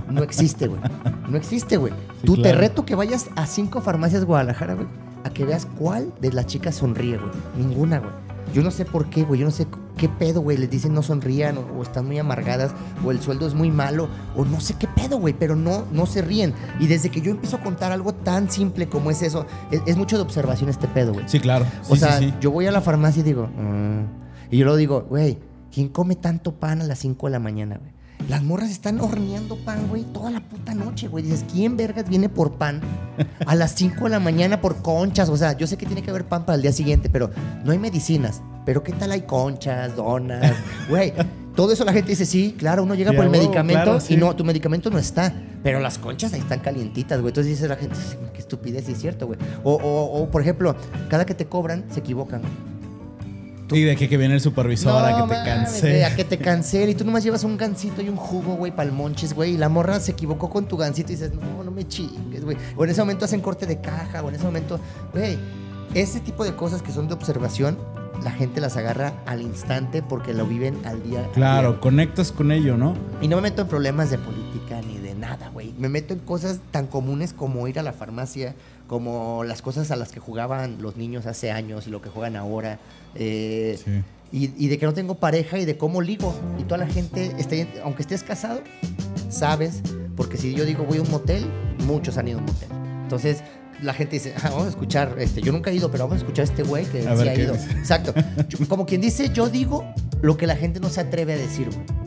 No 0.08 0.24
existe, 0.24 0.66
güey. 0.66 0.80
No 1.28 1.36
existe, 1.36 1.76
güey. 1.76 1.92
Sí, 1.92 2.26
Tú 2.26 2.42
te 2.42 2.52
reto 2.52 2.84
que 2.84 2.96
vayas 2.96 3.26
a 3.36 3.46
cinco 3.46 3.80
farmacias 3.80 4.24
Guadalajara, 4.24 4.74
güey, 4.74 4.88
a 5.22 5.30
que 5.30 5.44
veas 5.44 5.66
cuál 5.78 6.12
de 6.20 6.32
las 6.32 6.46
chicas 6.46 6.74
sonríe, 6.74 7.16
güey. 7.18 7.30
Ninguna, 7.56 8.00
güey. 8.00 8.12
Yo 8.52 8.62
no 8.64 8.72
sé 8.72 8.84
por 8.84 9.08
qué, 9.08 9.22
güey. 9.22 9.38
Yo 9.38 9.46
no 9.46 9.52
sé 9.52 9.66
qué 10.00 10.08
pedo, 10.08 10.40
güey. 10.40 10.56
Les 10.56 10.70
dicen 10.70 10.94
no 10.94 11.02
sonrían 11.02 11.58
o, 11.58 11.60
o 11.78 11.82
están 11.82 12.06
muy 12.06 12.18
amargadas 12.18 12.72
o 13.04 13.10
el 13.10 13.20
sueldo 13.20 13.46
es 13.46 13.52
muy 13.52 13.70
malo 13.70 14.08
o 14.34 14.46
no 14.46 14.58
sé 14.60 14.74
qué 14.78 14.88
pedo, 14.88 15.18
güey. 15.18 15.34
Pero 15.38 15.56
no, 15.56 15.84
no 15.92 16.06
se 16.06 16.22
ríen. 16.22 16.54
Y 16.80 16.86
desde 16.86 17.10
que 17.10 17.20
yo 17.20 17.30
empiezo 17.30 17.56
a 17.58 17.60
contar 17.60 17.92
algo 17.92 18.14
tan 18.14 18.50
simple 18.50 18.88
como 18.88 19.10
es 19.10 19.20
eso, 19.20 19.44
es, 19.70 19.82
es 19.84 19.96
mucho 19.98 20.16
de 20.16 20.22
observación 20.22 20.70
este 20.70 20.88
pedo, 20.88 21.12
güey. 21.12 21.28
Sí, 21.28 21.38
claro. 21.38 21.66
O 21.90 21.96
sea, 21.96 22.18
sí, 22.18 22.30
sí. 22.30 22.34
yo 22.40 22.50
voy 22.50 22.66
a 22.66 22.72
la 22.72 22.80
farmacia 22.80 23.20
y 23.20 23.24
digo, 23.24 23.46
"Mm". 23.48 24.04
y 24.50 24.56
yo 24.56 24.64
luego 24.64 24.76
digo, 24.78 25.06
güey, 25.08 25.38
¿quién 25.70 25.88
come 25.90 26.16
tanto 26.16 26.54
pan 26.54 26.80
a 26.80 26.84
las 26.84 26.98
5 27.00 27.26
de 27.26 27.30
la 27.32 27.38
mañana, 27.38 27.76
güey? 27.78 27.92
Las 28.28 28.42
morras 28.42 28.70
están 28.70 29.00
horneando 29.00 29.56
pan, 29.56 29.88
güey, 29.88 30.04
toda 30.04 30.30
la 30.30 30.40
puta 30.40 30.74
noche, 30.74 31.09
güey. 31.09 31.24
Dices, 31.24 31.44
¿quién 31.50 31.76
vergas 31.76 32.09
viene 32.09 32.28
por 32.28 32.52
pan 32.54 32.80
a 33.46 33.54
las 33.54 33.74
5 33.74 34.04
de 34.04 34.11
la 34.11 34.20
mañana 34.20 34.61
por 34.61 34.83
conchas? 34.83 35.28
O 35.28 35.37
sea, 35.37 35.56
yo 35.56 35.66
sé 35.66 35.76
que 35.76 35.87
tiene 35.87 36.02
que 36.02 36.11
haber 36.11 36.26
pan 36.26 36.44
para 36.44 36.56
el 36.56 36.62
día 36.62 36.72
siguiente, 36.72 37.09
pero 37.11 37.30
no 37.64 37.72
hay 37.72 37.78
medicinas. 37.78 38.42
Pero 38.64 38.83
¿qué 38.83 38.92
tal 38.92 39.12
hay 39.12 39.22
conchas, 39.22 39.96
donas? 39.96 40.54
Güey, 40.88 41.12
todo 41.56 41.72
eso 41.72 41.85
la 41.85 41.92
gente 41.92 42.11
dice, 42.11 42.26
sí, 42.26 42.54
claro, 42.56 42.83
uno 42.83 42.94
llega 42.94 43.12
por 43.12 43.24
el 43.24 43.30
medicamento 43.30 43.83
claro, 43.83 44.00
sí. 44.00 44.14
y 44.14 44.16
no, 44.16 44.35
tu 44.37 44.44
medicamento 44.44 44.90
no 44.90 44.98
está. 44.98 45.33
Pero 45.62 45.80
las 45.80 45.98
conchas 45.98 46.33
ahí 46.33 46.40
están 46.40 46.61
calientitas, 46.61 47.20
güey. 47.20 47.30
Entonces 47.30 47.52
dice 47.52 47.68
la 47.68 47.76
gente, 47.76 47.96
qué 48.33 48.38
estupidez, 48.38 48.85
sí 48.87 48.92
es 48.92 49.00
cierto, 49.00 49.26
güey. 49.26 49.38
O, 49.64 49.74
o, 49.74 50.22
o, 50.22 50.30
por 50.30 50.42
ejemplo, 50.42 50.76
cada 51.09 51.26
que 51.26 51.35
te 51.35 51.46
cobran, 51.46 51.85
se 51.90 52.00
equivocan. 52.00 52.42
Y 53.76 53.83
de 53.83 53.96
que, 53.96 54.09
que 54.09 54.16
viene 54.16 54.35
el 54.35 54.40
supervisor 54.40 55.04
a 55.04 55.16
que 55.16 55.35
te 55.35 55.80
güey, 55.90 56.02
a 56.02 56.16
que 56.16 56.24
te 56.24 56.38
cancele. 56.38 56.92
Y 56.92 56.94
tú 56.94 57.04
nomás 57.04 57.22
llevas 57.24 57.44
un 57.44 57.56
gancito 57.56 58.02
y 58.02 58.09
un 58.09 58.16
jugo, 58.16 58.54
güey, 58.54 58.72
para 58.72 58.88
el 58.88 58.94
monches, 58.94 59.33
güey. 59.35 59.54
Y 59.54 59.56
la 59.56 59.68
morra 59.68 60.00
se 60.00 60.12
equivocó 60.12 60.50
con 60.50 60.66
tu 60.66 60.76
gancito 60.76 61.12
y 61.12 61.16
dices, 61.16 61.33
no, 61.35 61.62
no 61.64 61.70
me 61.70 61.87
chingues, 61.87 62.44
güey. 62.44 62.56
O 62.76 62.85
en 62.85 62.90
ese 62.90 63.00
momento 63.00 63.24
hacen 63.24 63.40
corte 63.40 63.66
de 63.66 63.80
caja, 63.80 64.22
o 64.22 64.28
en 64.28 64.35
ese 64.35 64.44
momento, 64.44 64.80
güey. 65.12 65.38
Ese 65.94 66.20
tipo 66.20 66.44
de 66.44 66.54
cosas 66.54 66.83
que 66.83 66.92
son 66.92 67.09
de 67.09 67.14
observación, 67.14 67.76
la 68.22 68.30
gente 68.30 68.61
las 68.61 68.76
agarra 68.76 69.12
al 69.26 69.42
instante 69.42 70.02
porque 70.02 70.35
lo 70.35 70.46
viven 70.46 70.78
al 70.85 71.02
día. 71.02 71.24
al 71.24 71.30
Claro, 71.33 71.72
día. 71.72 71.80
conectas 71.80 72.30
con 72.33 72.52
ello, 72.52 72.76
¿no? 72.76 72.94
Y 73.20 73.28
no 73.28 73.37
me 73.37 73.42
meto 73.42 73.62
en 73.62 73.68
problemas 73.68 74.11
de 74.11 74.18
política 74.18 74.80
ni 74.87 74.98
de 74.98 75.14
nada, 75.14 75.48
güey. 75.48 75.74
Me 75.78 75.88
meto 75.88 76.12
en 76.14 76.20
cosas 76.20 76.61
tan 76.70 76.87
comunes 76.87 77.33
como 77.33 77.66
ir 77.66 77.78
a 77.78 77.83
la 77.83 77.92
farmacia, 77.92 78.54
como 78.90 79.44
las 79.44 79.62
cosas 79.62 79.92
a 79.92 79.96
las 79.96 80.11
que 80.11 80.18
jugaban 80.18 80.83
los 80.83 80.96
niños 80.96 81.24
hace 81.26 81.53
años 81.53 81.87
y 81.87 81.90
lo 81.90 82.03
que 82.03 82.09
juegan 82.11 82.35
ahora. 82.35 82.81
eh, 83.14 83.79
Sí. 83.85 84.03
y, 84.33 84.64
y 84.64 84.66
de 84.68 84.79
que 84.79 84.87
no 84.87 84.92
tengo 84.94 85.14
pareja 85.14 85.59
y 85.61 85.64
de 85.64 85.76
cómo 85.79 86.00
ligo. 86.03 86.35
Y 86.59 86.64
toda 86.64 86.79
la 86.79 86.88
gente, 86.88 87.31
esté- 87.38 87.68
aunque 87.85 88.03
estés 88.03 88.24
casado, 88.24 88.61
sabes, 89.29 89.81
porque 90.16 90.37
si 90.37 90.55
yo 90.55 90.64
digo 90.64 90.83
voy 90.85 90.98
a 90.98 91.03
un 91.03 91.11
motel, 91.12 91.46
muchos 91.87 92.18
han 92.18 92.26
ido 92.26 92.38
a 92.38 92.40
un 92.40 92.46
motel. 92.46 92.68
Entonces 93.05 93.44
la 93.81 93.94
gente 93.94 94.16
dice, 94.16 94.35
"Ah, 94.42 94.50
vamos 94.50 94.66
a 94.66 94.70
escuchar, 94.70 95.14
este, 95.18 95.40
yo 95.40 95.53
nunca 95.53 95.70
he 95.70 95.74
ido, 95.76 95.88
pero 95.92 96.05
vamos 96.05 96.16
a 96.16 96.18
escuchar 96.18 96.46
a 96.46 96.48
este 96.50 96.64
güey 96.64 96.85
que 96.87 97.07
A 97.07 97.16
sí 97.16 97.29
ha 97.29 97.35
ido. 97.35 97.53
dice. 97.55 97.70
Exacto. 97.79 98.12
Yo- 98.48 98.59
como 98.68 98.87
quien 98.87 99.00
dice, 99.00 99.31
yo 99.33 99.48
digo 99.48 99.85
lo 100.20 100.37
que 100.37 100.46
la 100.48 100.57
gente 100.57 100.81
no 100.81 100.88
se 100.88 101.00
atreve 101.00 101.35
a 101.35 101.37
decir, 101.37 101.68
güey. 101.70 101.99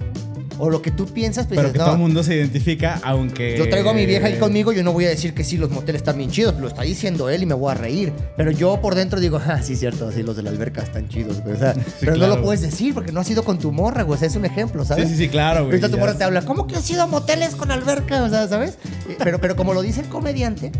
O 0.59 0.69
lo 0.69 0.81
que 0.81 0.91
tú 0.91 1.05
piensas, 1.05 1.47
pues 1.47 1.57
Pero 1.57 1.69
dices, 1.69 1.73
que 1.73 1.77
no, 1.79 1.85
todo 1.85 1.95
el 1.95 2.01
mundo 2.01 2.23
se 2.23 2.35
identifica, 2.35 2.99
aunque. 3.03 3.57
yo 3.57 3.69
traigo 3.69 3.89
a 3.89 3.93
mi 3.93 4.05
vieja 4.05 4.27
ahí 4.27 4.37
conmigo, 4.37 4.71
yo 4.71 4.83
no 4.83 4.93
voy 4.93 5.05
a 5.05 5.09
decir 5.09 5.33
que 5.33 5.43
sí, 5.43 5.57
los 5.57 5.71
moteles 5.71 6.01
están 6.01 6.17
bien 6.17 6.29
chidos, 6.29 6.59
lo 6.59 6.67
está 6.67 6.83
diciendo 6.83 7.29
él 7.29 7.43
y 7.43 7.45
me 7.45 7.55
voy 7.55 7.71
a 7.71 7.75
reír. 7.75 8.13
Pero 8.37 8.51
yo 8.51 8.79
por 8.81 8.95
dentro 8.95 9.19
digo, 9.19 9.39
ah, 9.45 9.61
sí, 9.61 9.75
cierto, 9.75 10.11
sí, 10.11 10.23
los 10.23 10.35
de 10.35 10.43
la 10.43 10.49
alberca 10.51 10.81
están 10.81 11.09
chidos, 11.09 11.41
güey. 11.41 11.55
O 11.55 11.59
sea, 11.59 11.73
pero 11.99 12.13
claro, 12.13 12.33
no 12.33 12.37
lo 12.37 12.43
puedes 12.43 12.61
decir 12.61 12.93
porque 12.93 13.11
no 13.11 13.19
has 13.19 13.29
ido 13.29 13.43
con 13.43 13.59
tu 13.59 13.71
morra, 13.71 14.03
güey. 14.03 14.15
O 14.15 14.19
sea, 14.19 14.27
es 14.27 14.35
un 14.35 14.45
ejemplo, 14.45 14.85
¿sabes? 14.85 15.07
Sí, 15.07 15.15
sí, 15.15 15.23
sí, 15.23 15.29
claro, 15.29 15.61
güey. 15.61 15.71
Ahorita 15.71 15.89
tu 15.89 15.97
morra 15.97 16.15
te 16.17 16.23
habla, 16.23 16.43
¿cómo 16.43 16.67
que 16.67 16.75
has 16.75 16.89
ido 16.89 17.03
a 17.03 17.07
moteles 17.07 17.55
con 17.55 17.71
alberca? 17.71 18.23
O 18.23 18.29
sea, 18.29 18.47
¿sabes? 18.47 18.77
Eh, 19.09 19.15
Pero, 19.17 19.39
pero 19.39 19.55
como 19.55 19.73
lo 19.73 19.81
dice 19.81 20.01
el 20.01 20.07
comediante, 20.07 20.71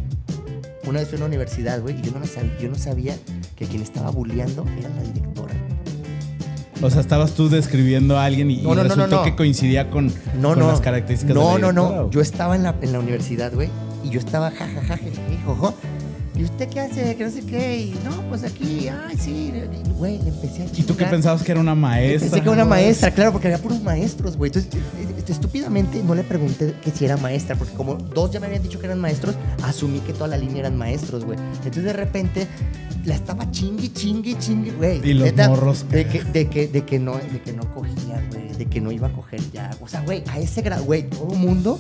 una 0.86 1.00
vez 1.00 1.08
fui 1.08 1.16
a 1.16 1.20
una 1.20 1.28
universidad, 1.28 1.82
güey, 1.82 1.98
y 1.98 2.02
yo 2.02 2.12
no, 2.12 2.26
sabía, 2.26 2.52
yo 2.60 2.70
no 2.70 2.76
sabía 2.76 3.16
que 3.56 3.66
quien 3.66 3.82
estaba 3.82 4.12
bulleando 4.12 4.66
era 4.78 4.90
la 4.90 5.02
directora. 5.04 5.54
O 6.84 6.90
sea, 6.90 7.02
estabas 7.02 7.32
tú 7.32 7.50
describiendo 7.50 8.18
a 8.20 8.26
alguien 8.26 8.52
y, 8.52 8.56
y 8.60 8.62
No, 8.64 8.70
no, 8.70 8.76
no, 8.76 8.84
resultó 8.84 9.08
no, 9.08 9.16
no. 9.18 9.24
que 9.24 9.36
coincidía 9.36 9.90
con, 9.90 10.08
No, 10.40 10.50
con 10.50 10.60
no. 10.60 10.68
las 10.68 10.82
características 10.82 11.34
No, 11.36 11.56
de 11.56 11.62
la 11.62 11.72
no, 11.72 11.72
no. 11.72 12.02
¿o? 12.06 12.10
Yo 12.12 12.20
estaba 12.22 12.56
en 12.56 12.64
la, 12.64 12.76
en 12.82 12.92
la 12.92 13.00
universidad, 13.00 13.54
güey. 13.54 13.70
Y 14.04 14.10
yo 14.10 14.20
estaba 14.20 14.52
jajaja, 14.52 15.00
jojo. 15.46 15.74
¿Y 16.36 16.44
usted 16.44 16.68
qué 16.68 16.80
hace? 16.82 17.16
Que 17.16 17.24
no 17.24 17.30
sé 17.32 17.46
qué. 17.46 17.78
Y 17.80 17.96
no, 18.04 18.22
pues 18.28 18.44
aquí, 18.44 18.90
ay, 18.90 19.16
sí. 19.18 19.54
Y, 19.54 19.90
Güey, 19.92 20.18
le 20.24 20.30
empecé 20.30 20.64
a 20.64 20.66
¿Y 20.66 20.70
tú 20.70 20.76
qué 20.76 20.84
chingar. 21.06 21.10
pensabas 21.12 21.44
que 21.44 21.52
era 21.52 21.62
una 21.62 21.76
maestra? 21.76 22.20
Pensé 22.22 22.36
que 22.42 22.50
era 22.50 22.52
una 22.52 22.66
maestra, 22.66 23.12
claro, 23.12 23.32
porque 23.32 23.48
había 23.48 23.60
puros 23.60 23.82
maestros, 23.82 24.36
güey. 24.36 24.50
Entonces, 24.54 24.74
estúpidamente 25.30 26.04
no 26.04 26.16
le 26.16 26.24
pregunté 26.24 26.74
que 26.84 26.92
si 26.92 27.06
era 27.06 27.16
maestra, 27.16 27.56
porque 27.56 27.74
como 27.76 27.94
dos 27.96 28.32
ya 28.32 28.40
me 28.42 28.48
habían 28.48 28.62
dicho 28.64 28.80
que 28.80 28.88
eran 28.88 29.00
maestros, 29.00 29.36
asumí 29.64 30.00
que 30.00 30.12
toda 30.12 30.28
la 30.28 30.38
línea 30.38 30.60
eran 30.62 30.76
maestros, 30.78 31.24
güey. 31.24 31.38
Entonces, 31.58 31.84
de 31.86 31.94
repente, 31.94 32.48
la 33.06 33.16
estaba 33.16 33.50
chingui, 33.52 33.90
chingui, 33.92 34.36
chingui, 34.40 34.72
güey. 34.72 35.02
Y 35.04 35.14
los 35.14 35.26
Neta, 35.26 35.50
morros. 35.50 35.86
De 35.90 36.08
que, 36.08 36.24
de, 36.24 36.48
que, 36.48 36.68
de, 36.68 36.86
que 36.86 37.00
no, 37.00 37.18
de 37.18 37.42
que 37.42 37.52
no 37.54 37.64
cogía, 37.74 38.24
güey. 38.32 38.48
De 38.58 38.66
que 38.68 38.80
no 38.80 38.92
iba 38.92 39.08
a 39.08 39.12
coger 39.14 39.42
ya. 39.52 39.72
O 39.82 39.88
sea, 39.88 40.02
güey, 40.02 40.24
a 40.32 40.40
ese 40.40 40.62
grado, 40.62 40.84
güey, 40.86 41.10
todo 41.10 41.26
mundo. 41.36 41.80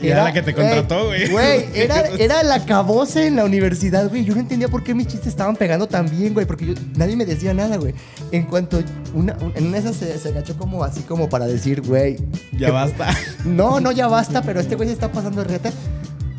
Era 0.00 0.24
la 0.24 0.32
que 0.32 0.42
te 0.42 0.54
contrató, 0.54 1.06
güey. 1.06 1.30
Güey, 1.30 1.66
era, 1.74 2.00
era 2.18 2.42
la 2.42 2.64
cabose 2.64 3.26
en 3.26 3.36
la 3.36 3.44
universidad, 3.44 4.08
güey. 4.08 4.24
Yo 4.24 4.34
no 4.34 4.40
entendía 4.40 4.68
por 4.68 4.82
qué 4.82 4.94
mis 4.94 5.06
chistes 5.06 5.28
estaban 5.28 5.54
pegando 5.56 5.86
tan 5.86 6.08
bien, 6.10 6.34
güey. 6.34 6.46
Porque 6.46 6.66
yo- 6.66 6.74
nadie 6.96 7.16
me 7.16 7.24
decía 7.26 7.54
nada, 7.54 7.76
güey. 7.76 7.94
En 8.32 8.44
cuanto 8.44 8.80
una, 9.14 9.36
un- 9.40 9.52
en 9.54 9.66
una 9.68 9.74
de 9.80 9.88
esas 9.88 9.96
se, 9.96 10.18
se 10.18 10.28
agachó 10.30 10.56
como 10.56 10.82
así 10.82 11.00
como 11.02 11.28
para 11.28 11.46
decir, 11.46 11.80
güey. 11.82 12.16
Ya 12.58 12.66
que- 12.66 12.72
basta. 12.72 13.08
No, 13.44 13.78
no, 13.80 13.92
ya 13.92 14.08
basta, 14.08 14.42
pero 14.42 14.58
este 14.60 14.74
güey 14.74 14.88
se 14.88 14.94
está 14.94 15.12
pasando 15.12 15.44
reta. 15.44 15.70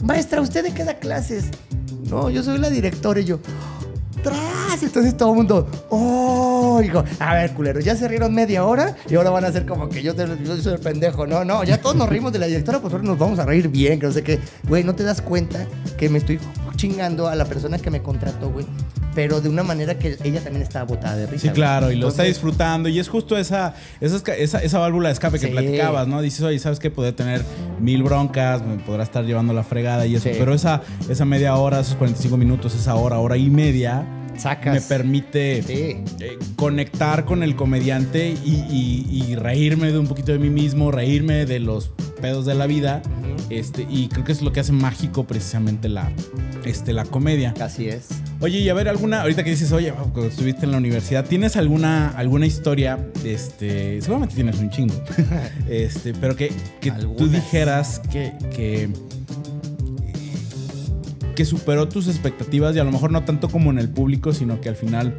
Maestra, 0.04 0.42
¿usted 0.42 0.64
de 0.64 0.74
qué 0.74 0.84
da 0.84 0.96
clases? 0.96 1.46
No, 2.10 2.30
yo 2.30 2.44
soy 2.44 2.58
la 2.58 2.70
directora 2.70 3.20
y 3.22 3.26
yo. 3.26 3.40
¡Tras! 4.30 4.84
Entonces 4.84 5.16
todo 5.18 5.30
el 5.32 5.36
mundo, 5.38 5.68
¡oh! 5.90 6.80
Digo, 6.82 7.04
a 7.20 7.34
ver, 7.34 7.52
culeros, 7.54 7.84
ya 7.84 7.96
se 7.96 8.08
rieron 8.08 8.34
media 8.34 8.66
hora 8.66 8.96
y 9.10 9.16
ahora 9.16 9.30
van 9.32 9.46
a 9.46 9.48
hacer 9.48 9.66
como 9.66 9.90
que 9.90 10.02
yo, 10.04 10.14
te- 10.16 10.28
yo 10.44 10.58
soy 10.58 10.74
el 10.74 10.80
pendejo. 10.80 11.26
No, 11.26 11.44
no, 11.46 11.64
ya 11.64 11.80
todos 11.82 11.96
nos 11.96 12.08
rimos 12.10 12.32
de 12.34 12.40
la 12.40 12.46
directora, 12.48 12.80
pues 12.80 12.94
ahora 12.94 13.06
nos 13.06 13.18
vamos 13.18 13.40
a 13.40 13.46
reír 13.46 13.68
bien, 13.70 14.00
que 14.00 14.06
no 14.08 14.12
sé 14.12 14.24
qué. 14.24 14.40
Güey, 14.68 14.84
no 14.84 14.94
te 14.96 15.04
das 15.04 15.22
cuenta 15.22 15.66
que 15.98 16.10
me 16.10 16.18
estoy 16.20 16.40
chingando 16.78 17.28
a 17.28 17.36
la 17.36 17.44
persona 17.44 17.78
que 17.78 17.92
me 17.92 18.02
contrató, 18.02 18.50
güey. 18.50 18.66
Pero 19.14 19.42
de 19.42 19.50
una 19.50 19.64
manera 19.64 19.98
que 19.98 20.16
ella 20.24 20.42
también 20.42 20.62
estaba 20.62 20.86
botada 20.86 21.16
de 21.18 21.26
risa. 21.26 21.42
Sí, 21.42 21.48
güey. 21.48 21.56
claro, 21.56 21.92
y 21.92 21.96
lo 21.96 22.08
está 22.08 22.24
disfrutando. 22.24 22.88
Y 22.88 23.00
es 23.00 23.10
justo 23.10 23.36
esa, 23.36 23.74
esa, 24.00 24.34
esa, 24.36 24.60
esa 24.60 24.80
válvula 24.80 25.10
de 25.10 25.14
escape 25.14 25.40
que 25.40 25.48
Sí. 25.48 25.52
platicabas, 25.52 26.08
¿no? 26.08 26.22
Dices, 26.22 26.42
oye, 26.44 26.60
¿sabes 26.60 26.80
que 26.80 26.92
Podría 26.92 27.16
tener 27.16 27.44
mil 27.80 28.04
broncas, 28.04 28.64
me 28.64 28.78
podrá 28.78 29.04
estar 29.04 29.26
llevando 29.26 29.54
la 29.54 29.64
fregada 29.64 30.06
y 30.06 30.16
eso. 30.16 30.30
Sí. 30.30 30.36
Pero 30.38 30.54
esa, 30.54 30.82
esa 31.10 31.26
media 31.26 31.56
hora, 31.56 31.80
esos 31.80 31.96
45 31.96 32.38
minutos, 32.38 32.74
esa 32.76 32.96
hora, 32.96 33.18
hora 33.20 33.38
y 33.38 33.50
media, 33.50 34.06
Sacas. 34.38 34.74
me 34.74 34.82
permite 34.82 35.64
Sí. 35.64 35.74
eh, 36.20 36.38
conectar 36.56 37.26
con 37.26 37.44
el 37.44 37.56
comediante 37.56 38.34
y, 38.46 38.56
y- 38.70 39.24
y 39.30 39.36
reírme 39.36 39.92
de 39.92 39.98
un 40.00 40.08
poquito 40.08 40.32
de 40.32 40.40
mí 40.40 40.50
mismo, 40.50 40.92
reírme 40.92 41.46
de 41.46 41.60
los 41.60 41.90
pedos 42.22 42.46
de 42.46 42.56
la 42.56 42.68
vida. 42.68 43.02
Este, 43.50 43.88
y 43.90 44.08
creo 44.10 44.26
que 44.26 44.32
es 44.34 44.42
lo 44.42 44.52
que 44.52 44.60
hace 44.60 44.74
mágico 44.74 45.26
precisamente 45.26 45.88
la, 45.88 46.12
este, 46.66 46.92
la 46.92 47.06
comedia. 47.06 47.54
Así 47.62 47.88
es. 47.88 48.08
Oye, 48.42 48.60
y 48.60 48.68
a 48.70 48.74
ver, 48.74 48.90
alguna, 48.90 49.22
ahorita 49.22 49.44
que 49.44 49.52
dices, 49.52 49.72
oye, 49.72 49.92
cuando 49.94 50.26
estuviste 50.28 50.66
en 50.66 50.72
la 50.74 50.78
universidad, 50.80 51.26
¿tienes 51.26 51.56
alguna, 51.56 52.10
alguna 52.10 52.46
historia? 52.46 53.00
Este, 53.24 54.02
seguramente 54.02 54.36
tienes 54.36 54.60
un 54.60 54.70
chingo. 54.70 54.94
este, 55.70 56.14
pero 56.14 56.36
que, 56.36 56.52
que 56.82 56.92
tú 56.92 57.30
dijeras 57.30 58.02
que, 58.12 58.34
que, 58.56 58.90
que 61.38 61.46
superó 61.46 61.88
tus 61.88 62.08
expectativas 62.08 62.76
y 62.76 62.80
a 62.80 62.84
lo 62.84 62.92
mejor 62.92 63.12
no 63.12 63.24
tanto 63.24 63.48
como 63.48 63.70
en 63.70 63.78
el 63.78 63.90
público, 63.90 64.34
sino 64.34 64.60
que 64.60 64.70
al 64.70 64.76
final 64.76 65.16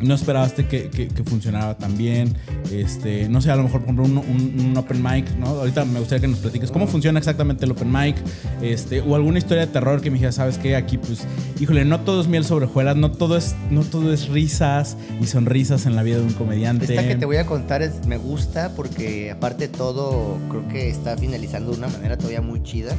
no 0.00 0.14
esperaste 0.14 0.66
que, 0.66 0.88
que, 0.88 1.08
que 1.08 1.22
funcionara 1.24 1.76
tan 1.76 1.96
bien. 1.98 2.34
Este, 2.72 3.28
no 3.28 3.42
sé, 3.42 3.50
a 3.50 3.56
lo 3.56 3.64
mejor, 3.64 3.82
por 3.84 3.94
ejemplo, 3.94 4.04
un, 4.22 4.28
un- 4.34 4.66
un 4.70 4.76
open 4.78 5.02
mic, 5.02 5.30
¿no? 5.36 5.48
Ahorita 5.48 5.84
me 5.84 5.98
gustaría 6.00 6.22
que 6.22 6.28
nos 6.28 6.38
platiques 6.38 6.70
cómo 6.70 6.86
funciona 6.86 7.18
exactamente 7.18 7.66
el 7.66 7.72
open 7.72 7.92
mic, 7.92 8.16
este, 8.62 9.02
o 9.02 9.14
alguna 9.14 9.36
historia 9.38 9.66
de 9.66 9.72
terror 9.72 10.00
que 10.00 10.10
me 10.10 10.14
dijeras, 10.14 10.36
¿sabes 10.36 10.56
qué? 10.56 10.74
Aquí, 10.74 10.96
pues, 10.96 11.20
híjole, 11.60 11.84
no 11.84 12.00
todo 12.00 12.22
es 12.22 12.28
miel 12.28 12.44
sobre 12.46 12.64
hojuelas, 12.64 12.96
no 12.96 13.12
todo 13.12 13.36
es, 13.36 13.54
no 13.70 13.82
todo 13.82 14.12
es 14.14 14.28
risas 14.28 14.96
y 15.20 15.26
sonrisas 15.26 15.84
en 15.84 15.94
la 15.96 16.02
vida 16.02 16.16
de 16.16 16.22
un 16.22 16.32
comediante. 16.32 16.86
Esta 16.86 17.06
que 17.06 17.14
te 17.16 17.26
voy 17.26 17.36
a 17.36 17.44
contar 17.44 17.82
es, 17.82 18.06
me 18.06 18.16
gusta 18.16 18.72
porque 18.74 19.30
aparte 19.30 19.68
de 19.68 19.74
todo 19.76 20.38
creo 20.48 20.66
que 20.68 20.88
está 20.88 21.16
finalizando 21.18 21.72
de 21.72 21.76
una 21.78 21.88
manera 21.88 22.16
todavía 22.16 22.40
muy 22.40 22.62
chida. 22.62 22.94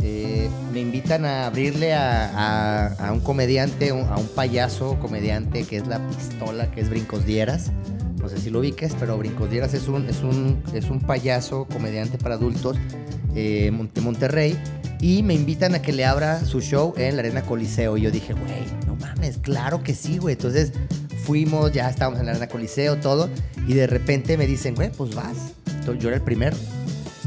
Eh, 0.00 0.48
me 0.72 0.80
invitan 0.80 1.24
a 1.24 1.46
abrirle 1.46 1.92
a, 1.94 2.86
a- 2.88 3.08
a 3.08 3.12
un 3.12 3.20
comediante, 3.20 3.90
a 3.90 3.94
un 4.16 4.26
payaso 4.34 4.98
comediante 4.98 5.64
que 5.64 5.76
es 5.76 5.86
la 5.86 5.98
pistola, 6.08 6.70
que 6.70 6.80
es 6.80 6.88
Brincos 6.90 7.24
Dieras. 7.24 7.70
No 8.20 8.28
sé 8.28 8.38
si 8.38 8.50
lo 8.50 8.60
ubiques, 8.60 8.94
pero 8.98 9.18
Brincos 9.18 9.50
Dieras 9.50 9.74
es 9.74 9.88
un, 9.88 10.08
es 10.08 10.22
un, 10.22 10.62
es 10.72 10.90
un 10.90 11.00
payaso 11.00 11.66
comediante 11.66 12.18
para 12.18 12.36
adultos 12.36 12.76
eh, 13.34 13.70
de 13.94 14.00
Monterrey. 14.00 14.56
Y 15.00 15.24
me 15.24 15.34
invitan 15.34 15.74
a 15.74 15.82
que 15.82 15.92
le 15.92 16.04
abra 16.04 16.44
su 16.44 16.60
show 16.60 16.94
en 16.96 17.16
la 17.16 17.22
Arena 17.22 17.42
Coliseo. 17.42 17.96
Y 17.96 18.02
yo 18.02 18.10
dije, 18.12 18.32
güey, 18.34 18.64
no 18.86 18.94
mames, 18.96 19.38
claro 19.38 19.82
que 19.82 19.94
sí, 19.94 20.18
güey. 20.18 20.34
Entonces 20.34 20.72
fuimos, 21.24 21.72
ya 21.72 21.90
estábamos 21.90 22.20
en 22.20 22.26
la 22.26 22.32
Arena 22.32 22.46
Coliseo, 22.46 22.96
todo. 22.98 23.28
Y 23.66 23.74
de 23.74 23.88
repente 23.88 24.36
me 24.36 24.46
dicen, 24.46 24.76
güey, 24.76 24.90
pues 24.92 25.14
vas. 25.16 25.36
Entonces, 25.80 26.00
Yo 26.02 26.08
era 26.08 26.18
el 26.18 26.22
primero. 26.22 26.56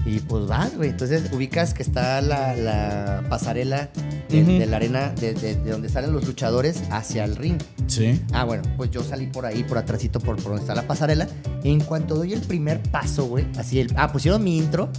Y 0.05 0.19
pues 0.19 0.45
vas, 0.45 0.75
güey. 0.77 0.89
Entonces 0.91 1.31
ubicas 1.33 1.73
que 1.73 1.81
está 1.81 2.21
la, 2.21 2.55
la 2.55 3.23
pasarela 3.27 3.89
de, 4.29 4.65
la 4.67 4.75
arena, 4.77 5.09
de, 5.19 5.33
de- 5.33 5.55
de 5.55 5.71
donde 5.71 5.89
salen 5.89 6.11
los 6.13 6.25
luchadores 6.27 6.83
hacia 6.91 7.23
el 7.23 7.35
ring. 7.35 7.57
Sí. 7.87 8.21
Ah, 8.31 8.43
bueno, 8.43 8.61
pues 8.77 8.91
yo 8.91 9.03
salí 9.03 9.25
por 9.27 9.45
ahí, 9.45 9.63
por 9.63 9.77
atrásito, 9.79 10.19
por, 10.19 10.35
por 10.35 10.45
donde 10.51 10.61
está 10.61 10.75
la 10.75 10.83
pasarela. 10.85 11.27
En 11.63 11.79
cuanto 11.79 12.15
doy 12.15 12.33
el 12.33 12.41
primer 12.41 12.81
paso, 12.83 13.25
güey, 13.25 13.47
así 13.57 13.79
el... 13.79 13.91
Ah, 13.95 14.11
pusieron 14.11 14.43
mi 14.43 14.57
intro, 14.57 14.89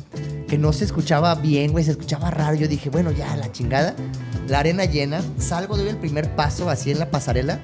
que 0.49 0.59
no 0.59 0.73
se 0.73 0.85
escuchaba 0.85 1.35
bien, 1.37 1.71
güey, 1.71 1.85
se 1.85 1.92
escuchaba 1.92 2.31
raro. 2.31 2.57
Yo 2.57 2.66
dije, 2.66 2.90
bueno, 2.90 3.12
ya, 3.12 3.37
la 3.37 3.53
chingada. 3.53 3.95
La 4.49 4.59
arena 4.61 4.85
llena, 4.87 5.21
salgo, 5.38 5.77
doy 5.77 5.88
el 5.88 5.97
primer 5.99 6.35
paso 6.35 6.69
así 6.71 6.90
en 6.90 6.99
la 6.99 7.11
pasarela. 7.11 7.61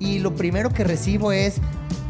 Y 0.00 0.18
lo 0.18 0.34
primero 0.34 0.70
que 0.70 0.82
recibo 0.84 1.30
es... 1.32 1.56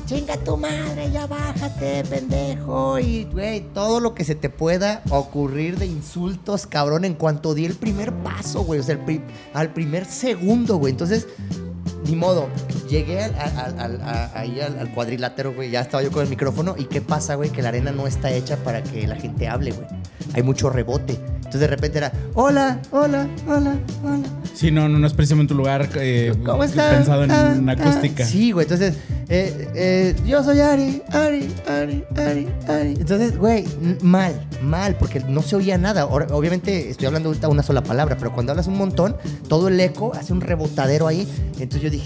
Chinga 0.09 0.39
tu 0.39 0.57
madre, 0.57 1.11
ya 1.13 1.27
bájate, 1.27 2.03
pendejo. 2.05 2.99
Y, 2.99 3.25
güey, 3.25 3.61
todo 3.75 4.01
lo 4.01 4.15
que 4.15 4.25
se 4.25 4.35
te 4.35 4.49
pueda 4.49 5.03
ocurrir 5.11 5.79
de 5.79 5.85
insultos, 5.85 6.67
cabrón, 6.67 7.05
en 7.05 7.13
cuanto 7.13 7.53
di 7.53 7.67
el 7.67 7.75
primer 7.75 8.15
paso, 8.23 8.65
güey. 8.65 8.81
O 8.81 8.83
sea, 8.83 8.99
al 9.53 9.75
primer 9.75 10.07
segundo, 10.07 10.79
güey. 10.79 10.93
Entonces, 10.93 11.27
ni 12.09 12.17
modo. 12.17 12.49
Llegué 12.89 13.23
al, 13.23 13.35
al- 13.37 13.79
al- 13.79 14.01
a- 14.01 14.31
ahí 14.35 14.61
al, 14.61 14.91
cuadrilátero, 14.93 15.53
güey. 15.55 15.71
Ya 15.71 15.81
estaba 15.81 16.03
yo 16.03 16.11
con 16.11 16.23
el 16.23 16.29
micrófono. 16.31 16.75
¿Y 16.79 16.85
qué 16.85 17.01
pasa, 17.01 17.35
güey? 17.35 17.51
Que 17.51 17.63
la 17.63 17.69
arena 17.69 17.93
no 17.93 18.07
está 18.07 18.31
hecha 18.33 18.57
para 18.59 18.83
que 18.83 19.07
la 19.07 19.17
gente 19.17 19.47
hable, 19.49 19.73
güey. 19.73 19.87
Hay 20.35 20.43
mucho 20.43 20.71
rebote. 20.71 21.19
Entonces 21.37 21.61
de 21.63 21.67
repente 21.69 21.97
era, 21.99 22.13
hola, 22.35 22.79
hola, 22.91 23.27
hola, 23.47 23.79
hola. 24.05 24.23
Sí, 24.55 24.71
no, 24.71 24.87
no, 24.89 24.99
no 24.99 25.07
es 25.07 25.15
precisamente 25.15 25.55
un 25.55 25.59
lugar 25.59 25.89
eh, 25.97 26.35
¿Cómo 26.45 26.63
estás? 26.63 26.95
pensado 26.95 27.25
en 27.25 27.31
Ah, 27.31 27.55
una 27.59 27.73
ah. 27.73 27.77
acústica. 27.79 28.27
Sí, 28.27 28.53
güey. 28.53 28.65
Entonces, 28.65 28.95
eh, 29.31 29.69
eh, 29.75 30.17
yo 30.27 30.45
soy 30.45 30.61
Ari, 30.61 31.03
Ari, 31.11 31.49
Ari, 31.67 32.05
Ari, 32.17 32.49
Ari. 32.69 32.95
Entonces, 33.01 33.39
güey, 33.39 33.65
mal, 34.03 34.47
mal, 34.63 34.97
porque 34.97 35.21
no 35.21 35.41
se 35.43 35.57
oía 35.57 35.79
nada. 35.79 36.05
Obviamente, 36.05 36.91
estoy 36.91 37.07
hablando 37.07 37.31
ahorita 37.31 37.49
una 37.49 37.63
sola 37.63 37.83
palabra, 37.83 38.17
pero 38.19 38.31
cuando 38.35 38.53
hablas 38.53 38.67
un 38.67 38.77
montón, 38.77 39.17
todo 39.49 39.69
el 39.69 39.81
eco 39.81 40.13
hace 40.15 40.35
un 40.35 40.43
rebotadero 40.43 41.07
ahí. 41.07 41.27
Entonces 41.59 41.81
yo 41.81 41.89
dije, 41.89 41.98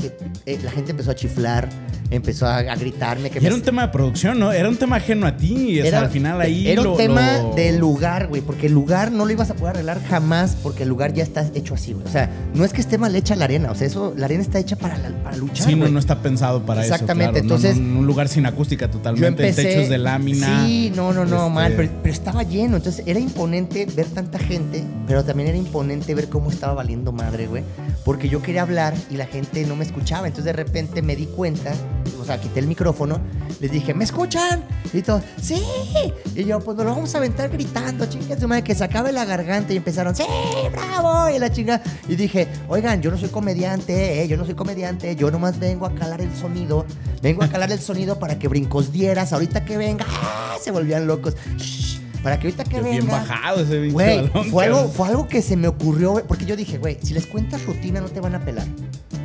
eh, 0.46 0.58
la 0.62 0.70
gente 0.70 0.90
empezó 0.92 1.10
a 1.10 1.14
chiflar, 1.14 1.68
empezó 2.10 2.46
a, 2.46 2.58
a 2.58 2.76
gritarme. 2.76 3.30
Que 3.30 3.38
Y 3.38 3.42
me- 3.42 3.46
era 3.48 3.56
un 3.56 3.62
tema 3.62 3.82
de 3.82 3.88
producción, 3.88 4.38
¿no? 4.38 4.52
Era 4.52 4.68
un 4.68 4.76
tema 4.76 4.96
ajeno 4.96 5.26
a 5.26 5.36
ti. 5.36 5.80
O 5.80 5.84
sea, 5.84 6.00
al 6.00 6.10
final 6.10 6.40
ahí. 6.40 6.68
era 6.68 6.80
un 6.82 6.88
lo- 6.88 6.96
tema 6.96 7.38
lo- 7.38 7.54
del 7.54 7.78
lugar, 7.78 8.28
güey, 8.28 8.42
porque 8.42 8.66
el 8.66 8.72
lugar 8.72 9.12
no 9.12 9.24
lo 9.24 9.30
ibas 9.32 9.50
a 9.50 9.54
poder 9.54 9.76
arreglar 9.76 10.02
jamás 10.08 10.56
porque 10.62 10.82
el 10.82 10.88
lugar 10.88 11.12
ya 11.14 11.22
está 11.22 11.48
hecho 11.54 11.74
así, 11.74 11.92
güey. 11.92 12.06
O 12.06 12.10
sea, 12.10 12.30
no 12.54 12.64
es 12.64 12.72
que 12.72 12.80
esté 12.80 12.98
mal 12.98 13.14
hecha 13.16 13.34
la 13.36 13.44
arena, 13.44 13.70
o 13.70 13.74
sea, 13.74 13.86
eso, 13.86 14.12
la 14.16 14.26
arena 14.26 14.42
está 14.42 14.58
hecha 14.58 14.76
para, 14.76 14.96
la- 14.98 15.10
para 15.22 15.36
luchar, 15.36 15.66
Sí, 15.66 15.74
no, 15.74 15.88
no 15.88 15.98
está 15.98 16.20
pensado 16.22 16.64
para 16.64 16.82
Exactamente, 16.82 17.38
eso. 17.40 17.46
claro. 17.48 17.60
No, 17.62 17.68
entonces- 17.68 17.76
no, 17.82 17.98
un 18.00 18.06
lugar 18.06 18.28
sin 18.28 18.46
acústica 18.46 18.90
totalmente. 18.90 19.48
empecé. 19.48 19.62
Techos 19.68 19.88
de 19.88 19.98
lámina. 19.98 20.66
Sí, 20.66 20.92
no, 20.94 21.12
no, 21.12 21.24
no, 21.24 21.36
Este, 21.46 21.50
mal. 21.54 21.72
Pero, 21.76 21.90
pero 22.02 22.14
estaba 22.14 22.42
lleno. 22.42 22.76
Entonces 22.76 23.02
era 23.06 23.18
imponente 23.20 23.86
ver 23.94 24.06
tanta 24.06 24.38
gente, 24.38 24.82
pero 25.06 25.24
también 25.24 25.48
era 25.48 25.58
imponente 25.58 26.14
ver 26.14 26.28
cómo 26.28 26.50
estaba 26.50 26.74
valiendo 26.74 27.12
madre, 27.12 27.46
güey. 27.46 27.62
Porque 28.04 28.28
yo 28.28 28.42
quería 28.42 28.62
hablar 28.62 28.94
y 29.10 29.16
la 29.16 29.26
gente 29.26 29.64
no 29.66 29.76
me 29.76 29.81
escuchaba. 29.82 30.26
Entonces 30.26 30.44
de 30.44 30.52
repente 30.52 31.02
me 31.02 31.16
di 31.16 31.26
cuenta, 31.26 31.72
o 32.20 32.24
sea, 32.24 32.40
quité 32.40 32.60
el 32.60 32.66
micrófono, 32.66 33.20
les 33.60 33.70
dije, 33.70 33.94
¿me 33.94 34.04
escuchan? 34.04 34.64
Y 34.92 35.02
todos, 35.02 35.22
sí. 35.40 35.62
Y 36.34 36.44
yo, 36.44 36.60
pues 36.60 36.76
nos 36.76 36.86
lo 36.86 36.92
vamos 36.94 37.14
a 37.14 37.18
aventar 37.18 37.50
gritando, 37.50 38.06
chinga 38.06 38.38
su 38.38 38.48
madre, 38.48 38.64
que 38.64 38.74
se 38.74 38.84
acabe 38.84 39.12
la 39.12 39.24
garganta. 39.24 39.72
Y 39.72 39.76
empezaron, 39.76 40.14
sí, 40.14 40.24
bravo. 40.70 41.28
Y 41.30 41.38
la 41.38 41.50
chinga. 41.50 41.82
Y 42.08 42.16
dije, 42.16 42.48
oigan, 42.68 43.00
yo 43.02 43.10
no 43.10 43.18
soy 43.18 43.28
comediante, 43.28 44.22
eh, 44.22 44.28
yo 44.28 44.36
no 44.36 44.44
soy 44.44 44.54
comediante, 44.54 45.16
yo 45.16 45.30
nomás 45.30 45.58
vengo 45.58 45.86
a 45.86 45.94
calar 45.94 46.20
el 46.20 46.34
sonido. 46.36 46.86
Vengo 47.22 47.44
a 47.44 47.48
calar 47.48 47.70
el 47.70 47.80
sonido 47.80 48.18
para 48.18 48.38
que 48.38 48.48
brincos 48.48 48.92
dieras. 48.92 49.32
Ahorita 49.32 49.64
que 49.64 49.76
venga, 49.76 50.04
¡ah! 50.08 50.56
se 50.60 50.70
volvían 50.70 51.06
locos. 51.06 51.36
Shh, 51.56 52.00
para 52.22 52.38
que 52.38 52.46
ahorita 52.48 52.64
que 52.64 52.80
Bien 52.80 52.98
venga. 53.06 53.18
bajado 53.18 53.62
ese 53.62 53.88
Güey, 53.90 54.28
fue 54.50 54.66
algo, 54.66 54.88
fue 54.88 55.08
algo 55.08 55.28
que 55.28 55.42
se 55.42 55.56
me 55.56 55.68
ocurrió, 55.68 56.22
porque 56.26 56.44
yo 56.44 56.56
dije, 56.56 56.78
güey, 56.78 56.98
si 57.02 57.14
les 57.14 57.26
cuentas 57.26 57.64
rutina 57.64 58.00
no 58.00 58.08
te 58.08 58.20
van 58.20 58.34
a 58.34 58.44
pelar. 58.44 58.66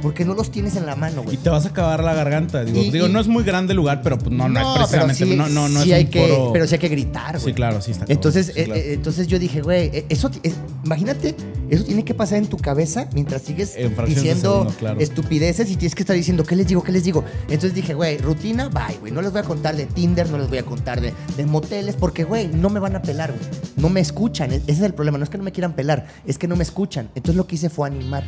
Porque 0.01 0.25
no 0.25 0.33
los 0.35 0.51
tienes 0.51 0.75
en 0.75 0.85
la 0.85 0.95
mano, 0.95 1.21
Y 1.21 1.25
güey. 1.25 1.37
te 1.37 1.49
vas 1.49 1.65
a 1.65 1.69
acabar 1.69 2.03
la 2.03 2.13
garganta. 2.13 2.63
Digo, 2.63 2.79
Y- 2.79 2.91
digo 2.91 3.07
y- 3.07 3.11
no 3.11 3.19
es 3.19 3.27
muy 3.27 3.43
grande 3.43 3.73
el 3.73 3.77
lugar, 3.77 4.01
pero 4.03 4.17
pues 4.17 4.31
no, 4.31 4.47
no, 4.47 4.59
es 4.83 4.89
precisamente. 4.89 5.25
sí- 5.25 5.35
no, 5.35 5.49
no, 5.49 5.69
no 5.69 5.81
sí 5.81 5.91
es 5.91 5.97
hay 5.97 6.03
un 6.05 6.09
que, 6.11 6.49
Pero 6.53 6.67
sí 6.67 6.75
hay 6.75 6.79
que 6.79 6.89
gritar, 6.89 7.33
güey. 7.39 7.45
Sí, 7.45 7.53
claro, 7.53 7.81
sí 7.81 7.91
está. 7.91 8.05
Entonces, 8.07 8.51
eh, 8.55 8.65
claro. 8.65 8.79
eh, 8.79 8.93
entonces 8.93 9.27
yo 9.27 9.39
dije, 9.39 9.61
güey, 9.61 9.89
eh, 9.93 10.05
eso, 10.09 10.29
es- 10.43 10.53
imagínate, 10.85 11.35
eso 11.69 11.83
tiene 11.83 12.05
que 12.05 12.13
pasar 12.13 12.37
en 12.37 12.47
tu 12.47 12.57
cabeza 12.57 13.07
mientras 13.13 13.41
sigues 13.41 13.75
diciendo 14.07 14.51
segundo, 14.51 14.73
claro. 14.77 14.99
estupideces 14.99 15.69
y 15.71 15.75
tienes 15.75 15.95
que 15.95 16.03
estar 16.03 16.15
diciendo, 16.15 16.43
¿qué 16.43 16.55
les 16.55 16.67
digo? 16.67 16.83
¿Qué 16.83 16.91
les 16.91 17.03
digo? 17.03 17.23
Entonces 17.43 17.73
dije, 17.73 17.93
güey, 17.93 18.17
rutina, 18.19 18.69
bye, 18.69 18.97
güey. 18.99 19.11
No 19.11 19.21
les 19.21 19.31
voy 19.31 19.41
a 19.41 19.43
contar 19.43 19.75
de 19.75 19.85
Tinder, 19.87 20.29
no 20.29 20.37
les 20.37 20.47
voy 20.49 20.59
a 20.59 20.63
contar 20.63 21.01
de, 21.01 21.13
de 21.35 21.45
moteles, 21.45 21.95
porque, 21.95 22.23
güey, 22.23 22.47
no 22.47 22.69
me 22.69 22.79
van 22.79 22.95
a 22.95 23.01
pelar, 23.01 23.31
güey. 23.31 23.43
No 23.77 23.89
me 23.89 23.99
escuchan. 24.01 24.51
E- 24.51 24.57
Ese 24.57 24.71
es 24.73 24.81
el 24.81 24.93
problema. 24.93 25.17
No 25.17 25.23
es 25.23 25.29
que 25.29 25.37
no 25.37 25.43
me 25.43 25.51
quieran 25.51 25.73
pelar, 25.73 26.07
es 26.25 26.37
que 26.37 26.47
no 26.47 26.55
me 26.55 26.63
escuchan. 26.63 27.09
Entonces 27.15 27.35
lo 27.35 27.47
que 27.47 27.55
hice 27.55 27.69
fue 27.69 27.87
animar. 27.87 28.23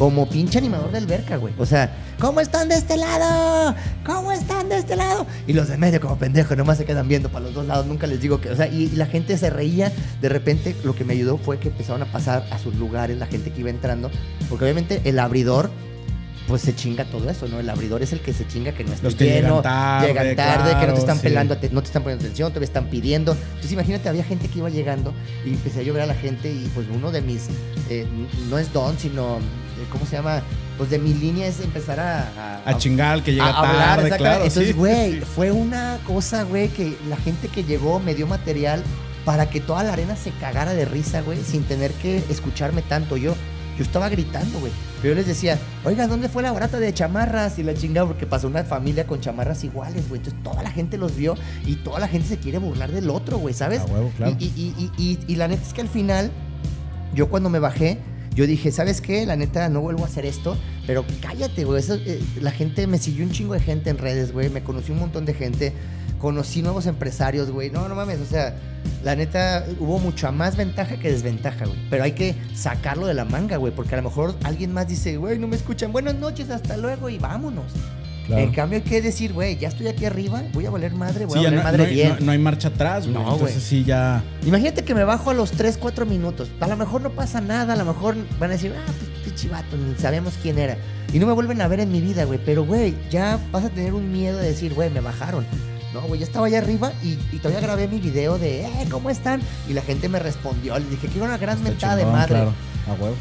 Como 0.00 0.26
pinche 0.26 0.56
animador 0.56 0.90
de 0.92 0.96
alberca, 0.96 1.36
güey. 1.36 1.52
O 1.58 1.66
sea, 1.66 1.94
¿cómo 2.18 2.40
están 2.40 2.70
de 2.70 2.76
este 2.76 2.96
lado? 2.96 3.74
¿Cómo 4.02 4.32
están 4.32 4.70
de 4.70 4.78
este 4.78 4.96
lado? 4.96 5.26
Y 5.46 5.52
los 5.52 5.68
de 5.68 5.76
medio 5.76 6.00
como 6.00 6.16
pendejos, 6.16 6.56
nomás 6.56 6.78
se 6.78 6.86
quedan 6.86 7.06
viendo 7.06 7.28
para 7.28 7.44
los 7.44 7.54
dos 7.54 7.66
lados. 7.66 7.84
Nunca 7.84 8.06
les 8.06 8.18
digo 8.18 8.40
que, 8.40 8.48
o 8.48 8.56
sea, 8.56 8.66
y, 8.66 8.84
y 8.84 8.96
la 8.96 9.04
gente 9.04 9.36
se 9.36 9.50
reía. 9.50 9.92
De 10.22 10.30
repente 10.30 10.74
lo 10.84 10.94
que 10.94 11.04
me 11.04 11.12
ayudó 11.12 11.36
fue 11.36 11.58
que 11.58 11.68
empezaron 11.68 12.00
a 12.00 12.06
pasar 12.06 12.46
a 12.50 12.58
sus 12.58 12.76
lugares 12.76 13.18
la 13.18 13.26
gente 13.26 13.50
que 13.50 13.60
iba 13.60 13.68
entrando. 13.68 14.10
Porque 14.48 14.64
obviamente 14.64 15.02
el 15.04 15.18
abridor, 15.18 15.70
pues 16.48 16.62
se 16.62 16.74
chinga 16.74 17.04
todo 17.04 17.28
eso, 17.28 17.46
¿no? 17.48 17.60
El 17.60 17.68
abridor 17.68 18.02
es 18.02 18.14
el 18.14 18.20
que 18.20 18.32
se 18.32 18.48
chinga 18.48 18.72
que 18.72 18.84
no 18.84 18.94
está 18.94 19.04
Los 19.04 19.16
que 19.16 19.26
lleno, 19.26 19.56
llegan 19.56 19.62
tarde, 19.62 20.06
llegan 20.06 20.36
tarde, 20.36 20.80
que 20.80 20.86
no 20.86 20.94
te 20.94 21.00
están 21.00 21.16
sí. 21.16 21.22
pelando, 21.24 21.58
no 21.72 21.82
te 21.82 21.86
están 21.86 22.02
poniendo 22.02 22.24
atención, 22.24 22.52
te 22.54 22.64
están 22.64 22.86
pidiendo. 22.86 23.32
Entonces 23.32 23.72
imagínate, 23.72 24.08
había 24.08 24.24
gente 24.24 24.48
que 24.48 24.60
iba 24.60 24.70
llegando 24.70 25.12
y 25.44 25.50
empecé 25.50 25.80
a 25.80 25.82
llover 25.82 26.00
a 26.00 26.06
la 26.06 26.14
gente 26.14 26.50
y 26.50 26.70
pues 26.74 26.86
uno 26.90 27.12
de 27.12 27.20
mis, 27.20 27.48
eh, 27.90 28.06
no 28.48 28.58
es 28.58 28.72
don, 28.72 28.98
sino, 28.98 29.40
¿cómo 29.90 30.06
se 30.06 30.16
llama? 30.16 30.42
Pues 30.76 30.90
de 30.90 30.98
mi 30.98 31.12
línea 31.14 31.46
es 31.46 31.60
empezar 31.60 32.00
a... 32.00 32.62
A 32.64 32.76
chingar 32.78 33.22
que 33.22 33.32
llega 33.32 33.46
a 33.46 33.58
hablar, 33.58 33.74
tarde, 33.76 34.02
exactamente. 34.08 34.18
claro. 34.18 34.44
Entonces, 34.44 34.76
güey, 34.76 35.12
sí. 35.14 35.20
fue 35.20 35.50
una 35.52 35.98
cosa, 36.06 36.42
güey, 36.44 36.68
que 36.68 36.96
la 37.08 37.16
gente 37.16 37.48
que 37.48 37.64
llegó 37.64 38.00
me 38.00 38.14
dio 38.14 38.26
material 38.26 38.82
para 39.24 39.50
que 39.50 39.60
toda 39.60 39.82
la 39.84 39.92
arena 39.92 40.16
se 40.16 40.30
cagara 40.32 40.72
de 40.74 40.84
risa, 40.84 41.20
güey, 41.22 41.38
sin 41.42 41.62
tener 41.64 41.92
que 41.92 42.18
escucharme 42.30 42.80
tanto. 42.82 43.16
Yo, 43.18 43.34
yo 43.76 43.84
estaba 43.84 44.08
gritando, 44.08 44.58
güey. 44.60 44.72
Pero 45.02 45.14
yo 45.14 45.18
les 45.18 45.26
decía, 45.26 45.58
oiga, 45.84 46.06
¿dónde 46.06 46.28
fue 46.28 46.42
la 46.42 46.52
barata 46.52 46.78
de 46.80 46.92
chamarras? 46.92 47.58
Y 47.58 47.62
la 47.62 47.74
chingada, 47.74 48.06
porque 48.06 48.26
pasó 48.26 48.46
una 48.48 48.64
familia 48.64 49.06
con 49.06 49.20
chamarras 49.20 49.62
iguales, 49.64 50.08
güey. 50.08 50.20
Entonces 50.20 50.42
toda 50.42 50.62
la 50.62 50.70
gente 50.70 50.96
los 50.98 51.16
vio 51.16 51.34
y 51.66 51.76
toda 51.76 52.00
la 52.00 52.08
gente 52.08 52.28
se 52.28 52.38
quiere 52.38 52.58
burlar 52.58 52.90
del 52.90 53.08
otro, 53.10 53.38
güey, 53.38 53.54
¿sabes? 53.54 53.80
A 53.80 53.84
huevo, 53.86 54.10
claro. 54.16 54.36
Y, 54.38 54.44
y- 54.44 54.52
y- 54.56 54.90
y- 54.98 55.02
y- 55.02 55.18
y 55.32 55.36
la 55.36 55.48
neta 55.48 55.62
es 55.66 55.72
que 55.74 55.80
al 55.82 55.88
final, 55.88 56.30
yo 57.14 57.28
cuando 57.28 57.48
me 57.50 57.58
bajé, 57.58 57.98
yo 58.40 58.46
dije, 58.46 58.72
¿sabes 58.72 59.02
qué? 59.02 59.26
La 59.26 59.36
neta, 59.36 59.68
no 59.68 59.82
vuelvo 59.82 60.02
a 60.04 60.06
hacer 60.06 60.24
esto, 60.24 60.56
pero 60.86 61.04
cállate, 61.20 61.64
güey. 61.64 61.82
Eh, 61.90 62.22
la 62.40 62.50
gente 62.50 62.86
me 62.86 62.96
siguió 62.96 63.22
un 63.26 63.32
chingo 63.32 63.52
de 63.52 63.60
gente 63.60 63.90
en 63.90 63.98
redes, 63.98 64.32
güey. 64.32 64.48
Me 64.48 64.62
conocí 64.62 64.92
un 64.92 64.98
montón 64.98 65.26
de 65.26 65.34
gente. 65.34 65.74
Conocí 66.18 66.62
nuevos 66.62 66.86
empresarios, 66.86 67.50
güey. 67.50 67.70
No, 67.70 67.86
no 67.86 67.94
mames, 67.94 68.18
o 68.18 68.24
sea, 68.24 68.56
la 69.04 69.14
neta, 69.14 69.66
hubo 69.78 69.98
mucha 69.98 70.32
más 70.32 70.56
ventaja 70.56 70.98
que 70.98 71.12
desventaja, 71.12 71.66
güey. 71.66 71.78
Pero 71.90 72.02
hay 72.02 72.12
que 72.12 72.34
sacarlo 72.54 73.06
de 73.06 73.12
la 73.12 73.26
manga, 73.26 73.58
güey, 73.58 73.74
porque 73.74 73.94
a 73.94 73.98
lo 73.98 74.04
mejor 74.04 74.34
alguien 74.42 74.72
más 74.72 74.88
dice, 74.88 75.18
güey, 75.18 75.38
no 75.38 75.46
me 75.46 75.56
escuchan. 75.56 75.92
Buenas 75.92 76.14
noches, 76.14 76.48
hasta 76.48 76.78
luego 76.78 77.10
y 77.10 77.18
vámonos. 77.18 77.74
Claro. 78.30 78.42
En 78.44 78.52
cambio, 78.52 78.76
hay 78.78 78.84
que 78.84 79.02
decir, 79.02 79.32
güey, 79.32 79.56
ya 79.58 79.68
estoy 79.68 79.88
aquí 79.88 80.04
arriba, 80.04 80.42
voy 80.52 80.64
a 80.66 80.70
valer 80.70 80.92
madre, 80.94 81.26
voy 81.26 81.34
Sí, 81.38 81.40
a 81.40 81.48
valer 81.48 81.58
no, 81.58 81.64
madre 81.64 81.78
no 81.78 81.84
hay, 81.88 81.94
bien. 81.94 82.08
no- 82.20 82.26
no 82.26 82.32
hay 82.32 82.38
marcha 82.38 82.68
atrás, 82.68 83.06
güey. 83.08 83.20
Entonces 83.22 83.62
sí, 83.62 83.82
ya. 83.84 84.22
Imagínate 84.46 84.84
que 84.84 84.94
me 84.94 85.04
bajo 85.04 85.30
a 85.30 85.34
los 85.34 85.50
3, 85.50 85.76
4 85.78 86.06
minutos. 86.06 86.48
A 86.60 86.66
lo 86.68 86.76
mejor 86.76 87.02
no 87.02 87.10
pasa 87.10 87.40
nada, 87.40 87.74
a 87.74 87.76
lo 87.76 87.84
mejor 87.84 88.14
van 88.38 88.50
a 88.50 88.52
decir, 88.54 88.72
ah, 88.76 88.84
pues 88.86 89.10
pinche 89.24 89.48
vato, 89.48 89.76
ni 89.76 89.94
sabemos 89.96 90.34
quién 90.42 90.58
era. 90.58 90.76
Y 91.12 91.18
no 91.18 91.26
me 91.26 91.32
vuelven 91.32 91.60
a 91.60 91.66
ver 91.68 91.80
en 91.80 91.90
mi 91.90 92.00
vida, 92.00 92.24
güey. 92.24 92.38
Pero, 92.44 92.64
güey, 92.64 92.94
ya 93.10 93.38
vas 93.50 93.64
a 93.64 93.68
tener 93.70 93.94
un 93.94 94.12
miedo 94.12 94.38
de 94.38 94.46
decir, 94.48 94.72
güey, 94.74 94.90
me 94.90 95.00
bajaron. 95.00 95.44
No, 95.92 96.02
güey, 96.02 96.20
yo 96.20 96.24
estaba 96.26 96.46
allá 96.46 96.58
arriba 96.58 96.92
y, 97.02 97.18
y 97.32 97.38
todavía 97.38 97.60
grabé 97.60 97.88
mi 97.88 97.98
video 97.98 98.38
de, 98.38 98.60
eh, 98.64 98.70
¿cómo 98.92 99.10
están? 99.10 99.40
Y 99.68 99.72
la 99.72 99.82
gente 99.82 100.08
me 100.08 100.20
respondió. 100.20 100.78
Le 100.78 100.84
dije, 100.88 101.08
quiero 101.08 101.24
una 101.24 101.36
gran 101.36 101.56
Está 101.58 101.68
mentada 101.68 101.96
de 101.96 102.06
madre. 102.06 102.28
claro. 102.28 102.52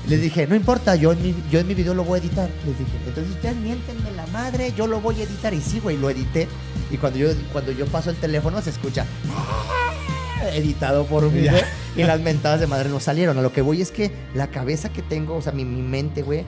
Les 0.07 0.21
dije, 0.21 0.47
no 0.47 0.55
importa, 0.55 0.95
yo 0.95 1.11
en, 1.11 1.21
mi, 1.21 1.35
yo 1.51 1.59
en 1.59 1.67
mi 1.67 1.73
video 1.73 1.93
lo 1.93 2.03
voy 2.03 2.19
a 2.19 2.21
editar. 2.23 2.49
Les 2.65 2.77
dije, 2.77 2.91
entonces 3.07 3.33
ustedes 3.35 3.55
miéntenme 3.57 4.11
la 4.11 4.25
madre, 4.27 4.73
yo 4.75 4.87
lo 4.87 4.99
voy 5.01 5.19
a 5.21 5.23
editar. 5.23 5.53
Y 5.53 5.61
sí, 5.61 5.79
güey, 5.79 5.97
lo 5.97 6.09
edité. 6.09 6.47
Y 6.91 6.97
cuando 6.97 7.19
yo, 7.19 7.29
cuando 7.51 7.71
yo 7.71 7.85
paso 7.85 8.09
el 8.09 8.15
teléfono 8.15 8.61
se 8.61 8.71
escucha 8.71 9.05
"Ah", 9.35 10.49
editado 10.53 11.05
por 11.05 11.29
mí, 11.31 11.41
güey, 11.51 11.63
Y 11.97 12.03
las 12.03 12.19
mentadas 12.21 12.59
de 12.59 12.67
madre 12.67 12.89
no 12.89 12.99
salieron. 12.99 13.37
A 13.37 13.41
lo 13.41 13.51
que 13.51 13.61
voy 13.61 13.81
es 13.81 13.91
que 13.91 14.11
la 14.33 14.47
cabeza 14.47 14.89
que 14.89 15.01
tengo, 15.01 15.35
o 15.35 15.41
sea, 15.41 15.51
mi, 15.51 15.65
mi 15.65 15.81
mente, 15.81 16.21
güey. 16.21 16.45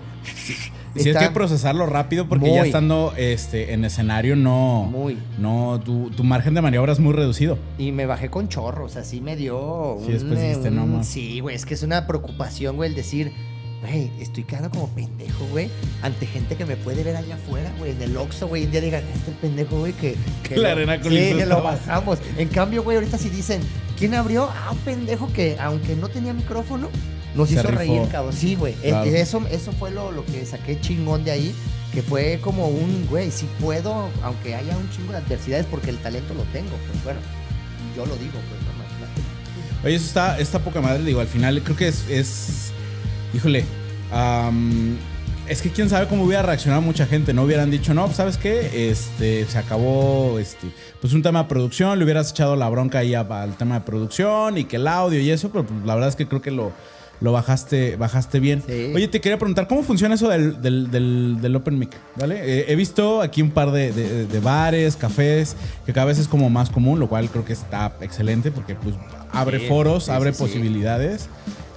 Si 0.96 1.10
es 1.10 1.18
que 1.18 1.30
procesarlo 1.30 1.86
rápido 1.86 2.28
porque 2.28 2.54
ya 2.54 2.64
estando 2.66 3.14
este, 3.18 3.74
en 3.74 3.86
escenario 3.86 4.36
no. 4.36 4.88
Muy. 4.92 5.18
No, 5.40 5.80
tu, 5.84 6.10
tu 6.12 6.24
margen 6.24 6.54
de 6.54 6.62
maniobra 6.62 6.92
es 6.92 7.00
muy 7.00 7.14
reducido. 7.14 7.58
Y 7.78 7.92
me 7.92 8.06
bajé 8.06 8.30
con 8.30 8.48
chorros, 8.50 8.96
así 8.98 9.22
me 9.22 9.36
dio. 9.36 9.98
Sí, 10.06 10.12
después 10.12 10.40
eh, 10.40 10.50
dijiste, 10.50 10.72
no, 10.72 10.86
ma. 10.88 11.04
Sí, 11.04 11.40
güey, 11.40 11.56
es 11.56 11.66
que 11.66 11.74
es 11.74 11.84
una 11.84 12.08
preocupación, 12.08 12.76
güey, 12.76 12.90
el 12.90 12.96
decir, 12.96 13.32
güey, 13.82 14.12
estoy 14.20 14.44
quedando 14.44 14.70
como 14.70 14.88
pendejo, 14.90 15.46
güey, 15.52 15.70
ante 16.02 16.26
gente 16.26 16.56
que 16.56 16.66
me 16.66 16.76
puede 16.76 17.04
ver 17.04 17.16
allá 17.16 17.36
afuera, 17.36 17.72
güey, 17.80 17.92
en 17.92 18.02
el 18.02 18.18
Oxxo, 18.18 18.48
güey, 18.48 18.66
un 18.66 18.72
día 18.72 18.82
digan, 18.82 19.04
este 19.16 19.32
pendejo, 19.42 19.80
güey, 19.80 19.94
que. 19.94 20.16
que 20.44 20.56
La 20.58 20.70
lo- 20.70 20.76
arena 20.76 21.00
con 21.02 21.12
Sí, 21.12 21.18
que 21.38 21.46
lo 21.46 21.64
bajamos. 21.64 22.20
En 22.38 22.48
cambio, 22.50 22.84
güey, 22.84 22.98
ahorita 22.98 23.18
si 23.18 23.30
dicen, 23.30 23.62
¿quién 23.98 24.14
abrió? 24.14 24.50
Ah, 24.52 24.72
un 24.72 24.78
pendejo 24.80 25.32
que, 25.34 25.58
aunque 25.60 25.96
no 25.96 26.10
tenía 26.10 26.34
micrófono, 26.34 26.90
nos 27.36 27.50
Se 27.50 27.56
hizo 27.56 27.64
rifó. 27.64 27.78
reír, 27.80 28.02
cabrón. 28.12 28.34
Sí, 28.34 28.56
güey. 28.56 28.74
Claro. 28.76 29.10
Eso, 29.10 29.42
eso 29.50 29.72
fue 29.74 29.92
lo, 29.92 30.12
lo 30.12 30.26
que 30.26 30.46
saqué 30.46 30.80
chingón 30.80 31.24
de 31.24 31.32
ahí. 31.32 31.56
Que 31.94 32.02
fue 32.02 32.40
como 32.42 32.70
un, 32.70 33.06
güey, 33.10 33.32
si 33.32 33.46
puedo, 33.60 34.10
aunque 34.24 34.56
haya 34.56 34.78
un 34.78 34.90
chingo 34.92 35.12
de 35.12 35.18
adversidades, 35.18 35.66
porque 35.70 35.90
el 35.90 35.98
talento 35.98 36.34
lo 36.34 36.44
tengo, 36.54 36.70
pues 36.70 37.04
bueno, 37.04 37.20
yo 37.98 38.06
lo 38.06 38.16
digo, 38.16 38.32
pues 38.32 38.62
no 38.62 38.78
más. 38.78 38.88
Oye, 39.84 39.96
eso 39.96 40.06
está, 40.06 40.40
está 40.40 40.60
poca 40.60 40.80
madre, 40.80 41.04
digo, 41.04 41.20
al 41.20 41.28
final 41.28 41.62
creo 41.64 41.76
que 41.76 41.90
es, 41.90 42.10
es 42.10 42.72
híjole, 43.34 43.66
es 45.48 45.62
que 45.62 45.70
quién 45.70 45.90
sabe 45.90 46.08
cómo 46.08 46.24
hubiera 46.24 46.44
reaccionado 46.44 46.82
mucha 46.82 47.06
gente, 47.06 47.34
no 47.34 47.44
hubieran 47.44 47.70
dicho, 47.70 47.94
no, 47.94 48.06
pues, 48.06 48.16
¿sabes 48.16 48.38
qué? 48.38 48.90
Este, 48.90 49.46
se 49.48 49.58
acabó, 49.58 50.40
este, 50.40 50.68
pues 51.02 51.12
un 51.12 51.22
tema 51.22 51.44
de 51.44 51.50
producción, 51.50 51.98
le 52.00 52.06
hubieras 52.06 52.32
echado 52.32 52.56
la 52.56 52.70
bronca 52.70 53.00
ahí 53.00 53.16
al 53.16 53.58
tema 53.58 53.76
de 53.80 53.82
producción 53.82 54.58
y 54.58 54.64
que 54.64 54.78
el 54.78 54.88
audio 54.88 55.20
y 55.20 55.30
eso, 55.30 55.50
pero 55.50 55.66
pues, 55.66 55.84
la 55.84 55.96
verdad 55.96 56.08
es 56.10 56.16
que 56.16 56.26
creo 56.26 56.42
que 56.42 56.52
lo, 56.52 56.72
lo 57.22 57.32
bajaste, 57.32 57.96
bajaste 57.98 58.40
bien. 58.40 58.64
Sí. 58.68 58.92
Oye, 58.96 59.08
te 59.08 59.22
quería 59.22 59.38
preguntar, 59.38 59.68
¿cómo 59.68 59.84
funciona 59.84 60.16
eso 60.16 60.28
del, 60.30 60.62
del, 60.62 60.90
del- 60.92 61.38
del 61.40 61.56
Open 61.56 61.78
Mic? 61.80 61.92
¿Vale? 62.16 62.40
Eh, 62.44 62.66
he 62.68 62.76
visto 62.76 63.22
aquí 63.22 63.42
un 63.42 63.52
par 63.52 63.72
de, 63.72 63.92
de- 63.92 64.26
de 64.26 64.40
bares, 64.40 64.96
cafés, 64.96 65.56
que 65.86 65.94
cada 65.94 66.08
vez 66.08 66.18
es 66.20 66.28
como 66.28 66.50
más 66.50 66.70
común, 66.70 67.00
lo 67.00 67.08
cual 67.08 67.30
creo 67.30 67.46
que 67.46 67.54
está 67.54 67.94
excelente 68.02 68.52
porque 68.52 68.76
pues 68.76 68.96
abre 69.32 69.60
Sí, 69.60 69.68
foros, 69.68 70.06
sí, 70.06 70.12
abre 70.12 70.34
posibilidades. 70.34 71.30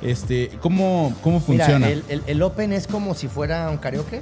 Este, 0.02 0.50
¿cómo, 0.60 1.14
cómo 1.22 1.42
Mira, 1.48 1.64
funciona? 1.66 1.88
el, 1.88 2.02
el- 2.08 2.22
el 2.26 2.42
Open 2.42 2.72
es 2.72 2.86
como 2.86 3.14
si 3.14 3.28
fuera 3.28 3.70
un 3.70 3.76
karaoke, 3.78 4.20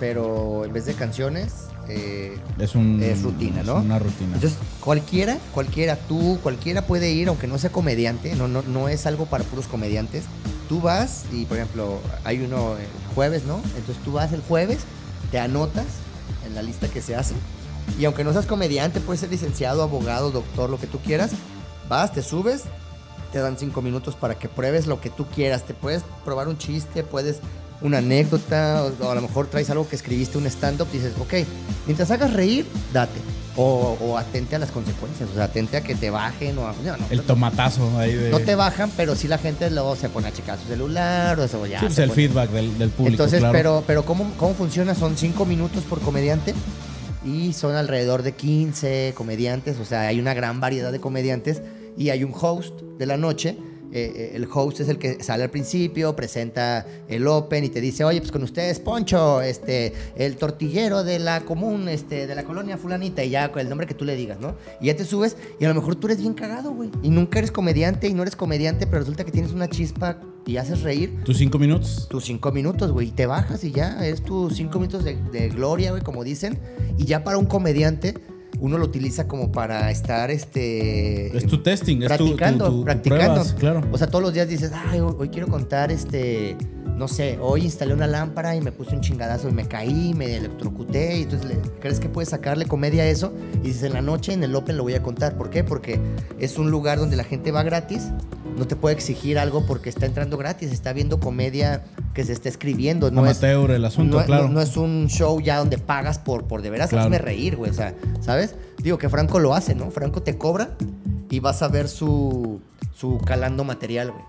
pero 0.00 0.64
en 0.64 0.72
vez 0.72 0.86
de 0.86 0.94
canciones, 0.94 1.65
eh, 1.88 2.38
Es 2.58 2.74
un 2.74 3.02
Es 3.02 3.22
rutina, 3.22 3.62
¿no? 3.62 3.78
es 3.78 3.84
una 3.84 3.98
rutina. 3.98 4.34
Entonces, 4.34 4.58
cualquiera, 4.80 5.38
cualquiera, 5.54 5.96
tú, 5.96 6.38
cualquiera 6.42 6.86
puede 6.86 7.10
ir, 7.10 7.28
aunque 7.28 7.46
no 7.46 7.58
sea 7.58 7.70
comediante, 7.70 8.34
no, 8.34 8.48
no, 8.48 8.62
no 8.62 8.88
es 8.88 9.06
algo 9.06 9.26
para 9.26 9.44
puros 9.44 9.66
comediantes. 9.66 10.24
Tú 10.68 10.80
vas 10.80 11.24
y, 11.32 11.44
por 11.44 11.58
ejemplo, 11.58 12.00
hay 12.24 12.40
uno 12.40 12.76
el 12.76 13.14
jueves, 13.14 13.44
¿no? 13.44 13.60
Entonces 13.76 14.02
tú 14.04 14.12
vas 14.12 14.32
el 14.32 14.40
jueves, 14.42 14.78
te 15.30 15.38
anotas 15.38 15.86
en 16.46 16.54
la 16.54 16.62
lista 16.62 16.88
que 16.88 17.00
se 17.00 17.14
hace. 17.14 17.34
Y 17.98 18.04
aunque 18.04 18.24
no 18.24 18.32
seas 18.32 18.46
comediante, 18.46 19.00
puedes 19.00 19.20
ser 19.20 19.30
licenciado, 19.30 19.82
abogado, 19.82 20.30
doctor, 20.30 20.70
lo 20.70 20.78
que 20.78 20.86
tú 20.86 20.98
quieras. 20.98 21.30
Vas, 21.88 22.12
te 22.12 22.22
subes, 22.22 22.64
te 23.32 23.38
dan 23.38 23.56
cinco 23.56 23.80
minutos 23.80 24.16
para 24.16 24.34
que 24.36 24.48
pruebes 24.48 24.86
lo 24.88 25.00
que 25.00 25.08
tú 25.08 25.26
quieras. 25.26 25.62
Te 25.64 25.72
puedes 25.74 26.02
probar 26.24 26.48
un 26.48 26.58
chiste, 26.58 27.04
puedes 27.04 27.38
una 27.80 27.98
anécdota, 27.98 28.84
o, 29.00 29.10
a 29.10 29.14
lo 29.14 29.22
mejor 29.22 29.46
traes 29.48 29.70
algo 29.70 29.88
que 29.88 29.96
escribiste, 29.96 30.38
un 30.38 30.46
stand-up, 30.46 30.88
dices, 30.92 31.12
ok, 31.18 31.34
mientras 31.86 32.10
hagas 32.10 32.32
reír, 32.32 32.66
date. 32.92 33.20
O, 33.58 33.96
o 34.02 34.18
atente 34.18 34.54
a 34.54 34.58
las 34.58 34.70
consecuencias, 34.70 35.30
o 35.30 35.34
sea, 35.34 35.44
atente 35.44 35.78
a 35.78 35.80
que 35.80 35.94
te 35.94 36.10
bajen 36.10 36.58
o 36.58 36.68
a... 36.68 36.74
no, 36.84 36.94
no, 36.98 37.06
el 37.08 37.22
tomatazo 37.22 37.98
ahí 37.98 38.12
de. 38.14 38.28
no 38.28 38.38
te 38.40 38.54
bajan, 38.54 38.90
pero 38.98 39.16
sí 39.16 39.28
la 39.28 39.38
gente 39.38 39.70
luego 39.70 39.96
se 39.96 40.10
pone 40.10 40.28
a 40.28 40.32
checar 40.32 40.58
su 40.58 40.68
celular 40.68 41.40
o 41.40 41.44
eso 41.44 41.64
ya. 41.64 41.80
Sí, 41.80 41.86
pues 41.86 41.98
el 42.00 42.10
pone- 42.10 42.14
feedback 42.28 42.50
del, 42.50 42.76
del 42.76 42.90
público. 42.90 43.12
Entonces, 43.14 43.38
claro. 43.38 43.52
pero, 43.52 43.84
pero 43.86 44.04
¿cómo, 44.04 44.30
¿cómo 44.36 44.52
funciona? 44.54 44.94
Son 44.94 45.16
cinco 45.16 45.46
minutos 45.46 45.84
por 45.84 46.02
comediante 46.02 46.52
y 47.24 47.54
son 47.54 47.74
alrededor 47.76 48.22
de 48.22 48.32
15 48.32 49.12
comediantes, 49.16 49.78
o 49.78 49.86
sea, 49.86 50.02
hay 50.02 50.20
una 50.20 50.34
gran 50.34 50.60
variedad 50.60 50.92
de 50.92 51.00
comediantes 51.00 51.62
y 51.96 52.10
hay 52.10 52.24
un 52.24 52.34
host 52.38 52.82
de 52.98 53.06
la 53.06 53.16
noche. 53.16 53.56
Eh, 53.92 54.12
eh, 54.14 54.30
el 54.34 54.46
host 54.52 54.80
es 54.80 54.88
el 54.88 54.98
que 54.98 55.22
sale 55.22 55.44
al 55.44 55.50
principio, 55.50 56.14
presenta 56.16 56.86
el 57.08 57.26
open 57.26 57.64
y 57.64 57.68
te 57.68 57.80
dice, 57.80 58.04
oye, 58.04 58.20
pues 58.20 58.32
con 58.32 58.42
ustedes, 58.42 58.80
Poncho, 58.80 59.40
este, 59.42 59.92
el 60.16 60.36
tortillero 60.36 61.04
de 61.04 61.18
la 61.18 61.40
común, 61.42 61.88
este, 61.88 62.26
de 62.26 62.34
la 62.34 62.44
colonia 62.44 62.76
fulanita, 62.76 63.24
y 63.24 63.30
ya 63.30 63.50
con 63.52 63.60
el 63.60 63.68
nombre 63.68 63.86
que 63.86 63.94
tú 63.94 64.04
le 64.04 64.16
digas, 64.16 64.40
¿no? 64.40 64.54
Y 64.80 64.86
ya 64.86 64.96
te 64.96 65.04
subes 65.04 65.36
y 65.58 65.64
a 65.64 65.68
lo 65.68 65.74
mejor 65.74 65.96
tú 65.96 66.06
eres 66.08 66.20
bien 66.20 66.34
cagado, 66.34 66.72
güey. 66.72 66.90
Y 67.02 67.10
nunca 67.10 67.38
eres 67.38 67.50
comediante 67.50 68.08
y 68.08 68.14
no 68.14 68.22
eres 68.22 68.36
comediante, 68.36 68.86
pero 68.86 69.00
resulta 69.00 69.24
que 69.24 69.32
tienes 69.32 69.52
una 69.52 69.68
chispa 69.68 70.18
y 70.46 70.58
haces 70.58 70.82
reír 70.82 71.24
Tus 71.24 71.38
cinco 71.38 71.58
minutos. 71.58 72.06
tus 72.08 72.24
cinco 72.24 72.52
minutos, 72.52 72.92
güey. 72.92 73.08
Y 73.08 73.10
te 73.10 73.26
bajas 73.26 73.64
y 73.64 73.72
ya, 73.72 74.06
es 74.06 74.22
tus 74.22 74.54
cinco 74.54 74.78
minutos 74.78 75.04
de, 75.04 75.16
de 75.32 75.48
gloria, 75.48 75.90
güey, 75.90 76.02
como 76.02 76.22
dicen. 76.22 76.58
Y 76.98 77.04
ya 77.04 77.24
para 77.24 77.38
un 77.38 77.46
comediante, 77.46 78.14
uno 78.60 78.78
lo 78.78 78.84
utiliza 78.84 79.26
como 79.28 79.52
para 79.52 79.90
estar, 79.90 80.30
este... 80.30 81.36
Es 81.36 81.46
tu 81.46 81.62
testing, 81.62 82.02
es 82.02 82.08
tu- 82.16 82.16
tu- 82.16 82.36
practicando, 82.36 82.66
tu- 82.66 82.78
tu 82.78 82.84
practicando. 82.84 83.24
pruebas, 83.34 83.52
claro. 83.54 83.82
O 83.92 83.98
sea, 83.98 84.06
todos 84.08 84.22
los 84.22 84.32
días 84.32 84.48
dices, 84.48 84.70
ay, 84.74 85.00
hoy, 85.00 85.14
hoy 85.18 85.28
quiero 85.28 85.48
contar, 85.48 85.90
este... 85.92 86.56
No 86.96 87.08
sé, 87.08 87.36
hoy 87.42 87.60
instalé 87.64 87.92
una 87.92 88.06
lámpara 88.06 88.56
y 88.56 88.62
me 88.62 88.72
puse 88.72 88.94
un 88.94 89.02
chingadazo 89.02 89.50
y 89.50 89.52
me 89.52 89.68
caí, 89.68 90.14
me 90.14 90.34
electrocuté. 90.36 91.18
Y 91.18 91.22
entonces, 91.24 91.46
le- 91.46 91.58
¿crees 91.78 92.00
que 92.00 92.08
puedes 92.08 92.30
sacarle 92.30 92.64
comedia 92.64 93.02
a 93.02 93.06
eso? 93.06 93.34
Y 93.62 93.66
dices, 93.66 93.82
en 93.82 93.92
la 93.92 94.00
noche 94.00 94.32
en 94.32 94.42
el 94.42 94.54
Open 94.56 94.78
lo 94.78 94.82
voy 94.82 94.94
a 94.94 95.02
contar. 95.02 95.36
¿Por 95.36 95.50
qué? 95.50 95.62
Porque 95.62 96.00
es 96.38 96.56
un 96.56 96.70
lugar 96.70 96.98
donde 96.98 97.16
la 97.16 97.24
gente 97.24 97.52
va 97.52 97.62
gratis. 97.64 98.04
No 98.56 98.66
te 98.66 98.76
puede 98.76 98.94
exigir 98.94 99.38
algo 99.38 99.66
porque 99.66 99.90
está 99.90 100.06
entrando 100.06 100.38
gratis. 100.38 100.72
Está 100.72 100.94
viendo 100.94 101.20
comedia 101.20 101.84
que 102.14 102.24
se 102.24 102.32
está 102.32 102.48
escribiendo. 102.48 103.10
No 103.10 103.26
es, 103.26 103.42
Amateur 103.44 103.72
el 103.72 103.84
asunto, 103.84 104.20
no, 104.20 104.24
claro. 104.24 104.44
no- 104.44 104.54
no 104.54 104.60
es 104.62 104.78
un 104.78 105.08
show 105.08 105.38
ya 105.42 105.58
donde 105.58 105.76
pagas 105.76 106.18
por, 106.18 106.44
por 106.44 106.62
de 106.62 106.70
veras 106.70 106.88
Claro. 106.88 107.04
hazme 107.04 107.18
reír, 107.18 107.56
güey. 107.56 107.70
O 107.72 107.74
sea, 107.74 107.92
¿sabes? 108.22 108.45
Digo 108.82 108.98
que 108.98 109.08
Franco 109.08 109.38
lo 109.40 109.54
hace, 109.54 109.74
¿no? 109.74 109.90
Franco 109.90 110.22
te 110.22 110.36
cobra 110.38 110.70
y 111.30 111.40
vas 111.40 111.62
a 111.62 111.68
ver 111.68 111.88
su, 111.88 112.60
su 112.94 113.18
calando 113.18 113.64
material, 113.64 114.12
güey. 114.12 114.24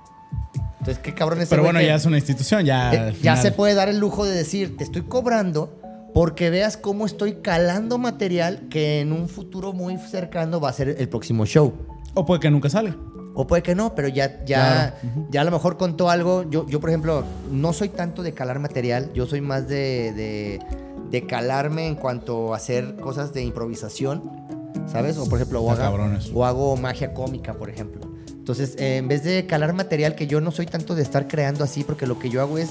Entonces, 0.79 0.99
qué 1.03 1.13
cabrón 1.13 1.41
ese 1.41 1.49
Pero 1.49 1.63
bueno, 1.63 1.79
que- 1.79 1.85
ya 1.87 1.95
es 1.95 2.05
una 2.05 2.17
institución, 2.17 2.63
ya. 2.65 3.09
eh, 3.09 3.15
ya 3.21 3.35
se 3.35 3.51
puede 3.51 3.73
dar 3.73 3.89
el 3.89 3.99
lujo 3.99 4.25
de 4.25 4.33
decir, 4.35 4.77
te 4.77 4.83
estoy 4.83 5.01
cobrando 5.03 5.73
porque 6.13 6.49
veas 6.49 6.77
cómo 6.77 7.05
estoy 7.05 7.35
calando 7.41 7.97
material 7.97 8.67
que 8.69 9.01
en 9.01 9.11
un 9.11 9.27
futuro 9.29 9.73
muy 9.73 9.97
cercano 9.97 10.59
va 10.59 10.69
a 10.69 10.73
ser 10.73 10.95
el 10.97 11.09
próximo 11.09 11.45
show. 11.45 11.73
O 12.13 12.25
puede 12.25 12.39
que 12.41 12.49
nunca 12.49 12.69
sale. 12.69 12.93
O 13.35 13.45
puede 13.45 13.61
que 13.61 13.75
no, 13.75 13.93
pero 13.93 14.07
ya, 14.07 14.43
ya, 14.45 14.95
ya 15.29 15.41
a 15.41 15.43
lo 15.43 15.51
mejor 15.51 15.77
contó 15.77 16.09
algo. 16.09 16.49
Yo, 16.49 16.65
yo, 16.67 16.79
por 16.79 16.89
ejemplo, 16.89 17.23
no 17.51 17.71
soy 17.73 17.89
tanto 17.89 18.23
de 18.23 18.33
calar 18.33 18.57
material. 18.57 19.11
Yo 19.13 19.27
soy 19.27 19.41
más 19.41 19.67
de, 19.67 20.11
de, 20.13 20.59
de 21.11 21.25
calarme 21.25 21.87
en 21.87 21.95
cuanto 21.95 22.53
a 22.53 22.57
hacer 22.57 22.95
cosas 22.97 23.33
de 23.33 23.43
improvisación, 23.43 24.21
¿sabes? 24.87 25.17
O 25.17 25.27
por 25.29 25.37
ejemplo, 25.39 25.61
o, 25.61 25.71
haga- 25.71 25.87
hago 26.45 26.75
magia 26.77 27.13
cómica, 27.13 27.53
por 27.53 27.69
ejemplo. 27.69 28.01
Entonces, 28.29 28.75
eh, 28.77 28.97
en 28.97 29.07
vez 29.07 29.23
de 29.23 29.45
calar 29.45 29.73
material, 29.73 30.15
que 30.15 30.27
yo 30.27 30.39
no 30.41 30.51
soy 30.51 30.65
tanto 30.65 30.95
de 30.95 31.01
estar 31.03 31.27
creando 31.27 31.63
así, 31.63 31.83
porque 31.83 32.07
lo 32.07 32.17
que 32.19 32.29
yo 32.29 32.41
hago 32.41 32.57
es 32.57 32.69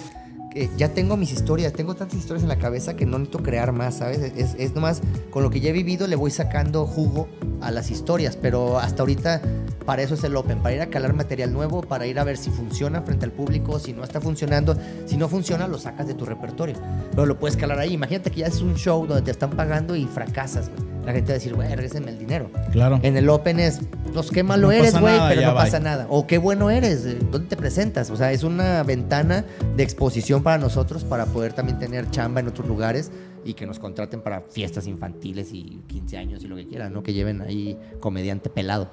que 0.56 0.70
ya 0.78 0.88
tengo 0.88 1.18
mis 1.18 1.32
historias, 1.32 1.74
tengo 1.74 1.94
tantas 1.94 2.18
historias 2.18 2.42
en 2.42 2.48
la 2.48 2.56
cabeza 2.56 2.96
que 2.96 3.04
no 3.04 3.18
necesito 3.18 3.42
crear 3.42 3.72
más, 3.72 3.96
¿sabes? 3.96 4.32
Es, 4.36 4.56
es 4.58 4.74
nomás 4.74 5.02
con 5.30 5.42
lo 5.42 5.50
que 5.50 5.60
ya 5.60 5.68
he 5.68 5.72
vivido 5.72 6.06
le 6.06 6.16
voy 6.16 6.30
sacando 6.30 6.86
jugo 6.86 7.28
a 7.60 7.70
las 7.70 7.90
historias, 7.90 8.38
pero 8.38 8.78
hasta 8.78 9.02
ahorita 9.02 9.42
para 9.84 10.00
eso 10.00 10.14
es 10.14 10.24
el 10.24 10.34
Open, 10.34 10.62
para 10.62 10.74
ir 10.74 10.80
a 10.80 10.86
calar 10.86 11.12
material 11.12 11.52
nuevo, 11.52 11.82
para 11.82 12.06
ir 12.06 12.18
a 12.18 12.24
ver 12.24 12.38
si 12.38 12.50
funciona 12.50 13.02
frente 13.02 13.26
al 13.26 13.32
público, 13.32 13.78
si 13.78 13.92
no 13.92 14.02
está 14.02 14.18
funcionando, 14.18 14.74
si 15.04 15.18
no 15.18 15.28
funciona 15.28 15.68
lo 15.68 15.76
sacas 15.76 16.06
de 16.06 16.14
tu 16.14 16.24
repertorio, 16.24 16.76
pero 17.10 17.26
lo 17.26 17.38
puedes 17.38 17.58
calar 17.58 17.78
ahí. 17.78 17.92
Imagínate 17.92 18.30
que 18.30 18.40
ya 18.40 18.46
es 18.46 18.62
un 18.62 18.76
show 18.76 19.06
donde 19.06 19.24
te 19.24 19.32
están 19.32 19.50
pagando 19.50 19.94
y 19.94 20.06
fracasas, 20.06 20.70
güey. 20.70 20.95
La 21.06 21.12
gente 21.12 21.28
va 21.28 21.34
a 21.34 21.38
decir, 21.38 21.54
güey, 21.54 21.68
regrésenme 21.68 22.10
el 22.10 22.18
dinero. 22.18 22.50
Claro. 22.72 22.98
En 23.02 23.16
el 23.16 23.28
Open 23.28 23.60
es, 23.60 23.80
pues 24.12 24.30
qué 24.32 24.42
malo 24.42 24.66
No 24.66 24.72
eres, 24.72 24.98
güey, 24.98 25.16
pero 25.28 25.42
no 25.42 25.54
bye. 25.54 25.62
pasa 25.62 25.78
nada. 25.78 26.08
O 26.10 26.26
qué 26.26 26.38
bueno 26.38 26.68
eres, 26.68 27.06
eh, 27.06 27.18
¿dónde 27.30 27.46
te 27.46 27.56
presentas? 27.56 28.10
O 28.10 28.16
sea, 28.16 28.32
es 28.32 28.42
una 28.42 28.82
ventana 28.82 29.44
de 29.76 29.82
exposición 29.84 30.42
para 30.42 30.58
nosotros 30.58 31.04
para 31.04 31.26
poder 31.26 31.52
también 31.52 31.78
tener 31.78 32.10
chamba 32.10 32.40
en 32.40 32.48
otros 32.48 32.66
lugares 32.66 33.12
y 33.44 33.54
que 33.54 33.66
nos 33.66 33.78
contraten 33.78 34.20
para 34.20 34.40
fiestas 34.40 34.88
infantiles 34.88 35.50
y 35.52 35.80
15 35.86 36.16
años 36.18 36.42
y 36.42 36.48
lo 36.48 36.56
que 36.56 36.66
quieran, 36.66 36.92
¿no? 36.92 37.04
Que 37.04 37.12
lleven 37.12 37.40
ahí 37.40 37.78
comediante 38.00 38.50
pelado. 38.50 38.90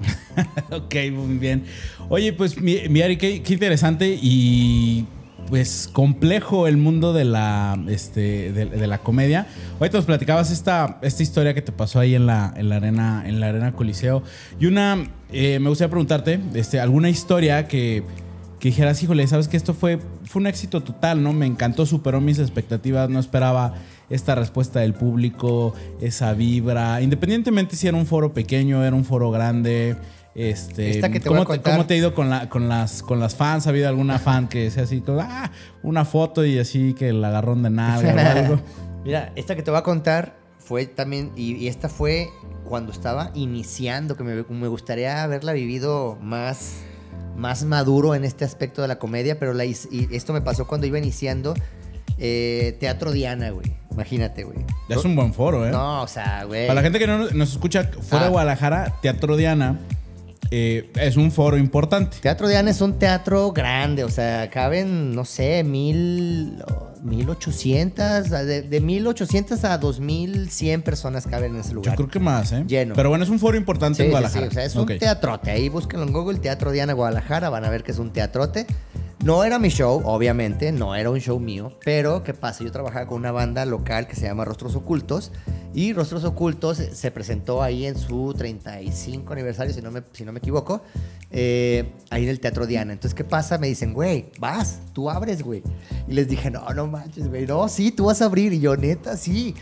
ok, 0.70 0.94
muy 1.12 1.36
bien. 1.36 1.64
Oye, 2.08 2.32
pues 2.32 2.58
mi, 2.58 2.88
mi 2.88 3.02
Ari, 3.02 3.18
qué, 3.18 3.42
qué 3.42 3.52
interesante 3.52 4.18
y 4.18 5.06
pues 5.48 5.88
complejo 5.92 6.66
el 6.66 6.76
mundo 6.76 7.12
de 7.12 7.24
la, 7.24 7.78
este, 7.88 8.52
de, 8.52 8.66
de 8.66 8.86
la 8.86 8.98
comedia. 8.98 9.46
Ahorita 9.78 9.98
nos 9.98 10.04
platicabas 10.04 10.50
esta, 10.50 10.98
esta 11.02 11.22
historia 11.22 11.54
que 11.54 11.62
te 11.62 11.72
pasó 11.72 12.00
ahí 12.00 12.14
en 12.14 12.26
la, 12.26 12.52
en 12.56 12.68
la 12.68 12.76
arena, 12.76 13.24
en 13.26 13.40
la 13.40 13.48
arena 13.48 13.72
Coliseo. 13.72 14.22
Y 14.60 14.66
una, 14.66 15.08
eh, 15.32 15.58
me 15.58 15.68
gustaría 15.68 15.90
preguntarte, 15.90 16.40
este, 16.54 16.80
alguna 16.80 17.08
historia 17.08 17.66
que, 17.66 18.04
que 18.58 18.68
dijeras, 18.68 19.02
híjole, 19.02 19.26
sabes 19.26 19.48
que 19.48 19.56
esto 19.56 19.74
fue, 19.74 19.98
fue 20.24 20.40
un 20.40 20.46
éxito 20.46 20.82
total, 20.82 21.22
¿no? 21.22 21.32
Me 21.32 21.46
encantó, 21.46 21.86
superó 21.86 22.20
mis 22.20 22.38
expectativas, 22.38 23.08
no 23.08 23.18
esperaba 23.18 23.74
esta 24.10 24.34
respuesta 24.34 24.80
del 24.80 24.92
público, 24.92 25.72
esa 26.00 26.32
vibra, 26.34 27.00
independientemente 27.00 27.76
si 27.76 27.86
era 27.86 27.96
un 27.96 28.06
foro 28.06 28.34
pequeño, 28.34 28.84
era 28.84 28.94
un 28.94 29.04
foro 29.04 29.30
grande. 29.30 29.96
Este, 30.34 30.90
Esta 30.90 31.10
que 31.10 31.18
te 31.20 31.26
¿cómo, 31.28 31.38
voy 31.38 31.44
a 31.44 31.46
contar. 31.46 31.72
¿Cómo 31.74 31.86
te 31.86 31.94
ha 31.94 31.96
ido 31.96 32.14
con, 32.14 32.30
la, 32.30 32.48
con, 32.48 32.68
las, 32.68 33.02
con 33.02 33.18
las 33.18 33.34
fans? 33.34 33.66
¿Ha 33.66 33.70
habido 33.70 33.88
alguna 33.88 34.18
fan 34.18 34.48
que 34.48 34.70
sea 34.70 34.84
así, 34.84 35.00
como, 35.00 35.20
ah, 35.20 35.50
una 35.82 36.04
foto 36.04 36.44
y 36.44 36.58
así 36.58 36.94
que 36.94 37.08
el 37.08 37.24
agarrón 37.24 37.62
de 37.62 37.70
nalga 37.70 38.14
o 38.14 38.38
algo? 38.38 38.60
Mira, 39.04 39.32
esta 39.34 39.56
que 39.56 39.62
te 39.62 39.70
voy 39.70 39.78
a 39.80 39.82
contar 39.82 40.36
fue 40.58 40.86
también, 40.86 41.32
y, 41.36 41.54
y 41.56 41.66
esta 41.68 41.88
fue 41.88 42.28
cuando 42.64 42.92
estaba 42.92 43.32
iniciando, 43.34 44.16
que 44.16 44.22
me, 44.22 44.44
me 44.48 44.68
gustaría 44.68 45.24
haberla 45.24 45.52
vivido 45.52 46.16
más, 46.22 46.76
más 47.36 47.64
maduro 47.64 48.14
en 48.14 48.24
este 48.24 48.44
aspecto 48.44 48.82
de 48.82 48.88
la 48.88 48.98
comedia, 49.00 49.38
pero 49.40 49.52
la, 49.52 49.64
y 49.64 49.74
esto 50.12 50.32
me 50.32 50.42
pasó 50.42 50.66
cuando 50.68 50.86
iba 50.86 50.96
iniciando 50.98 51.54
eh, 52.18 52.76
Teatro 52.78 53.10
Diana, 53.10 53.50
güey. 53.50 53.72
Imagínate, 53.90 54.44
güey. 54.44 54.58
Es 54.88 55.04
un 55.04 55.16
buen 55.16 55.34
foro, 55.34 55.66
¿eh? 55.66 55.72
No, 55.72 56.02
o 56.02 56.06
sea, 56.06 56.44
güey. 56.44 56.68
Para 56.68 56.76
la 56.76 56.82
gente 56.82 56.98
que 57.00 57.06
no 57.08 57.18
nos- 57.18 57.34
nos 57.34 57.50
escucha 57.52 57.84
fuera 58.02 58.20
Ah. 58.20 58.24
de 58.26 58.30
Guadalajara, 58.30 58.94
Teatro 59.02 59.36
Diana 59.36 59.80
eh, 60.50 60.90
es 60.96 61.16
un 61.16 61.30
foro 61.30 61.56
importante. 61.56 62.16
Teatro 62.20 62.48
Diana 62.48 62.70
es 62.70 62.80
un 62.80 62.98
teatro 62.98 63.52
grande, 63.52 64.04
o 64.04 64.08
sea, 64.08 64.50
caben, 64.50 65.14
no 65.14 65.24
sé, 65.24 65.62
mil, 65.64 66.62
mil 67.02 67.30
ochocientas, 67.30 68.30
de, 68.30 68.62
de 68.62 68.80
mil 68.80 69.06
ochocientas 69.06 69.64
a 69.64 69.78
dos 69.78 70.00
mil 70.00 70.50
cien 70.50 70.82
personas 70.82 71.26
caben 71.26 71.54
en 71.54 71.60
ese 71.60 71.68
Yo 71.70 71.74
lugar. 71.76 71.96
creo 71.96 72.08
que 72.08 72.18
más, 72.20 72.52
¿eh? 72.52 72.64
Lleno. 72.66 72.94
Pero 72.94 73.08
bueno, 73.10 73.24
es 73.24 73.30
un 73.30 73.38
foro 73.38 73.56
importante 73.56 73.98
Sí, 73.98 74.02
en 74.04 74.10
Guadalajara. 74.10 74.46
sí, 74.46 74.50
o 74.50 74.52
sea, 74.54 74.64
es 74.64 74.76
Ok. 74.76 74.90
un 74.90 74.98
teatrote. 74.98 75.50
Ahí 75.50 75.68
búsquenlo 75.68 76.06
en 76.06 76.12
Google, 76.12 76.38
Teatro 76.38 76.72
Diana 76.72 76.92
Guadalajara, 76.94 77.48
van 77.50 77.64
a 77.64 77.70
ver 77.70 77.82
que 77.84 77.92
es 77.92 77.98
un 77.98 78.12
teatrote. 78.12 78.66
No 79.22 79.44
era 79.44 79.58
mi 79.58 79.68
show, 79.68 80.00
obviamente, 80.06 80.72
no 80.72 80.94
era 80.94 81.10
un 81.10 81.20
show 81.20 81.38
mío, 81.38 81.78
pero 81.84 82.22
¿qué 82.22 82.32
pasa? 82.32 82.64
Yo 82.64 82.72
trabajaba 82.72 83.06
con 83.06 83.18
una 83.18 83.30
banda 83.30 83.66
local 83.66 84.06
que 84.06 84.16
se 84.16 84.22
llama 84.22 84.46
Rostros 84.46 84.74
Ocultos 84.76 85.30
y 85.74 85.92
Rostros 85.92 86.24
Ocultos 86.24 86.78
se 86.78 87.10
presentó 87.10 87.62
ahí 87.62 87.84
en 87.84 87.98
su 87.98 88.32
35 88.32 89.30
aniversario, 89.34 89.74
si 89.74 89.82
no 89.82 89.90
me, 89.90 90.02
si 90.12 90.24
no 90.24 90.32
me 90.32 90.38
equivoco, 90.38 90.80
eh, 91.30 91.92
ahí 92.08 92.22
en 92.24 92.30
el 92.30 92.40
Teatro 92.40 92.66
Diana. 92.66 92.94
Entonces, 92.94 93.14
¿qué 93.14 93.24
pasa? 93.24 93.58
Me 93.58 93.66
dicen, 93.66 93.92
güey, 93.92 94.32
vas, 94.38 94.80
tú 94.94 95.10
abres, 95.10 95.42
güey. 95.42 95.62
Y 96.08 96.14
les 96.14 96.26
dije, 96.26 96.50
no, 96.50 96.66
no 96.70 96.86
manches, 96.86 97.28
güey, 97.28 97.44
no, 97.44 97.68
sí, 97.68 97.92
tú 97.92 98.06
vas 98.06 98.22
a 98.22 98.24
abrir. 98.24 98.54
Y 98.54 98.60
yo, 98.60 98.74
neta, 98.74 99.18
sí, 99.18 99.54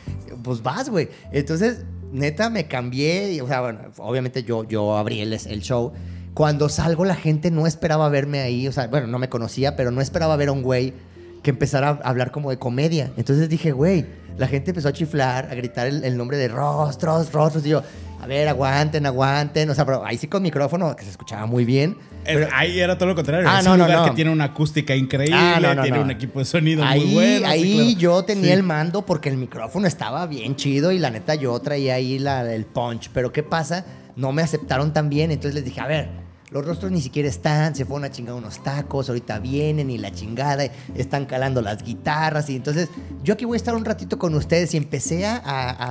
pues 0.45 0.63
vas, 0.63 0.89
güey. 0.89 1.09
Entonces, 1.33 1.85
neta, 2.13 2.49
me 2.49 2.69
cambié, 2.69 3.33
y, 3.33 3.41
o 3.41 3.49
sea, 3.49 3.61
bueno, 3.61 3.81
obviamente 3.97 4.45
yo, 4.45 4.63
yo 4.63 4.97
abrí 4.97 5.21
el, 5.21 5.33
el 5.33 5.63
show. 5.63 5.93
Cuando 6.39 6.69
salgo, 6.69 7.05
la 7.05 7.17
gente 7.17 7.51
no 7.51 7.67
esperaba 7.67 8.09
verme 8.09 8.39
ahí, 8.39 8.69
o 8.69 8.73
sea, 8.73 8.87
bueno, 8.87 9.09
no 9.09 9.19
me 9.19 9.29
conocía, 9.29 9.75
pero 9.75 9.91
no 9.91 10.01
esperaba 10.01 10.37
ver 10.37 10.51
a 10.51 10.53
un 10.53 10.63
güey 10.63 10.95
que 11.43 11.51
empezara 11.51 11.89
a 11.89 12.09
hablar 12.09 12.31
como 12.31 12.51
de 12.51 12.61
comedia. 12.61 13.11
Entonces 13.17 13.49
dije, 13.49 13.73
güey, 13.73 14.07
la 14.37 14.47
gente 14.47 14.71
empezó 14.71 14.87
a 14.87 14.93
chiflar, 14.93 15.49
a 15.51 15.55
gritar 15.57 15.89
el, 15.89 16.05
el 16.05 16.17
nombre 16.17 16.37
de 16.37 16.47
rostros, 16.47 17.33
rostros, 17.33 17.67
y 17.67 17.71
yo, 17.71 17.83
a 18.23 18.27
ver, 18.29 18.47
aguanten, 18.47 19.05
aguanten, 19.05 19.69
o 19.69 19.75
sea, 19.75 19.85
pero 19.85 20.05
ahí 20.07 20.17
sí 20.17 20.29
con 20.29 20.41
micrófono, 20.45 20.95
que 20.95 21.03
se 21.03 21.11
escuchaba 21.11 21.45
muy 21.47 21.65
bien. 21.65 21.97
Eh, 22.25 22.47
Ahí 22.53 22.79
era 22.79 22.97
todo 22.97 23.09
lo 23.09 23.15
contrario. 23.17 23.49
Ah, 23.51 23.59
es 23.59 23.65
no, 23.65 23.73
un 23.73 23.79
no, 23.79 23.85
lugar 23.87 23.99
no. 24.01 24.05
que 24.11 24.15
tiene 24.15 24.31
una 24.31 24.45
acústica 24.45 24.95
increíble, 24.95 25.37
Ah, 25.37 25.59
no, 25.61 25.75
no, 25.75 25.83
tiene 25.83 25.99
un 25.99 26.13
equipo 26.13 26.39
de 26.39 26.45
sonido 26.45 26.85
ahí, 26.85 27.01
muy 27.05 27.15
bueno. 27.15 27.39
sí, 27.39 27.45
Ahí 27.47 27.75
claro. 27.95 27.99
yo 27.99 28.25
tenía 28.25 28.45
Sí. 28.45 28.51
el 28.53 28.63
mando 28.63 29.05
porque 29.05 29.29
el 29.29 29.39
micrófono 29.39 29.89
estaba 29.89 30.25
bien 30.29 30.55
chido 30.55 30.93
y 30.93 31.01
la 31.01 31.11
neta 31.11 31.35
yo 31.35 31.59
traía 31.59 31.95
ahí 31.95 32.21
la, 32.21 32.43
el 32.55 32.65
punch. 32.65 33.11
Pero 33.13 33.33
¿qué 33.33 33.43
pasa? 33.43 33.85
No 34.15 34.31
me 34.31 34.43
aceptaron 34.43 34.93
tan 34.93 35.09
bien, 35.09 35.33
entonces 35.33 35.55
les 35.57 35.65
dije, 35.65 35.81
a 35.81 35.87
ver, 35.89 36.28
los 36.51 36.65
rostros 36.65 36.91
ni 36.91 37.01
siquiera 37.01 37.29
están, 37.29 37.75
se 37.75 37.85
fueron 37.85 38.05
a 38.05 38.11
chingar 38.11 38.35
unos 38.35 38.63
tacos, 38.63 39.09
ahorita 39.09 39.39
vienen 39.39 39.91
y 39.91 39.99
la 39.99 40.13
chingada, 40.13 40.65
están 40.95 41.27
calando 41.27 41.61
las 41.61 41.83
guitarras 41.83 42.49
y 42.49 42.57
entonces 42.57 42.89
yo 43.23 43.35
aquí 43.35 43.45
voy 43.45 43.57
a 43.57 43.59
estar 43.59 43.75
un 43.75 43.85
ratito 43.85 44.19
con 44.19 44.35
ustedes 44.35 44.73
y 44.75 44.77
empecé 44.77 45.27
a, 45.27 45.37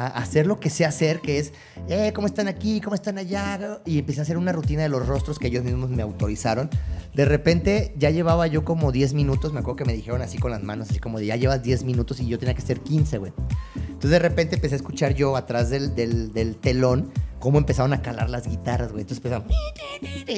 hacer 0.08 0.48
lo 0.48 0.60
que 0.60 0.70
sé 0.70 0.86
hacer, 0.86 1.22
que 1.22 1.40
es, 1.40 1.54
eh, 1.90 2.12
¿cómo 2.14 2.28
están 2.28 2.48
aquí? 2.48 2.82
¿Cómo 2.82 2.96
están 2.96 3.18
allá? 3.18 3.82
Y 3.86 4.00
empecé 4.00 4.22
a 4.22 4.24
hacer 4.24 4.38
una 4.38 4.52
rutina 4.52 4.84
de 4.84 4.90
los 4.90 5.06
rostros 5.06 5.38
que 5.40 5.48
ellos 5.48 5.64
mismos 5.64 5.90
me 5.90 6.02
autorizaron. 6.02 6.70
De 7.14 7.26
repente 7.26 7.94
ya 7.98 8.10
llevaba 8.10 8.48
yo 8.48 8.64
como 8.64 8.92
10 8.92 9.14
minutos, 9.14 9.54
me 9.54 9.60
acuerdo 9.60 9.78
que 9.78 9.86
me 9.86 9.94
dijeron 9.94 10.22
así 10.22 10.38
con 10.38 10.52
las 10.52 10.64
manos, 10.64 10.90
así 10.90 11.00
como 11.00 11.20
de 11.20 11.28
ya 11.28 11.36
llevas 11.36 11.64
10 11.64 11.84
minutos 11.84 12.20
y 12.20 12.28
yo 12.28 12.40
tenía 12.40 12.56
que 12.56 12.62
ser 12.62 12.80
15, 12.80 13.18
güey. 13.18 13.34
Entonces 13.76 14.12
de 14.12 14.20
repente 14.20 14.56
empecé 14.56 14.76
a 14.76 14.78
escuchar 14.78 15.14
yo 15.14 15.36
atrás 15.36 15.70
del 15.70 16.58
telón 16.62 17.12
cómo 17.40 17.58
empezaron 17.58 17.94
a 17.94 18.02
calar 18.02 18.30
las 18.30 18.48
guitarras, 18.48 18.92
güey. 18.92 19.02
Entonces 19.02 19.24
empezaron... 19.24 19.48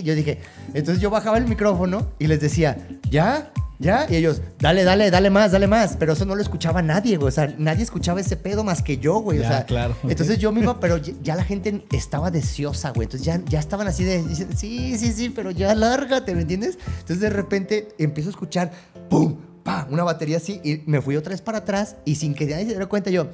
Yo 0.03 0.15
dije, 0.15 0.39
entonces 0.73 1.01
yo 1.01 1.09
bajaba 1.09 1.37
el 1.37 1.45
micrófono 1.45 2.07
y 2.19 2.27
les 2.27 2.39
decía, 2.39 2.77
¿ya? 3.09 3.51
¿Ya? 3.81 4.05
Y 4.09 4.17
ellos, 4.17 4.41
dale, 4.59 4.83
dale, 4.83 5.09
dale 5.09 5.29
más, 5.29 5.53
dale 5.53 5.65
más. 5.65 5.95
Pero 5.97 6.11
eso 6.11 6.25
no 6.25 6.35
lo 6.35 6.41
escuchaba 6.41 6.81
nadie, 6.81 7.15
güey. 7.15 7.29
O 7.29 7.31
sea, 7.31 7.53
nadie 7.57 7.83
escuchaba 7.83 8.19
ese 8.19 8.35
pedo 8.35 8.65
más 8.65 8.81
que 8.83 8.97
yo, 8.97 9.19
güey. 9.19 9.39
O 9.39 9.41
Ya, 9.41 9.47
sea, 9.47 9.65
claro. 9.65 9.95
Entonces 10.03 10.37
yo 10.39 10.51
me 10.51 10.59
iba, 10.61 10.79
pero 10.81 10.97
ya, 10.97 11.35
la 11.37 11.45
gente 11.45 11.85
estaba 11.93 12.29
deseosa, 12.29 12.91
güey. 12.91 13.05
Entonces 13.05 13.25
ya, 13.25 13.41
ya 13.45 13.59
estaban 13.59 13.87
así 13.87 14.03
de, 14.03 14.21
sí, 14.55 14.97
sí, 14.97 15.13
sí, 15.13 15.29
pero 15.29 15.51
ya 15.51 15.73
lárgate, 15.75 16.35
¿me 16.35 16.41
entiendes? 16.41 16.77
Entonces 16.99 17.21
de 17.21 17.29
repente 17.29 17.87
empiezo 17.97 18.29
a 18.29 18.31
escuchar, 18.31 18.71
¡pum! 19.09 19.37
¡pa! 19.63 19.87
Una 19.89 20.03
batería 20.03 20.37
así 20.37 20.59
y 20.63 20.83
me 20.85 21.01
fui 21.01 21.15
otra 21.15 21.31
vez 21.31 21.41
para 21.41 21.59
atrás 21.59 21.95
y 22.03 22.15
sin 22.15 22.33
que 22.33 22.45
nadie 22.47 22.63
se 22.63 22.71
diera 22.71 22.87
cuenta 22.87 23.09
yo, 23.11 23.29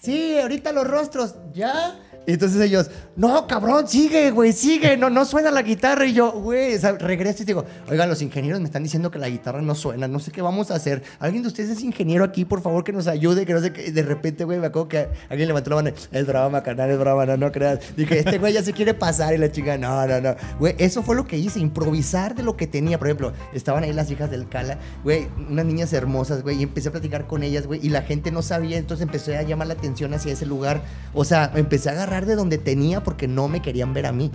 sí, 0.00 0.38
ahorita 0.40 0.72
los 0.72 0.86
rostros, 0.86 1.34
¿ya? 1.52 1.98
Y 2.26 2.34
entonces 2.34 2.60
ellos, 2.60 2.90
no, 3.16 3.46
cabrón, 3.46 3.88
sigue, 3.88 4.30
güey, 4.30 4.52
sigue, 4.52 4.96
no, 4.96 5.10
no 5.10 5.24
suena 5.24 5.50
la 5.50 5.62
guitarra. 5.62 6.06
Y 6.06 6.14
yo, 6.14 6.32
güey, 6.32 6.76
o 6.76 6.78
sea, 6.78 6.92
regreso 6.92 7.42
y 7.42 7.46
digo, 7.46 7.64
oigan, 7.90 8.08
los 8.08 8.22
ingenieros 8.22 8.60
me 8.60 8.66
están 8.66 8.82
diciendo 8.82 9.10
que 9.10 9.18
la 9.18 9.28
guitarra 9.28 9.60
no 9.60 9.74
suena, 9.74 10.06
no 10.06 10.20
sé 10.20 10.30
qué 10.30 10.40
vamos 10.40 10.70
a 10.70 10.76
hacer. 10.76 11.02
¿Alguien 11.18 11.42
de 11.42 11.48
ustedes 11.48 11.70
es 11.70 11.82
ingeniero 11.82 12.24
aquí, 12.24 12.44
por 12.44 12.62
favor, 12.62 12.84
que 12.84 12.92
nos 12.92 13.08
ayude? 13.08 13.44
Que 13.44 13.54
no 13.54 13.60
sé 13.60 13.72
qué. 13.72 13.90
De 13.90 14.02
repente, 14.02 14.44
güey, 14.44 14.58
me 14.58 14.66
acuerdo 14.66 14.88
que 14.88 15.08
alguien 15.28 15.48
levantó 15.48 15.70
la 15.70 15.76
mano, 15.76 15.90
es 16.12 16.26
broma, 16.26 16.62
canal, 16.62 16.90
es 16.90 16.98
broma, 16.98 17.26
no, 17.26 17.36
no 17.36 17.50
creas. 17.50 17.80
Dije, 17.96 18.20
este 18.20 18.38
güey 18.38 18.52
ya 18.52 18.62
se 18.62 18.72
quiere 18.72 18.94
pasar 18.94 19.34
y 19.34 19.38
la 19.38 19.50
chica, 19.50 19.76
no, 19.76 20.06
no, 20.06 20.20
no. 20.20 20.36
Güey, 20.60 20.76
eso 20.78 21.02
fue 21.02 21.16
lo 21.16 21.26
que 21.26 21.36
hice, 21.38 21.58
improvisar 21.58 22.36
de 22.36 22.44
lo 22.44 22.56
que 22.56 22.68
tenía. 22.68 22.98
Por 22.98 23.08
ejemplo, 23.08 23.32
estaban 23.52 23.82
ahí 23.82 23.92
las 23.92 24.10
hijas 24.10 24.30
del 24.30 24.48
Cala, 24.48 24.78
güey, 25.02 25.26
unas 25.50 25.66
niñas 25.66 25.92
hermosas, 25.92 26.42
güey, 26.42 26.60
y 26.60 26.62
empecé 26.62 26.88
a 26.88 26.92
platicar 26.92 27.26
con 27.26 27.42
ellas, 27.42 27.66
güey, 27.66 27.80
y 27.82 27.88
la 27.88 28.02
gente 28.02 28.30
no 28.30 28.42
sabía, 28.42 28.78
entonces 28.78 29.02
empecé 29.02 29.36
a 29.36 29.42
llamar 29.42 29.66
la 29.66 29.74
atención 29.74 30.14
hacia 30.14 30.32
ese 30.32 30.46
lugar. 30.46 30.82
O 31.14 31.24
sea, 31.24 31.50
empecé 31.54 31.88
a 31.88 31.92
agarrar 31.92 32.11
de 32.20 32.36
donde 32.36 32.58
tenía 32.58 33.02
porque 33.02 33.26
no 33.26 33.48
me 33.48 33.62
querían 33.62 33.94
ver 33.94 34.06
a 34.06 34.12
mí. 34.12 34.30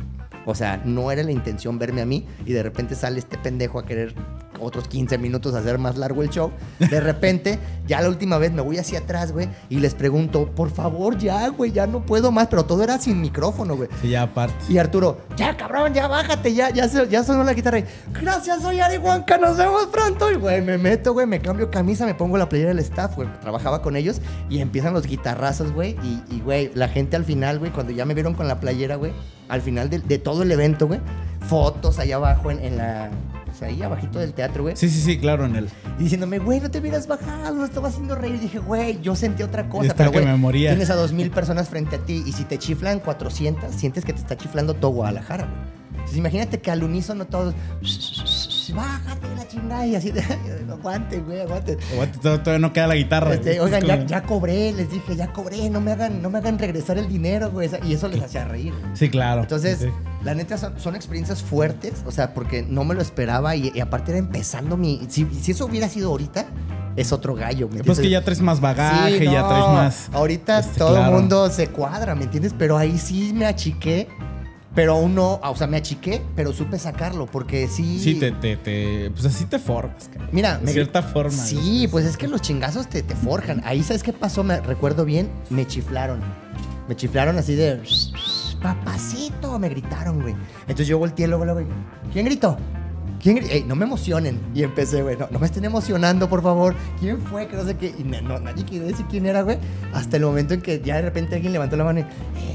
O 0.45 0.55
sea, 0.55 0.82
no 0.86 1.11
era 1.11 1.23
la 1.23 1.32
intención 1.32 1.78
verme 1.78 2.01
a 2.01 2.05
mí 2.05 2.25
y 2.45 2.53
de 2.53 2.63
repente 2.63 2.95
sale 2.95 3.19
este 3.19 3.38
pendejo 3.38 3.80
a 3.80 3.86
querer 3.86 4.15
otros 4.60 4.88
15 4.88 5.18
minutos 5.18 5.53
hacer 5.55 5.78
más 5.78 5.97
largo 5.97 6.24
el 6.24 6.30
show. 6.30 6.51
De 6.80 6.99
repente, 6.99 7.60
ya 7.88 8.01
la 8.01 8.10
última 8.10 8.38
vez 8.38 8.51
me 8.51 8.62
voy 8.62 8.78
hacia 8.78 8.99
atrás, 8.99 9.32
güey, 9.32 9.49
y 9.70 9.80
les 9.80 9.95
pregunto, 9.95 10.47
por 10.55 10.70
favor, 10.70 11.18
ya, 11.18 11.47
güey, 11.49 11.72
ya 11.72 11.88
no 11.88 12.05
puedo 12.05 12.32
más, 12.32 12.47
pero 12.47 12.66
todo 12.66 12.84
era 12.84 12.97
sin 12.99 13.22
micrófono, 13.22 13.76
güey. 13.76 13.89
Sí, 14.01 14.10
ya 14.10 14.24
aparte. 14.24 14.55
Y 14.70 14.78
Arturo, 14.78 15.20
ya 15.36 15.55
cabrón, 15.58 15.93
ya 15.93 16.08
bájate, 16.08 16.53
ya, 16.53 16.70
ya, 16.70 16.88
se- 16.89 17.08
ya 17.08 17.24
sonó 17.24 17.43
la 17.43 17.53
guitarra. 17.53 17.80
Y, 17.80 17.86
Gracias, 18.22 18.62
soy 18.62 18.80
Ari 18.80 18.97
Huanca, 18.97 19.38
nos 19.38 19.58
vemos 19.58 19.88
pronto. 19.88 20.32
Y 20.32 20.36
güey, 20.36 20.62
me 20.62 20.78
meto, 20.78 21.14
güey, 21.14 21.26
me 21.28 21.39
cambio 21.39 21.70
camisa, 21.72 22.05
me 22.05 22.14
pongo 22.16 22.38
la 22.38 22.49
playera 22.49 22.70
del 22.70 22.80
staff, 22.80 23.16
güey. 23.16 23.28
Trabajaba 23.41 23.82
con 23.82 23.95
ellos 23.95 24.22
y 24.49 24.60
empiezan 24.60 24.93
los 24.93 25.05
guitarrazos, 25.05 25.72
güey. 25.72 25.95
Y, 26.03 26.22
y, 26.36 26.41
güey, 26.41 26.72
la 26.76 26.88
gente 26.89 27.16
al 27.16 27.26
final, 27.26 27.60
güey, 27.60 27.72
cuando 27.72 27.91
ya 27.93 28.05
me 28.05 28.14
vieron 28.14 28.34
con 28.34 28.47
la 28.47 28.60
playera, 28.60 28.95
güey, 28.95 29.12
al 29.49 29.62
final 29.62 29.89
de, 29.89 29.99
de 29.99 30.18
todo 30.18 30.43
el 30.43 30.51
evento, 30.51 30.88
güey, 30.88 30.99
fotos 31.47 31.99
allá 31.99 32.16
abajo 32.18 32.51
en, 32.51 32.60
en 32.64 32.78
la. 32.78 33.10
Ahí 33.62 33.82
abajito 33.82 34.20
del 34.20 34.34
teatro, 34.34 34.64
güey. 34.64 34.76
Sí, 34.76 34.89
sí, 34.89 35.01
sí, 35.01 35.18
claro, 35.18 35.45
en 35.45 35.55
el. 35.55 35.70
Y 35.99 36.03
diciéndome, 36.03 36.39
güey, 36.39 36.60
no 36.60 36.70
te 36.70 36.80
hubieras 36.80 37.08
bajado, 37.08 37.55
no 37.55 37.66
estaba 37.66 37.89
haciendo 37.89 38.16
reír. 38.16 38.39
Dije, 38.39 38.60
güey, 38.60 39.01
yo 39.01 39.16
sentí 39.16 39.43
otra 39.43 39.68
cosa. 39.70 39.93
Pero, 39.95 40.12
que 40.12 40.20
güey, 40.20 40.32
me 40.32 40.38
moría. 40.38 40.70
tienes 40.72 40.89
a 40.89 40.95
dos 40.95 41.12
mil 41.14 41.32
personas 41.32 41.70
frente 41.70 41.95
a 41.95 41.99
ti 41.99 42.24
y 42.26 42.32
si 42.32 42.43
te 42.43 42.58
chiflan 42.58 42.99
400, 42.99 43.74
sientes 43.74 44.05
que 44.05 44.14
te 44.14 44.20
está 44.20 44.38
chiflando 44.38 44.74
todo 44.74 44.91
Guadalajara, 44.91 45.45
güey. 45.45 45.78
Entonces, 45.91 46.18
imagínate 46.18 46.62
que 46.62 46.72
al 46.72 46.84
unísono 46.84 47.26
todos, 47.26 47.53
bájate 48.78 49.36
la 49.36 49.47
chingada 49.47 49.86
y 49.86 49.95
así, 49.95 50.11
de, 50.11 50.21
aguante, 50.71 51.19
güey, 51.19 51.41
aguante. 51.41 51.78
Aguante, 51.93 52.19
Todavía 52.19 52.59
no 52.59 52.71
queda 52.71 52.88
la 52.88 52.95
guitarra. 52.95 53.34
Este, 53.34 53.59
oigan, 53.59 54.07
ya, 54.07 54.23
cobré, 54.23 54.71
les 54.71 54.89
dije, 54.89 55.15
ya 55.15 55.34
cobré, 55.34 55.69
no 55.69 55.82
me 55.82 55.91
hagan, 55.91 56.21
no 56.21 56.30
me 56.30 56.38
hagan 56.38 56.59
regresar 56.59 56.97
el 56.97 57.09
dinero, 57.09 57.51
güey. 57.51 57.69
Y 57.84 57.93
eso 57.93 58.07
les 58.07 58.21
hacía 58.21 58.45
reír. 58.45 58.73
Sí, 58.93 59.09
claro. 59.09 59.41
Entonces, 59.41 59.80
Sí, 59.80 59.89
la 60.23 60.34
neta 60.36 60.57
son, 60.57 60.80
son 60.80 60.95
experiencias 60.95 61.41
fuertes, 61.41 62.03
o 62.05 62.11
sea, 62.11 62.34
porque 62.34 62.63
no 62.63 62.84
me 62.84 62.95
lo 62.95 63.01
esperaba 63.01 63.55
y, 63.55 63.71
y 63.73 63.80
aparte 63.80 64.11
era 64.11 64.19
empezando 64.19 64.78
mi... 64.78 65.01
Si, 65.09 65.28
si 65.41 65.51
eso 65.51 65.65
hubiera 65.65 65.89
sido 65.89 66.09
ahorita, 66.09 66.45
es 66.95 67.11
otro 67.11 67.36
gallo, 67.36 67.69
¿me 67.69 67.84
Pues 67.84 67.99
que 67.99 68.09
ya 68.09 68.23
traes 68.23 68.41
más 68.41 68.59
bagaje, 68.59 69.19
Sí, 69.19 69.25
ya 69.25 69.47
traes 69.47 69.67
más. 69.67 70.09
Ahorita 70.13 70.59
este, 70.59 70.80
todo 70.80 70.95
el 70.95 71.03
claro. 71.03 71.17
mundo 71.17 71.49
se 71.49 71.67
cuadra, 71.67 72.15
¿me 72.15 72.23
entiendes? 72.23 72.53
Pero 72.57 72.78
ahí 72.78 72.97
sí 72.97 73.32
me 73.34 73.45
achiqué 73.45 74.07
Pero 74.78 74.93
aún 74.93 75.15
no, 75.15 75.39
o 75.41 75.55
sea, 75.55 75.65
me 75.65 75.78
achiqué, 75.78 76.21
pero 76.36 76.53
supe 76.53 76.78
sacarlo, 76.78 77.25
porque 77.25 77.67
sí. 77.67 77.97
Sí, 77.99 78.13
te, 78.19 78.32
te, 78.32 78.57
te- 78.57 79.09
pues 79.09 79.25
así 79.25 79.45
te 79.45 79.57
formas, 79.57 80.07
cara. 80.13 80.30
Mira, 80.32 80.59
de 80.59 80.71
cierta 80.71 81.01
forma. 81.01 81.32
Sí, 81.32 81.88
pues 81.89 82.05
es 82.05 82.15
que 82.15 82.28
los 82.28 82.41
chingazos 82.43 82.88
te, 82.88 83.01
te 83.01 83.15
forjan. 83.15 83.63
Ahí, 83.65 83.82
¿sabes 83.82 84.03
qué 84.03 84.13
pasó? 84.13 84.43
Me 84.43 84.61
recuerdo 84.61 85.03
bien, 85.03 85.32
me 85.49 85.65
chiflaron. 85.65 86.19
Me 86.88 86.95
chiflaron 86.95 87.39
así 87.39 87.55
de. 87.55 87.82
Papacito, 88.61 89.57
me 89.57 89.67
gritaron, 89.69 90.21
güey. 90.21 90.36
Entonces 90.61 90.88
yo 90.88 90.99
volteé 90.99 91.28
luego, 91.28 91.43
luego. 91.45 91.61
¿Quién 92.13 92.25
gritó? 92.25 92.59
¿Quién 93.22 93.38
gri- 93.38 93.49
Ey, 93.49 93.63
no 93.63 93.76
me 93.76 93.86
emocionen. 93.86 94.39
Y 94.53 94.63
empecé, 94.63 95.01
güey. 95.01 95.18
No, 95.18 95.28
no 95.32 95.39
me 95.39 95.45
estén 95.47 95.65
emocionando, 95.65 96.30
por 96.30 96.43
favor. 96.43 96.76
¿Quién 96.99 97.20
fue? 97.20 97.47
Que 97.47 97.55
no 97.57 97.63
sé 97.65 97.76
qué. 97.76 97.93
Y 97.97 98.03
no, 98.03 98.39
nadie 98.39 98.63
quiere 98.63 98.86
decir 98.86 99.05
quién 99.09 99.26
era, 99.26 99.41
güey. 99.41 99.57
Hasta 99.93 100.18
el 100.18 100.24
momento 100.24 100.53
en 100.53 100.61
que 100.61 100.82
ya 100.86 100.97
de 100.97 101.01
repente 101.01 101.36
alguien 101.36 101.51
levantó 101.51 101.76
la 101.78 101.84
mano 101.84 102.01
y, 102.01 102.03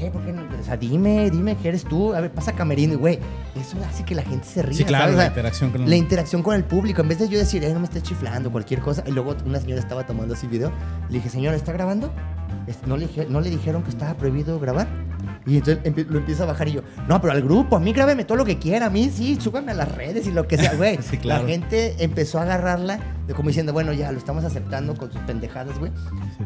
eh, 0.05 0.09
¿por 0.11 0.23
qué 0.23 0.31
no? 0.31 0.41
O 0.43 0.63
sea, 0.65 0.77
dime, 0.77 1.29
dime 1.29 1.57
que 1.57 1.67
eres 1.67 1.83
tú. 1.83 2.13
A 2.13 2.21
ver, 2.21 2.31
pasa 2.31 2.53
camerino. 2.53 2.93
Y, 2.93 2.95
güey, 2.97 3.19
eso 3.59 3.77
hace 3.89 4.03
que 4.05 4.15
la 4.15 4.23
gente 4.23 4.47
se 4.47 4.61
ría. 4.61 4.77
Sí, 4.77 4.83
claro, 4.85 5.11
¿sabes? 5.11 5.17
La 5.17 5.25
interacción 5.27 5.71
con 5.71 5.81
el- 5.83 5.89
La 5.89 5.95
interacción 5.97 6.43
con 6.43 6.55
el 6.55 6.63
público. 6.63 7.01
En 7.01 7.09
vez 7.09 7.19
de 7.19 7.27
yo 7.27 7.37
decir, 7.37 7.63
eh, 7.63 7.73
no 7.73 7.79
me 7.79 7.85
estés 7.85 8.03
chiflando, 8.03 8.51
cualquier 8.51 8.79
cosa. 8.79 9.03
Y 9.05 9.11
luego 9.11 9.35
una 9.45 9.59
señora 9.59 9.81
estaba 9.81 10.05
tomando 10.05 10.33
así 10.33 10.47
video. 10.47 10.71
Le 11.09 11.15
dije, 11.15 11.29
señora, 11.29 11.57
¿está 11.57 11.73
grabando? 11.73 12.11
¿No 12.85 12.97
le, 12.97 13.07
dije- 13.07 13.27
¿No 13.29 13.41
le 13.41 13.49
dijeron 13.49 13.83
que 13.83 13.89
estaba 13.89 14.13
prohibido 14.15 14.59
grabar? 14.59 14.87
Y 15.45 15.57
entonces 15.57 16.07
lo 16.09 16.19
empieza 16.19 16.43
a 16.43 16.45
bajar 16.45 16.67
y 16.69 16.73
yo, 16.73 16.81
no, 17.07 17.19
pero 17.19 17.33
al 17.33 17.41
grupo, 17.41 17.75
a 17.75 17.79
mí 17.79 17.91
grábeme 17.91 18.23
todo 18.23 18.37
lo 18.37 18.45
que 18.45 18.59
quiera, 18.59 18.85
a 18.85 18.89
mí 18.89 19.09
sí, 19.13 19.37
súbame 19.39 19.71
a 19.71 19.75
las 19.75 19.91
redes 19.93 20.25
y 20.27 20.31
lo 20.31 20.47
que 20.47 20.57
sea, 20.57 20.73
güey. 20.77 20.97
Sí, 21.01 21.17
claro. 21.17 21.43
La 21.43 21.49
gente 21.49 21.95
empezó 22.03 22.39
a 22.39 22.43
agarrarla 22.43 22.99
de 23.27 23.33
como 23.33 23.49
diciendo, 23.49 23.73
bueno, 23.73 23.91
ya 23.93 24.11
lo 24.11 24.17
estamos 24.17 24.43
aceptando 24.45 24.95
con 24.95 25.11
sus 25.11 25.21
pendejadas, 25.21 25.77
güey. 25.79 25.91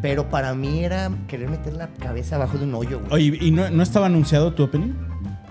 Pero 0.01 0.30
para 0.30 0.53
mí 0.55 0.84
era 0.84 1.12
querer 1.28 1.49
meter 1.49 1.74
la 1.74 1.88
cabeza 1.99 2.36
abajo 2.38 2.58
de 2.58 2.64
un 2.66 2.74
hoyo, 2.76 2.99
güey. 3.08 3.30
Oye, 3.32 3.38
¿y 3.45 3.51
no, 3.51 3.70
no 3.70 3.84
estaba 3.84 4.08
anunciado 4.08 4.53
tu 4.53 4.64
opening? 4.64 4.93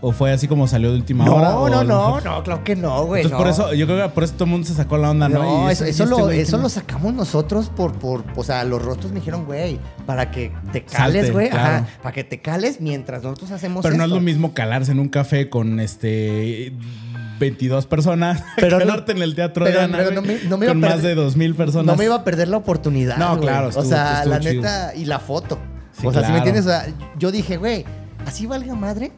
¿O 0.03 0.13
fue 0.13 0.31
así 0.31 0.47
como 0.47 0.69
salió 0.69 0.91
de 0.91 0.97
última 0.99 1.25
No, 1.25 1.37
hora? 1.37 1.57
o 1.57 1.69
no, 1.71 1.83
no, 1.83 2.07
mejor- 2.07 2.25
no, 2.25 2.43
claro 2.43 2.63
que 2.63 2.77
no, 2.77 3.05
güey. 3.07 3.23
Entonces, 3.23 3.33
no. 3.33 3.39
por 3.39 3.49
eso, 3.67 3.75
yo 3.75 3.87
creo 3.87 4.07
que 4.07 4.15
por 4.15 4.25
eso 4.25 4.35
todo 4.35 4.45
el 4.45 4.51
mundo 4.51 4.67
se 4.67 4.75
sacó 4.75 4.99
la 4.99 5.11
onda, 5.11 5.29
¿no? 5.29 5.43
No, 5.43 5.69
Y 5.69 5.73
eso, 5.73 5.85
lo, 6.05 6.31
eso 6.31 6.51
¿quién 6.51 6.63
lo 6.63 6.69
sacamos 6.69 7.15
nosotros 7.15 7.71
por, 7.75 7.95
por, 7.99 8.23
o 8.37 8.45
sea, 8.45 8.63
los 8.65 8.83
rostros 8.83 9.13
me 9.13 9.21
dijeron, 9.21 9.47
güey, 9.47 9.79
para 10.05 10.31
que 10.31 10.53
te 10.71 10.83
cales, 10.85 11.23
Salte, 11.23 11.31
güey, 11.33 11.49
claro. 11.49 11.85
ajá, 11.85 11.87
para 12.03 12.13
que 12.15 12.25
te 12.25 12.41
cales 12.43 12.81
mientras 12.81 13.23
nosotros 13.23 13.51
hacemos 13.53 13.83
Pero 13.83 13.97
no 13.97 14.05
es 14.05 14.11
lo 14.11 14.21
mismo 14.21 14.53
calarse 14.53 14.93
en 14.93 14.99
un 15.01 15.09
café 15.09 15.49
con 15.49 15.81
este 15.81 16.75
22 17.41 17.87
personas 17.87 18.43
Pero 18.57 18.79
no- 18.85 19.03
en 19.09 19.23
el 19.23 19.35
teatro 19.35 19.65
pero- 19.65 19.79
de 19.79 19.83
Ana, 19.85 19.97
pero 19.99 20.11
no 20.11 20.21
me- 20.23 20.39
no 20.49 20.59
me 20.59 20.67
iba 20.67 20.75
con 20.75 20.85
a 20.85 20.89
más 20.89 20.99
perder- 20.99 21.03
de 21.09 21.15
2000 21.15 21.55
personas. 21.55 21.87
No 21.87 21.97
me 21.97 22.05
iba 22.05 22.17
a 22.17 22.23
perder 22.25 22.49
la 22.49 22.59
oportunidad. 22.59 23.17
No, 23.17 23.31
güey. 23.31 23.41
claro, 23.49 23.67
O 23.67 23.71
estuvo- 23.71 23.85
sea, 23.87 24.19
estuvo 24.19 24.35
la 24.35 24.41
chido. 24.41 24.55
neta, 24.63 24.95
y 24.95 25.07
la 25.07 25.19
foto. 25.21 25.59
Sí, 25.99 26.07
o 26.07 26.13
sea, 26.13 26.23
si 26.27 26.33
me 26.33 26.39
entiendes, 26.39 26.67
O 26.67 26.69
sea, 26.69 26.87
yo 27.19 27.33
dije, 27.33 27.57
güey, 27.57 27.87
así 28.27 28.45
valga 28.45 28.75
madre. 28.75 29.13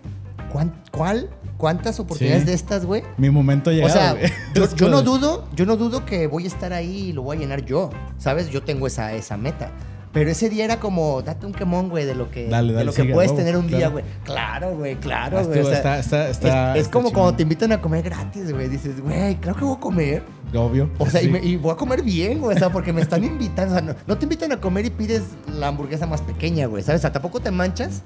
¿Cuán- 0.52 0.72
¿Cuál? 0.92 1.30
¿Cuántas 1.56 1.98
oportunidades 1.98 2.42
Sí. 2.44 2.48
de 2.48 2.54
estas, 2.54 2.86
güey? 2.86 3.02
Mi 3.16 3.30
momento 3.30 3.70
ha 3.70 3.72
O 3.72 3.76
llegado. 3.76 3.92
sea, 3.92 4.16
yo, 4.54 4.64
yo 4.76 4.88
no 4.88 4.98
de- 4.98 5.04
dudo, 5.04 5.48
yo 5.54 5.66
no 5.66 5.76
dudo 5.76 6.04
que 6.04 6.26
voy 6.26 6.44
a 6.44 6.46
estar 6.48 6.72
ahí 6.72 7.08
y 7.08 7.12
lo 7.12 7.22
voy 7.22 7.36
a 7.36 7.40
llenar 7.40 7.64
yo. 7.64 7.90
¿Sabes? 8.18 8.50
Yo 8.50 8.62
tengo 8.62 8.86
esa, 8.86 9.12
esa 9.14 9.36
meta. 9.36 9.70
Pero 10.10 10.30
ese 10.30 10.48
día 10.48 10.64
era 10.64 10.80
como, 10.80 11.20
date 11.20 11.44
un 11.44 11.52
quemón, 11.52 11.90
güey, 11.90 12.06
de 12.06 12.14
lo 12.14 12.30
que, 12.30 12.48
Dale, 12.48 12.68
de 12.68 12.74
dale, 12.74 12.86
lo 12.86 12.92
que 12.92 13.02
sigue, 13.02 13.12
puedes 13.14 13.36
tener 13.36 13.56
un 13.58 13.66
día, 13.66 13.76
claro. 13.78 13.92
güey. 13.92 14.04
Claro, 14.24 14.76
güey, 14.76 14.94
claro, 14.96 15.38
Ah, 15.38 15.42
güey. 15.42 15.60
o 15.60 15.64
sea, 15.66 15.74
está- 15.76 15.98
está- 15.98 16.28
está- 16.30 16.76
es, 16.76 16.82
es 16.86 16.88
como 16.88 17.08
chingón. 17.08 17.22
cuando 17.22 17.36
te 17.36 17.42
invitan 17.42 17.72
a 17.72 17.80
comer 17.80 18.02
gratis, 18.02 18.50
güey. 18.52 18.68
Dices, 18.68 19.00
güey, 19.02 19.36
claro 19.36 19.58
que 19.58 19.64
voy 19.66 19.76
a 19.76 19.80
comer. 19.80 20.22
Obvio. 20.54 20.90
O 20.98 21.10
sea, 21.10 21.20
y, 21.20 21.26
sí. 21.26 21.30
me- 21.30 21.44
y 21.44 21.56
voy 21.56 21.72
a 21.72 21.76
comer 21.76 22.02
bien, 22.02 22.38
güey. 22.40 22.56
O 22.56 22.58
sea, 22.58 22.70
porque 22.72 22.90
me 22.92 23.02
están 23.02 23.22
invitando. 23.22 23.74
O 23.74 23.78
sea, 23.78 23.86
no, 23.86 23.94
no 24.06 24.16
te 24.16 24.24
invitan 24.24 24.50
a 24.52 24.56
comer 24.60 24.86
y 24.86 24.90
pides 24.90 25.24
la 25.52 25.68
hamburguesa 25.68 26.06
más 26.06 26.22
pequeña, 26.22 26.66
güey. 26.66 26.82
¿Sabes? 26.82 27.00
O 27.00 27.02
sea, 27.02 27.12
tampoco 27.12 27.40
te 27.40 27.50
manchas, 27.50 28.02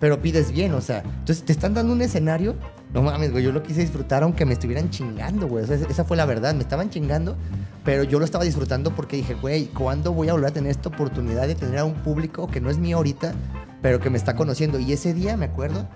pero 0.00 0.20
pides 0.20 0.50
bien, 0.50 0.74
o 0.74 0.80
sea. 0.80 1.02
Entonces, 1.04 1.44
te 1.44 1.52
están 1.52 1.74
dando 1.74 1.92
un 1.92 2.02
escenario. 2.02 2.56
No 2.92 3.02
mames, 3.02 3.30
güey. 3.30 3.44
Yo 3.44 3.52
lo 3.52 3.62
quise 3.62 3.80
disfrutar 3.82 4.22
aunque 4.24 4.44
me 4.44 4.54
estuvieran 4.54 4.90
chingando, 4.90 5.46
güey. 5.46 5.62
O 5.64 5.66
sea, 5.66 5.76
esa 5.76 6.04
fue 6.04 6.16
la 6.16 6.24
verdad. 6.26 6.54
Me 6.54 6.62
estaban 6.62 6.90
chingando, 6.90 7.36
pero 7.84 8.02
yo 8.02 8.18
lo 8.18 8.24
estaba 8.24 8.42
disfrutando 8.44 8.90
porque 8.96 9.16
dije, 9.16 9.34
güey, 9.34 9.66
¿cuándo 9.66 10.12
voy 10.12 10.28
a 10.28 10.32
volver 10.32 10.50
a 10.50 10.52
tener 10.52 10.70
esta 10.72 10.88
oportunidad 10.88 11.46
de 11.46 11.54
tener 11.54 11.78
a 11.78 11.84
un 11.84 11.94
público 11.94 12.48
que 12.48 12.60
no 12.60 12.68
es 12.70 12.78
mío 12.78 12.96
ahorita, 12.96 13.32
pero 13.82 14.00
que 14.00 14.10
me 14.10 14.18
está 14.18 14.34
conociendo? 14.34 14.80
Y 14.80 14.92
ese 14.92 15.14
día, 15.14 15.36
me 15.36 15.44
acuerdo. 15.44 15.86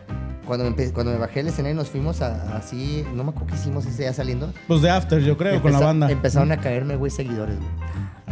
Cuando 0.46 0.70
me, 0.70 0.92
cuando 0.92 1.11
me 1.11 1.16
bajé 1.18 1.36
del 1.40 1.46
escenario 1.48 1.74
y 1.74 1.78
nos 1.78 1.88
fuimos 1.88 2.20
a- 2.20 2.55
así, 2.59 3.02
no 3.14 3.24
me 3.24 3.30
acuerdo 3.30 3.46
qué 3.48 3.55
hicimos 3.55 3.86
ese 3.86 4.02
día 4.02 4.12
saliendo. 4.12 4.52
Pues 4.68 4.82
de 4.82 4.90
After, 4.90 5.18
yo 5.22 5.38
creo, 5.38 5.62
con 5.62 5.72
la 5.72 5.80
banda. 5.80 6.11
Empezaron 6.11 6.52
a 6.52 6.59
caerme, 6.59 6.96
güey, 6.96 7.11
seguidores, 7.11 7.57
güey. 7.57 7.70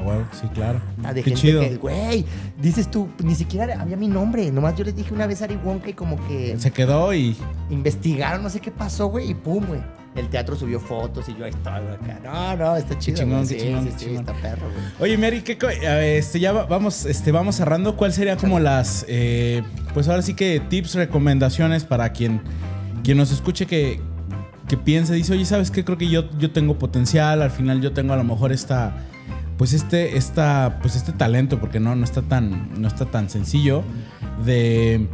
Huevo, 0.03 0.24
sí, 0.32 0.46
claro. 0.55 0.80
Ah, 1.05 1.12
de 1.12 1.22
Qué 1.22 1.30
gente 1.30 1.40
chido. 1.40 1.61
que, 1.61 1.76
güey, 1.76 2.24
dices 2.61 2.90
tú, 2.90 3.09
ni 3.22 3.34
siquiera 3.34 3.80
había 3.80 3.96
mi 3.96 4.09
nombre. 4.09 4.50
Nomás 4.50 4.76
yo 4.76 4.84
les 4.84 4.94
dije 4.96 5.12
una 5.14 5.26
vez 5.26 5.40
a 5.42 5.44
Ari 5.46 5.57
Wonka 5.57 5.88
y 5.90 5.92
como 5.94 6.16
que 6.28 6.57
Se 6.59 6.70
quedó 6.70 7.12
y 7.14 7.36
investigaron, 7.70 8.42
no 8.42 8.50
sé 8.50 8.61
qué 8.61 8.70
pasó, 8.70 9.07
güey, 9.07 9.30
y 9.30 9.34
pum, 9.34 9.64
güey. 9.66 9.80
El 10.14 10.28
teatro 10.28 10.55
subió 10.57 10.78
fotos 10.78 11.26
y 11.30 11.34
yo 11.38 11.46
ahí 11.46 11.50
estaba 11.53 11.78
acá. 11.78 12.20
No, 12.22 12.55
no, 12.57 12.76
está 12.76 12.98
chido. 12.98 13.16
chingón, 13.16 13.48
qué 13.48 13.57
chingón, 13.57 13.84
sí, 13.84 13.88
qué 13.92 13.98
sí, 13.98 14.05
chingón. 14.07 14.20
está 14.28 14.34
perro, 14.42 14.66
güey. 14.98 15.11
Oye, 15.11 15.16
Mary, 15.18 15.40
¿qué 15.40 15.57
co- 15.57 15.70
eh, 15.70 16.18
este, 16.18 16.38
ya 16.38 16.53
va- 16.53 16.66
vamos, 16.66 17.07
este, 17.07 17.32
vamos 17.32 17.57
cerrando. 17.57 17.96
¿Cuál 17.96 18.12
sería 18.12 18.36
como 18.36 18.61
las, 18.61 19.07
eh, 19.09 19.62
pues 19.94 20.09
ahora 20.09 20.20
sí 20.20 20.34
que 20.34 20.61
tips, 20.61 20.96
recomendaciones 20.96 21.84
para 21.84 22.11
quien, 22.12 22.42
quien 23.03 23.16
nos 23.16 23.32
escuche 23.32 23.64
que, 23.64 24.03
que 24.68 24.76
piense, 24.76 25.14
dice, 25.14 25.32
oye, 25.32 25.46
¿sabes 25.46 25.70
qué? 25.70 25.82
Creo 25.82 25.96
que 25.96 26.09
yo, 26.11 26.28
yo 26.38 26.50
tengo 26.50 26.78
potencial, 26.78 27.40
al 27.40 27.50
final 27.50 27.80
yo 27.80 27.92
tengo 27.92 28.12
a 28.12 28.16
lo 28.18 28.24
mejor 28.24 28.53
esta, 28.53 28.94
pues 29.62 29.74
este, 29.74 30.16
esta, 30.16 30.80
pues 30.82 30.96
este 30.96 31.12
talento, 31.12 31.60
porque 31.60 31.78
no, 31.78 31.94
no 31.94 32.02
está 32.02 32.20
tan, 32.20 32.68
no 32.80 32.88
está 32.88 33.04
tan 33.06 33.30
sencillo 33.30 33.84
de, 34.44 35.06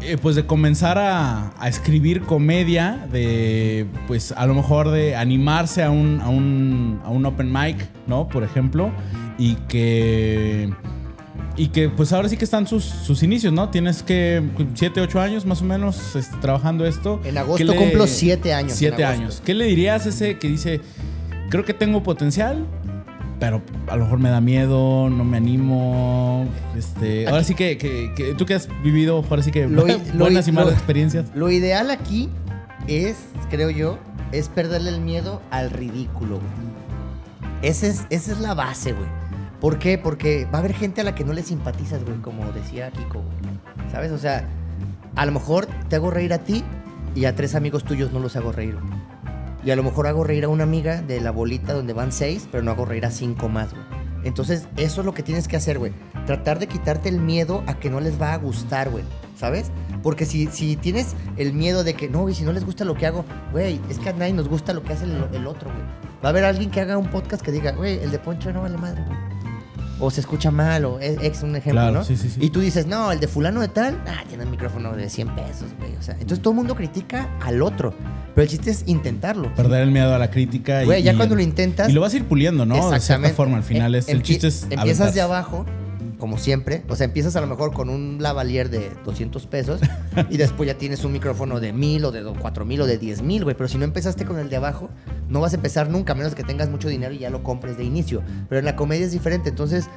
eh, 0.00 0.16
pues 0.20 0.34
de 0.34 0.44
comenzar 0.44 0.98
a, 0.98 1.52
a 1.56 1.68
escribir 1.68 2.22
comedia, 2.22 3.06
de, 3.12 3.86
pues 4.08 4.32
a 4.32 4.44
lo 4.46 4.54
mejor 4.54 4.90
de 4.90 5.14
animarse 5.14 5.84
a 5.84 5.92
un, 5.92 6.20
a 6.20 6.28
un, 6.28 7.00
a 7.04 7.10
un 7.10 7.24
open 7.26 7.52
mic, 7.52 7.76
¿no? 8.08 8.26
Por 8.26 8.42
ejemplo, 8.42 8.90
y 9.38 9.54
que... 9.68 10.74
Y 11.56 11.68
que 11.68 11.88
pues 11.88 12.12
ahora 12.12 12.28
sí 12.28 12.36
que 12.36 12.44
están 12.44 12.66
sus, 12.66 12.82
sus 12.84 13.22
inicios, 13.22 13.52
¿no? 13.52 13.68
Tienes 13.68 14.02
que 14.02 14.42
7, 14.74 15.00
8 15.00 15.20
años 15.20 15.46
más 15.46 15.62
o 15.62 15.64
menos 15.64 16.16
este, 16.16 16.36
trabajando 16.38 16.84
esto. 16.86 17.20
En 17.24 17.34
¿Qué 17.34 17.38
agosto 17.38 17.64
le- 17.64 17.76
cumplo 17.76 18.06
siete 18.08 18.52
años. 18.52 18.72
en 18.72 18.78
Siete 18.78 19.04
agosto. 19.04 19.22
años. 19.22 19.42
¿Qué 19.44 19.54
le 19.54 19.66
dirías 19.66 20.06
a 20.06 20.08
ese 20.08 20.38
que 20.38 20.48
dice, 20.48 20.80
creo 21.50 21.64
que 21.64 21.72
tengo 21.72 22.02
potencial, 22.02 22.66
pero 23.38 23.62
a 23.88 23.96
lo 23.96 24.04
mejor 24.04 24.18
me 24.18 24.30
da 24.30 24.40
miedo, 24.40 25.08
no 25.10 25.24
me 25.24 25.36
animo? 25.36 26.46
Este, 26.76 27.26
ahora 27.28 27.44
sí 27.44 27.54
que, 27.54 27.76
que- 27.78 28.12
que 28.14 28.34
tú 28.34 28.46
que 28.46 28.54
has 28.54 28.68
vivido, 28.82 29.24
ahora 29.28 29.42
sí 29.42 29.50
que 29.50 29.68
Lo 29.68 29.86
i- 29.86 30.00
lo 30.14 30.18
buenas 30.24 30.48
y 30.48 30.52
malas 30.52 30.70
lo- 30.70 30.76
experiencias. 30.76 31.26
Lo 31.34 31.50
ideal 31.50 31.90
aquí 31.90 32.28
es, 32.88 33.16
creo 33.50 33.70
yo, 33.70 33.98
es 34.32 34.48
perderle 34.48 34.90
el 34.90 35.00
miedo 35.00 35.42
al 35.50 35.70
ridículo, 35.70 36.36
güey. 36.36 36.76
Ese 37.62 37.88
es, 37.88 38.06
esa 38.10 38.32
es 38.32 38.38
la 38.40 38.54
base, 38.54 38.92
güey. 38.92 39.08
¿Por 39.60 39.78
qué? 39.78 39.96
Porque 39.98 40.44
va 40.46 40.58
a 40.58 40.60
haber 40.60 40.74
gente 40.74 41.00
a 41.00 41.04
la 41.04 41.14
que 41.14 41.24
no 41.24 41.32
le 41.32 41.42
simpatizas, 41.42 42.04
güey, 42.04 42.18
como 42.18 42.44
decía 42.52 42.90
Kiko, 42.90 43.22
güey. 43.22 43.90
¿Sabes? 43.90 44.12
O 44.12 44.18
sea, 44.18 44.46
a 45.14 45.24
lo 45.26 45.32
mejor 45.32 45.66
te 45.88 45.96
hago 45.96 46.10
reír 46.10 46.32
a 46.34 46.38
ti 46.38 46.62
y 47.14 47.24
a 47.24 47.34
tres 47.34 47.54
amigos 47.54 47.84
tuyos 47.84 48.12
no 48.12 48.20
los 48.20 48.36
hago 48.36 48.52
reír, 48.52 48.74
güey. 48.74 49.05
Y 49.66 49.72
a 49.72 49.76
lo 49.76 49.82
mejor 49.82 50.06
hago 50.06 50.22
reír 50.22 50.44
a 50.44 50.48
una 50.48 50.62
amiga 50.62 51.02
de 51.02 51.20
la 51.20 51.32
bolita 51.32 51.72
donde 51.72 51.92
van 51.92 52.12
seis, 52.12 52.46
pero 52.52 52.62
no 52.62 52.70
hago 52.70 52.84
reír 52.84 53.04
a 53.04 53.10
cinco 53.10 53.48
más, 53.48 53.72
güey. 53.72 53.82
Entonces, 54.22 54.68
eso 54.76 55.00
es 55.00 55.04
lo 55.04 55.12
que 55.12 55.24
tienes 55.24 55.48
que 55.48 55.56
hacer, 55.56 55.80
güey. 55.80 55.92
Tratar 56.24 56.60
de 56.60 56.68
quitarte 56.68 57.08
el 57.08 57.18
miedo 57.18 57.64
a 57.66 57.74
que 57.80 57.90
no 57.90 57.98
les 57.98 58.22
va 58.22 58.32
a 58.32 58.36
gustar, 58.38 58.90
güey. 58.90 59.02
¿Sabes? 59.36 59.72
Porque 60.04 60.24
si, 60.24 60.46
si 60.46 60.76
tienes 60.76 61.16
el 61.36 61.52
miedo 61.52 61.82
de 61.82 61.94
que, 61.94 62.08
no, 62.08 62.20
güey, 62.20 62.32
si 62.32 62.44
no 62.44 62.52
les 62.52 62.64
gusta 62.64 62.84
lo 62.84 62.94
que 62.94 63.06
hago, 63.06 63.24
güey, 63.50 63.80
es 63.90 63.98
que 63.98 64.10
a 64.10 64.12
nadie 64.12 64.34
nos 64.34 64.48
gusta 64.48 64.72
lo 64.72 64.84
que 64.84 64.92
hace 64.92 65.04
el, 65.04 65.16
el 65.32 65.48
otro, 65.48 65.68
güey. 65.68 65.82
Va 66.24 66.28
a 66.28 66.28
haber 66.28 66.44
alguien 66.44 66.70
que 66.70 66.80
haga 66.80 66.96
un 66.96 67.10
podcast 67.10 67.44
que 67.44 67.50
diga, 67.50 67.72
güey, 67.72 67.98
el 67.98 68.12
de 68.12 68.20
Poncho 68.20 68.52
no 68.52 68.62
vale 68.62 68.78
madre, 68.78 69.02
güey. 69.04 69.35
O 69.98 70.10
se 70.10 70.20
escucha 70.20 70.50
mal, 70.50 70.84
o 70.84 71.00
es, 71.00 71.16
es 71.22 71.42
un 71.42 71.50
ejemplo, 71.56 71.72
Claro, 71.80 71.92
¿no? 71.98 72.04
sí, 72.04 72.16
sí, 72.18 72.28
sí. 72.28 72.38
Y 72.42 72.50
tú 72.50 72.60
dices, 72.60 72.86
no, 72.86 73.12
el 73.12 73.18
de 73.20 73.28
fulano 73.28 73.62
de 73.62 73.68
tal, 73.68 73.98
ah, 74.06 74.24
tiene 74.28 74.44
un 74.44 74.50
micrófono 74.50 74.92
de 74.94 75.08
100 75.08 75.28
pesos, 75.34 75.68
güey. 75.78 75.96
O 75.96 76.02
sea, 76.02 76.14
entonces 76.14 76.40
todo 76.42 76.50
el 76.52 76.56
mundo 76.58 76.74
critica 76.74 77.30
al 77.42 77.62
otro. 77.62 77.94
Pero 78.34 78.42
el 78.42 78.48
chiste 78.50 78.70
es 78.70 78.82
intentarlo. 78.86 79.54
Perder 79.54 79.82
el 79.84 79.90
miedo 79.90 80.14
a 80.14 80.18
la 80.18 80.30
crítica. 80.30 80.82
y- 80.82 80.84
Güey, 80.84 81.02
ya 81.02 81.14
y- 81.14 81.16
cuando 81.16 81.34
lo 81.34 81.40
intentas. 81.40 81.88
Y 81.88 81.92
lo 81.92 82.02
vas 82.02 82.12
a 82.12 82.16
ir 82.18 82.24
puliendo, 82.26 82.66
¿no? 82.66 82.90
De 82.90 83.00
cierta 83.00 83.30
forma, 83.30 83.56
al 83.56 83.62
final 83.62 83.94
es, 83.94 84.08
el 84.10 84.22
chiste 84.22 84.48
es 84.48 84.66
Empiezas 84.68 85.14
de 85.14 85.22
abajo, 85.22 85.64
como 86.18 86.38
siempre. 86.38 86.84
O 86.88 86.96
sea, 86.96 87.04
empiezas 87.04 87.36
a 87.36 87.40
lo 87.40 87.46
mejor 87.46 87.72
con 87.72 87.88
un 87.88 88.18
lavalier 88.20 88.70
de 88.70 88.90
200 89.04 89.46
pesos 89.46 89.80
y 90.30 90.36
después 90.36 90.66
ya 90.66 90.78
tienes 90.78 91.04
un 91.04 91.12
micrófono 91.12 91.60
de 91.60 91.72
1000 91.72 92.04
o 92.06 92.12
de 92.12 92.24
4000 92.24 92.80
o 92.80 92.86
de 92.86 92.98
10000, 92.98 93.44
güey. 93.44 93.56
Pero 93.56 93.68
si 93.68 93.78
no 93.78 93.84
empezaste 93.84 94.24
con 94.24 94.38
el 94.38 94.48
de 94.48 94.56
abajo, 94.56 94.88
no 95.28 95.40
vas 95.40 95.52
a 95.52 95.56
empezar 95.56 95.90
nunca, 95.90 96.12
a 96.12 96.16
menos 96.16 96.34
que 96.34 96.44
tengas 96.44 96.68
mucho 96.68 96.88
dinero 96.88 97.12
y 97.12 97.18
ya 97.18 97.30
lo 97.30 97.42
compres 97.42 97.76
de 97.76 97.84
inicio. 97.84 98.22
Pero 98.48 98.58
en 98.58 98.64
la 98.64 98.76
comedia 98.76 99.06
es 99.06 99.12
diferente. 99.12 99.50
Entonces, 99.50 99.88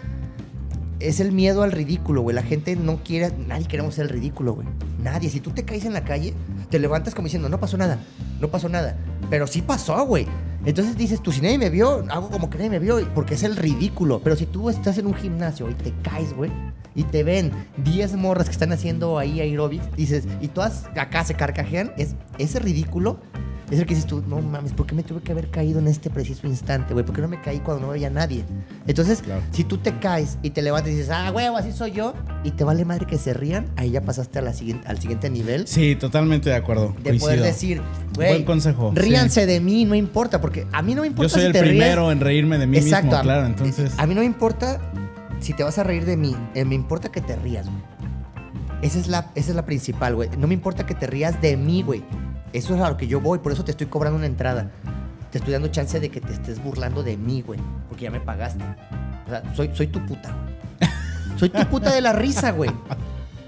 es 0.99 1.19
el 1.19 1.31
miedo 1.31 1.63
al 1.63 1.71
ridículo, 1.71 2.21
güey. 2.21 2.35
La 2.35 2.43
gente 2.43 2.75
no 2.75 2.97
quiere, 3.03 3.31
nadie 3.47 3.67
queremos 3.67 3.95
ser 3.95 4.05
el 4.05 4.09
ridículo, 4.09 4.53
güey. 4.53 4.67
Nadie. 5.01 5.29
Si 5.29 5.39
tú 5.39 5.51
te 5.51 5.63
caes 5.63 5.85
en 5.85 5.93
la 5.93 6.03
calle, 6.03 6.33
te 6.69 6.79
levantas 6.79 7.15
como 7.15 7.25
diciendo, 7.25 7.49
no 7.49 7.59
pasó 7.59 7.77
nada, 7.77 7.99
no 8.39 8.49
pasó 8.49 8.69
nada. 8.69 8.97
Pero 9.29 9.47
sí 9.47 9.61
pasó, 9.61 10.05
güey. 10.05 10.27
Entonces 10.65 10.97
dices, 10.97 11.21
tú, 11.21 11.31
si 11.31 11.41
nadie 11.41 11.57
me 11.57 11.69
vio, 11.69 12.03
hago 12.09 12.29
como 12.29 12.49
que 12.49 12.57
nadie 12.57 12.69
me 12.69 12.79
vio, 12.79 12.99
porque 13.13 13.35
es 13.35 13.43
el 13.43 13.55
ridículo. 13.55 14.19
Pero 14.21 14.35
si 14.35 14.45
tú 14.45 14.69
estás 14.69 14.97
en 14.97 15.07
un 15.07 15.13
gimnasio 15.13 15.69
y 15.69 15.73
te 15.73 15.93
caes, 16.03 16.33
güey, 16.33 16.51
y 16.95 17.03
te 17.03 17.23
ven 17.23 17.51
10 17.77 18.15
morras 18.15 18.47
que 18.47 18.51
están 18.51 18.73
haciendo 18.73 19.17
ahí 19.17 19.39
aerobics, 19.39 19.95
dices, 19.95 20.25
y 20.41 20.49
todas 20.49 20.85
acá 20.97 21.23
se 21.23 21.35
carcajean, 21.35 21.93
es 21.97 22.15
ese 22.37 22.59
ridículo. 22.59 23.19
Es 23.71 23.77
el 23.79 23.85
que 23.85 23.93
dices 23.93 24.07
tú, 24.07 24.23
no 24.27 24.41
mames, 24.41 24.73
¿por 24.73 24.87
qué 24.87 24.95
me 24.95 25.03
tuve 25.03 25.21
que 25.21 25.31
haber 25.31 25.49
caído 25.51 25.77
en 25.79 25.87
este 25.87 26.09
preciso 26.09 26.47
instante, 26.47 26.93
güey? 26.93 27.05
¿Por 27.05 27.13
qué 27.15 27.21
no 27.21 27.27
me 27.27 27.39
caí 27.39 27.59
cuando 27.59 27.85
no 27.85 27.91
había 27.91 28.09
nadie? 28.09 28.43
Entonces, 28.87 29.21
Claro. 29.21 29.41
si 29.51 29.63
tú 29.63 29.77
te 29.77 29.97
caes 29.99 30.39
y 30.41 30.49
te 30.49 30.61
levantas 30.63 30.91
y 30.91 30.95
dices, 30.95 31.11
ah, 31.11 31.31
huevo, 31.31 31.55
así 31.55 31.71
soy 31.71 31.91
yo, 31.91 32.13
y 32.43 32.51
te 32.51 32.63
vale 32.63 32.83
madre 32.83 33.05
que 33.05 33.17
se 33.19 33.33
rían, 33.33 33.67
ahí 33.75 33.91
ya 33.91 34.01
pasaste 34.01 34.39
a 34.39 34.41
la 34.41 34.53
siguiente, 34.53 34.87
al 34.87 34.99
siguiente 34.99 35.29
nivel 35.29 35.67
Sí, 35.67 35.95
totalmente 35.95 36.49
de 36.49 36.55
acuerdo. 36.55 36.95
de 37.03 37.13
poder 37.19 37.41
decir, 37.43 37.81
güey, 38.15 38.29
Buen 38.29 38.45
consejo, 38.45 38.91
ríanse 38.95 39.45
de 39.45 39.59
mí, 39.59 39.85
no 39.85 39.93
importa, 39.93 40.41
porque 40.41 40.65
a 40.71 40.81
mí 40.81 40.95
no 40.95 41.01
me 41.03 41.07
Yo 41.09 41.11
importa 41.11 41.29
soy 41.29 41.41
si 41.41 41.47
el 41.47 41.53
te 41.53 41.61
ríes. 41.61 41.73
primero 41.75 42.11
en 42.11 42.19
reírme 42.21 42.57
de 42.57 42.65
mí 42.65 42.77
Exacto, 42.77 43.05
mismo, 43.07 43.17
a- 43.19 43.21
claro. 43.21 43.45
Entonces, 43.45 43.91
A 43.97 44.07
mí 44.07 44.15
no 44.15 44.21
me 44.21 44.25
importa 44.25 44.81
si 45.41 45.53
te 45.53 45.63
vas 45.63 45.77
a 45.77 45.83
reír 45.83 46.05
de 46.05 46.17
mí, 46.17 46.35
eh, 46.55 46.65
me 46.65 46.73
importa 46.73 47.09
que 47.11 47.21
te 47.21 47.35
rías, 47.35 47.67
güey. 47.67 47.83
Esa 48.81 48.97
es 48.97 49.07
la, 49.07 49.29
esa 49.35 49.49
es 49.51 49.55
la 49.55 49.65
principal, 49.65 50.15
güey. 50.15 50.29
No 50.39 50.47
me 50.47 50.53
importa 50.53 50.85
que 50.85 50.95
te 50.95 51.05
rías 51.05 51.39
de 51.41 51.55
mí, 51.57 51.83
güey. 51.83 52.03
Eso 52.53 52.75
es 52.75 52.81
a 52.81 52.89
lo 52.89 52.97
que 52.97 53.07
yo 53.07 53.21
voy, 53.21 53.39
por 53.39 53.51
eso 53.51 53.63
te 53.63 53.71
estoy 53.71 53.87
cobrando 53.87 54.17
una 54.17 54.25
entrada. 54.25 54.71
Te 55.31 55.37
estoy 55.37 55.53
dando 55.53 55.67
chance 55.67 55.99
de 55.99 56.09
que 56.09 56.21
te 56.21 56.33
estés 56.33 56.63
burlando 56.63 57.03
de 57.03 57.15
mí, 57.15 57.41
güey. 57.41 57.59
Porque 57.87 58.05
ya 58.05 58.11
me 58.11 58.19
pagaste. 58.19 58.63
O 59.27 59.29
sea, 59.29 59.55
soy, 59.55 59.69
soy 59.73 59.87
tu 59.87 60.03
puta. 60.05 60.35
Soy 61.37 61.49
tu 61.49 61.65
puta 61.67 61.93
de 61.93 62.01
la 62.01 62.13
risa, 62.13 62.51
güey. 62.51 62.71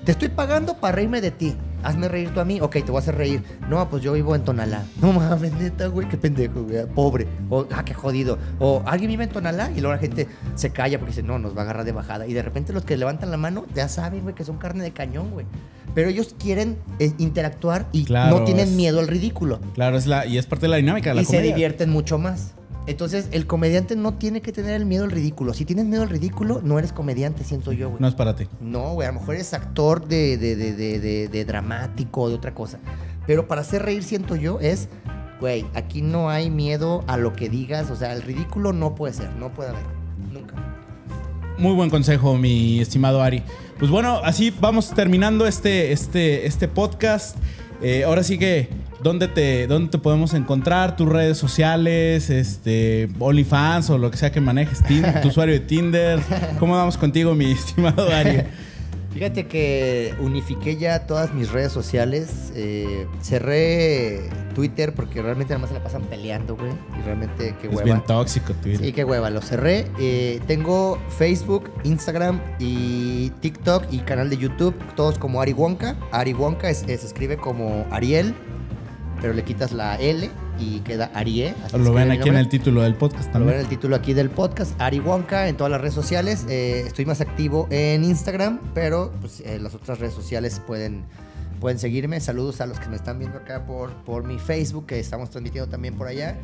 Te 0.05 0.13
estoy 0.13 0.29
pagando 0.29 0.75
para 0.75 0.95
reírme 0.95 1.21
de 1.21 1.31
ti. 1.31 1.55
Hazme 1.83 2.07
reír 2.07 2.33
tú 2.33 2.39
a 2.39 2.45
mí. 2.45 2.61
Ok, 2.61 2.73
te 2.73 2.83
voy 2.83 2.97
a 2.97 2.99
hacer 2.99 3.15
reír. 3.15 3.43
No, 3.69 3.89
pues 3.89 4.01
yo 4.01 4.13
vivo 4.13 4.35
en 4.35 4.43
Tonalá. 4.43 4.83
No 5.01 5.11
mames, 5.13 5.53
neta, 5.53 5.87
güey, 5.87 6.07
qué 6.07 6.17
pendejo, 6.17 6.63
güey. 6.63 6.85
Pobre. 6.87 7.27
O, 7.49 7.67
ah, 7.71 7.83
qué 7.83 7.93
jodido. 7.93 8.37
O 8.59 8.83
alguien 8.85 9.09
vive 9.09 9.25
en 9.25 9.29
Tonalá 9.29 9.71
y 9.71 9.81
luego 9.81 9.93
la 9.93 9.99
gente 9.99 10.27
se 10.55 10.71
calla 10.71 10.99
porque 10.99 11.11
dice, 11.11 11.23
no, 11.23 11.37
nos 11.37 11.55
va 11.55 11.61
a 11.61 11.63
agarrar 11.63 11.85
de 11.85 11.91
bajada. 11.91 12.27
Y 12.27 12.33
de 12.33 12.41
repente 12.41 12.73
los 12.73 12.85
que 12.85 12.97
levantan 12.97 13.29
la 13.29 13.37
mano 13.37 13.65
ya 13.75 13.89
saben, 13.89 14.21
güey, 14.21 14.35
que 14.35 14.43
son 14.43 14.57
carne 14.57 14.83
de 14.83 14.91
cañón, 14.91 15.31
güey. 15.31 15.45
Pero 15.93 16.09
ellos 16.09 16.35
quieren 16.39 16.77
eh, 16.99 17.11
interactuar 17.17 17.87
y 17.91 18.05
Claro, 18.05 18.39
no 18.39 18.45
tienen 18.45 18.69
es- 18.69 18.73
miedo 18.75 18.99
al 18.99 19.07
ridículo. 19.07 19.59
claro, 19.73 19.97
es 19.97 20.07
la, 20.07 20.25
y 20.25 20.37
es 20.37 20.45
parte 20.45 20.65
de 20.65 20.69
la 20.69 20.77
dinámica 20.77 21.09
de 21.09 21.15
la 21.15 21.21
Y 21.21 21.25
se 21.25 21.41
divierten 21.41 21.89
mucho 21.89 22.17
más. 22.17 22.53
Entonces, 22.87 23.27
el 23.31 23.45
comediante 23.45 23.95
no 23.95 24.15
tiene 24.15 24.41
que 24.41 24.51
tener 24.51 24.71
el 24.73 24.85
miedo 24.87 25.03
al 25.03 25.11
ridículo. 25.11 25.53
Si 25.53 25.65
tienes 25.65 25.85
miedo 25.85 26.01
al 26.01 26.09
ridículo, 26.09 26.61
no 26.63 26.79
eres 26.79 26.91
comediante, 26.91 27.43
siento 27.43 27.71
yo, 27.73 27.89
güey. 27.89 28.01
No 28.01 28.07
es 28.07 28.15
para 28.15 28.35
ti. 28.35 28.47
No, 28.59 28.93
güey, 28.93 29.07
a 29.07 29.11
lo 29.11 29.19
mejor 29.19 29.35
eres 29.35 29.53
actor 29.53 30.07
de, 30.07 30.37
de, 30.37 30.55
de, 30.55 30.73
de, 30.73 30.99
de- 30.99 31.27
de 31.27 31.45
dramático 31.45 32.21
o 32.21 32.29
de 32.29 32.35
otra 32.35 32.55
cosa. 32.55 32.79
Pero 33.27 33.47
para 33.47 33.61
hacer 33.61 33.83
reír, 33.83 34.01
siento 34.03 34.35
yo, 34.35 34.59
es, 34.59 34.89
güey, 35.39 35.63
aquí 35.75 36.01
no 36.01 36.31
hay 36.31 36.49
miedo 36.49 37.03
a 37.07 37.17
lo 37.17 37.33
que 37.33 37.49
digas. 37.49 37.91
O 37.91 37.95
sea, 37.95 38.13
el 38.13 38.23
ridículo 38.23 38.73
no 38.73 38.95
puede 38.95 39.13
ser, 39.13 39.29
no 39.35 39.53
puede 39.53 39.69
haber. 39.69 39.83
Nunca. 40.33 40.55
Muy 41.59 41.73
buen 41.75 41.91
consejo, 41.91 42.35
mi 42.35 42.79
estimado 42.81 43.21
Ari. 43.21 43.43
Pues 43.81 43.89
bueno, 43.89 44.21
así 44.23 44.53
vamos 44.61 44.91
terminando 44.93 45.47
este, 45.47 45.91
este, 45.91 46.45
este 46.45 46.67
podcast. 46.67 47.35
Eh, 47.81 48.03
ahora 48.03 48.21
sí 48.21 48.37
que, 48.37 48.69
¿dónde 49.01 49.27
te, 49.27 49.65
¿dónde 49.65 49.97
podemos 49.97 50.35
encontrar? 50.35 50.95
Tus 50.95 51.09
redes 51.09 51.39
sociales, 51.39 52.29
este, 52.29 53.09
OnlyFans 53.17 53.89
o 53.89 53.97
lo 53.97 54.11
que 54.11 54.17
sea 54.17 54.31
que 54.31 54.39
manejes, 54.39 54.81
tu 55.23 55.29
usuario 55.29 55.55
de 55.55 55.61
Tinder. 55.61 56.19
¿Cómo 56.59 56.75
vamos 56.75 56.95
contigo, 56.95 57.33
mi 57.33 57.45
estimado 57.53 58.07
Ari? 58.13 58.43
Fíjate 59.13 59.45
que 59.45 60.15
unifiqué 60.19 60.77
ya 60.77 61.05
todas 61.05 61.33
mis 61.33 61.51
redes 61.51 61.71
sociales. 61.71 62.51
eh, 62.55 63.07
cerré 63.21 64.29
Twitter 64.55 64.93
porque 64.93 65.21
realmente 65.21 65.53
nada 65.53 65.59
más 65.61 65.69
se 65.69 65.73
la 65.75 65.83
pasan 65.83 66.03
peleando, 66.03 66.55
güey. 66.55 66.71
Y 66.97 67.01
realmente 67.03 67.55
qué 67.61 67.67
Es 67.67 67.73
hueva. 67.73 67.83
bien 67.83 68.01
tóxico, 68.05 68.53
Twitter. 68.53 68.85
Sí, 68.85 68.93
qué 68.93 69.03
hueva, 69.03 69.29
lo 69.29 69.41
cerré. 69.41 69.87
Eh, 69.99 70.39
tengo 70.47 70.97
Facebook, 71.17 71.69
Instagram 71.83 72.39
y 72.59 73.29
TikTok 73.41 73.85
y 73.91 73.99
canal 73.99 74.29
de 74.29 74.37
YouTube, 74.37 74.75
todos 74.95 75.17
como 75.17 75.41
Ari 75.41 75.53
Wonka. 75.53 75.95
Ari 76.11 76.33
Wonka 76.33 76.69
es- 76.69 76.83
es- 76.87 77.01
se 77.01 77.07
escribe 77.07 77.37
como 77.37 77.85
Ariel, 77.91 78.33
pero 79.21 79.33
le 79.33 79.43
quitas 79.43 79.71
la 79.71 79.95
L 79.95 80.29
y 80.61 80.79
queda 80.81 81.11
Arie. 81.13 81.55
se 81.69 81.77
Lo 81.77 81.93
ven 81.93 82.11
aquí 82.11 82.29
en 82.29 82.37
el 82.37 82.47
título 82.47 82.83
del 82.83 82.95
podcast 82.95 83.33
Lo 83.33 83.39
ven 83.39 83.41
en 83.41 83.47
también. 83.47 83.59
el 83.61 83.67
título 83.67 83.95
aquí 83.95 84.13
del 84.13 84.29
podcast, 84.29 84.79
Ari 84.79 84.99
Wonka, 84.99 85.47
en 85.47 85.57
todas 85.57 85.71
las 85.71 85.81
redes 85.81 85.95
sociales. 85.95 86.45
Eh, 86.49 86.83
estoy 86.85 87.05
más 87.05 87.21
activo 87.21 87.67
en 87.71 88.03
Instagram, 88.03 88.59
pero 88.73 89.11
pues, 89.19 89.41
eh, 89.41 89.59
las 89.59 89.73
otras 89.73 89.99
redes 89.99 90.13
sociales 90.13 90.61
pueden, 90.65 91.03
pueden 91.59 91.79
seguirme. 91.79 92.19
Saludos 92.19 92.61
a 92.61 92.67
los 92.67 92.79
que 92.79 92.87
me 92.89 92.95
están 92.95 93.17
viendo 93.17 93.37
acá 93.39 93.65
por, 93.65 93.91
por 94.03 94.23
mi 94.23 94.37
Facebook, 94.37 94.85
que 94.85 94.99
estamos 94.99 95.29
transmitiendo 95.29 95.69
también 95.69 95.95
por 95.95 96.07
allá. 96.07 96.37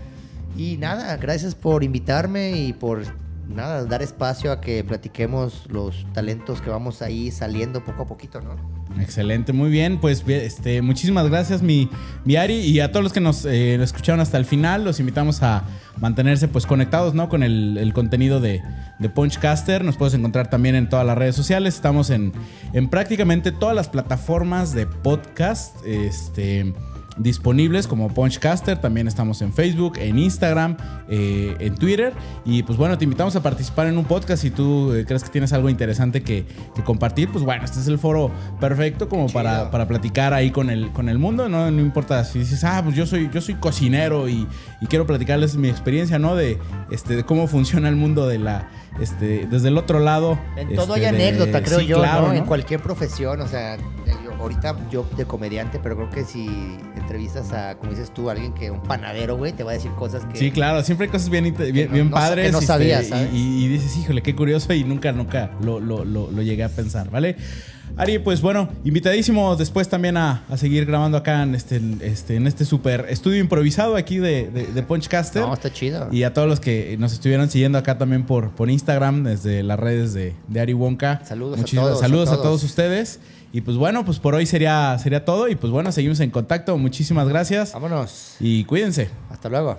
Y 0.57 0.77
nada, 0.77 1.15
gracias 1.17 1.53
por 1.53 1.83
invitarme 1.83 2.57
y 2.57 2.73
por 2.73 3.03
nada, 3.47 3.85
dar 3.85 4.01
espacio 4.01 4.51
a 4.51 4.59
que 4.59 4.83
platiquemos 4.83 5.67
los 5.69 6.05
talentos 6.13 6.61
que 6.61 6.69
vamos 6.69 7.01
ahí 7.01 7.31
saliendo 7.31 7.83
poco 7.83 8.03
a 8.03 8.05
poquito, 8.07 8.41
¿no? 8.41 8.76
Excelente, 9.01 9.53
muy 9.53 9.69
bien. 9.69 9.99
Pues 9.99 10.23
este, 10.27 10.81
muchísimas 10.81 11.29
gracias, 11.29 11.61
mi, 11.61 11.89
Ari. 12.37 12.55
Y 12.55 12.79
a 12.79 12.91
todos 12.91 13.03
los 13.03 13.13
que 13.13 13.19
nos 13.19 13.45
eh, 13.45 13.75
escucharon 13.75 14.19
hasta 14.19 14.37
el 14.37 14.45
final, 14.45 14.83
los 14.83 14.99
invitamos 14.99 15.43
a 15.43 15.63
mantenerse 15.99 16.47
pues 16.47 16.65
conectados 16.65 17.13
¿no? 17.13 17.29
con 17.29 17.43
el, 17.43 17.77
el 17.77 17.93
contenido 17.93 18.39
de, 18.39 18.61
de 18.99 19.09
Punchcaster. 19.09 19.83
Nos 19.83 19.97
puedes 19.97 20.13
encontrar 20.13 20.49
también 20.49 20.75
en 20.75 20.89
todas 20.89 21.05
las 21.05 21.17
redes 21.17 21.35
sociales. 21.35 21.75
Estamos 21.75 22.09
en, 22.09 22.33
en 22.73 22.89
prácticamente 22.89 23.51
todas 23.51 23.75
las 23.75 23.89
plataformas 23.89 24.73
de 24.73 24.87
podcast. 24.87 25.75
Este 25.85 26.73
disponibles 27.17 27.87
como 27.87 28.09
Punchcaster. 28.13 28.79
También 28.79 29.07
estamos 29.07 29.41
en 29.41 29.53
Facebook, 29.53 29.97
en 29.97 30.17
Instagram, 30.19 30.77
eh, 31.09 31.55
en 31.59 31.75
Twitter. 31.75 32.13
Y 32.45 32.63
pues 32.63 32.77
bueno, 32.77 32.97
te 32.97 33.03
invitamos 33.03 33.35
a 33.35 33.43
participar 33.43 33.87
en 33.87 33.97
un 33.97 34.05
podcast. 34.05 34.41
Si 34.41 34.51
tú 34.51 34.93
eh, 34.93 35.05
crees 35.05 35.23
que 35.23 35.29
tienes 35.29 35.53
algo 35.53 35.69
interesante 35.69 36.21
que, 36.23 36.45
que 36.75 36.83
compartir, 36.83 37.29
pues 37.31 37.43
bueno, 37.43 37.65
este 37.65 37.79
es 37.79 37.87
el 37.87 37.99
foro 37.99 38.31
perfecto 38.59 39.09
como 39.09 39.27
para, 39.27 39.71
para 39.71 39.87
platicar 39.87 40.33
ahí 40.33 40.51
con 40.51 40.69
el, 40.69 40.91
con 40.91 41.09
el 41.09 41.17
mundo. 41.19 41.49
¿no? 41.49 41.69
no 41.71 41.81
importa 41.81 42.23
si 42.23 42.39
dices, 42.39 42.63
ah, 42.63 42.81
pues 42.83 42.95
yo 42.95 43.05
soy, 43.05 43.29
yo 43.33 43.41
soy 43.41 43.55
cocinero 43.55 44.29
y, 44.29 44.47
y 44.81 44.85
quiero 44.87 45.05
platicarles 45.05 45.55
mi 45.55 45.69
experiencia, 45.69 46.19
¿no? 46.19 46.35
De, 46.35 46.57
este, 46.91 47.15
de 47.15 47.23
cómo 47.23 47.47
funciona 47.47 47.89
el 47.89 47.95
mundo 47.95 48.27
de 48.27 48.39
la, 48.39 48.69
este, 48.99 49.47
desde 49.49 49.67
el 49.69 49.77
otro 49.77 49.99
lado. 49.99 50.39
En 50.55 50.75
todo 50.75 50.95
este, 50.95 51.07
hay 51.07 51.15
de- 51.15 51.27
anécdota, 51.27 51.61
creo 51.63 51.79
sí, 51.79 51.85
yo, 51.87 51.97
claro, 51.97 52.27
¿no? 52.27 52.33
En 52.33 52.45
cualquier 52.45 52.81
profesión, 52.81 53.41
o 53.41 53.47
sea, 53.47 53.77
ahorita 54.39 54.75
yo 54.91 55.05
de 55.17 55.25
comediante, 55.25 55.79
pero 55.81 55.95
creo 55.95 56.09
que 56.09 56.23
si 56.23 56.47
entrevistas 56.95 57.51
a, 57.53 57.75
como 57.77 57.91
dices 57.91 58.13
tú, 58.13 58.29
a 58.29 58.33
alguien 58.33 58.53
que 58.53 58.71
un 58.71 58.81
panadero, 58.83 59.37
güey, 59.37 59.53
te 59.53 59.63
va 59.63 59.71
a 59.71 59.73
decir 59.73 59.91
cosas 59.91 60.25
que... 60.25 60.37
Sí, 60.37 60.51
claro, 60.51 60.83
siempre 60.83 61.05
hay 61.07 61.11
cosas 61.11 61.29
bien, 61.29 61.43
bien, 61.57 61.87
no- 61.87 61.93
bien 61.93 62.09
no 62.09 62.17
sa- 62.17 62.23
que 62.23 62.29
padres. 62.29 62.51
no 62.51 62.57
este, 62.59 62.67
sabías, 62.67 63.05
y- 63.05 63.09
¿sabes? 63.09 63.29
Y, 63.33 63.65
y 63.65 63.67
dices, 63.67 63.95
híjole, 63.97 64.21
qué 64.21 64.35
curioso 64.35 64.73
y 64.73 64.83
nunca, 64.83 65.11
nunca 65.11 65.51
lo, 65.61 65.79
lo- 65.79 66.05
lo- 66.05 66.31
lo 66.31 66.41
llegué 66.41 66.63
a 66.63 66.69
pensar, 66.69 67.09
¿vale? 67.09 67.37
Ari, 67.95 68.19
pues 68.19 68.41
bueno, 68.41 68.69
invitadísimo 68.83 69.55
después 69.55 69.87
también 69.87 70.17
a, 70.17 70.43
a 70.49 70.57
seguir 70.57 70.85
grabando 70.85 71.17
acá 71.17 71.41
en 71.43 71.55
este, 71.55 71.81
este, 72.01 72.35
en 72.35 72.45
este 72.45 72.65
super 72.65 73.05
estudio 73.09 73.39
improvisado 73.39 73.95
aquí 73.95 74.17
de, 74.17 74.51
de, 74.51 74.67
de 74.67 74.83
Punchcaster. 74.83 75.41
No, 75.41 75.53
está 75.53 75.71
chido. 75.71 76.09
Y 76.11 76.23
a 76.23 76.33
todos 76.33 76.47
los 76.49 76.59
que 76.59 76.95
nos 76.99 77.13
estuvieron 77.13 77.49
siguiendo 77.49 77.77
acá 77.77 77.97
también 77.97 78.25
por, 78.25 78.51
por 78.51 78.69
Instagram, 78.69 79.23
desde 79.23 79.63
las 79.63 79.79
redes 79.79 80.13
de, 80.13 80.35
de 80.49 80.59
Ari 80.59 80.73
Wonka. 80.73 81.21
Saludos 81.25 81.59
a 81.61 81.63
todos, 81.63 81.99
saludos 82.01 82.27
a 82.29 82.31
todos. 82.33 82.43
todos. 82.43 82.63
ustedes. 82.65 83.19
Y 83.51 83.61
pues 83.61 83.77
bueno, 83.77 84.05
pues 84.05 84.19
por 84.19 84.35
hoy 84.35 84.45
sería, 84.45 84.97
sería 84.99 85.25
todo. 85.25 85.47
Y 85.47 85.55
pues 85.55 85.71
bueno, 85.71 85.91
seguimos 85.91 86.19
en 86.19 86.31
contacto. 86.31 86.77
Muchísimas 86.77 87.27
gracias. 87.27 87.73
Vámonos. 87.73 88.35
Y 88.39 88.65
cuídense. 88.65 89.09
Hasta 89.29 89.49
luego. 89.49 89.77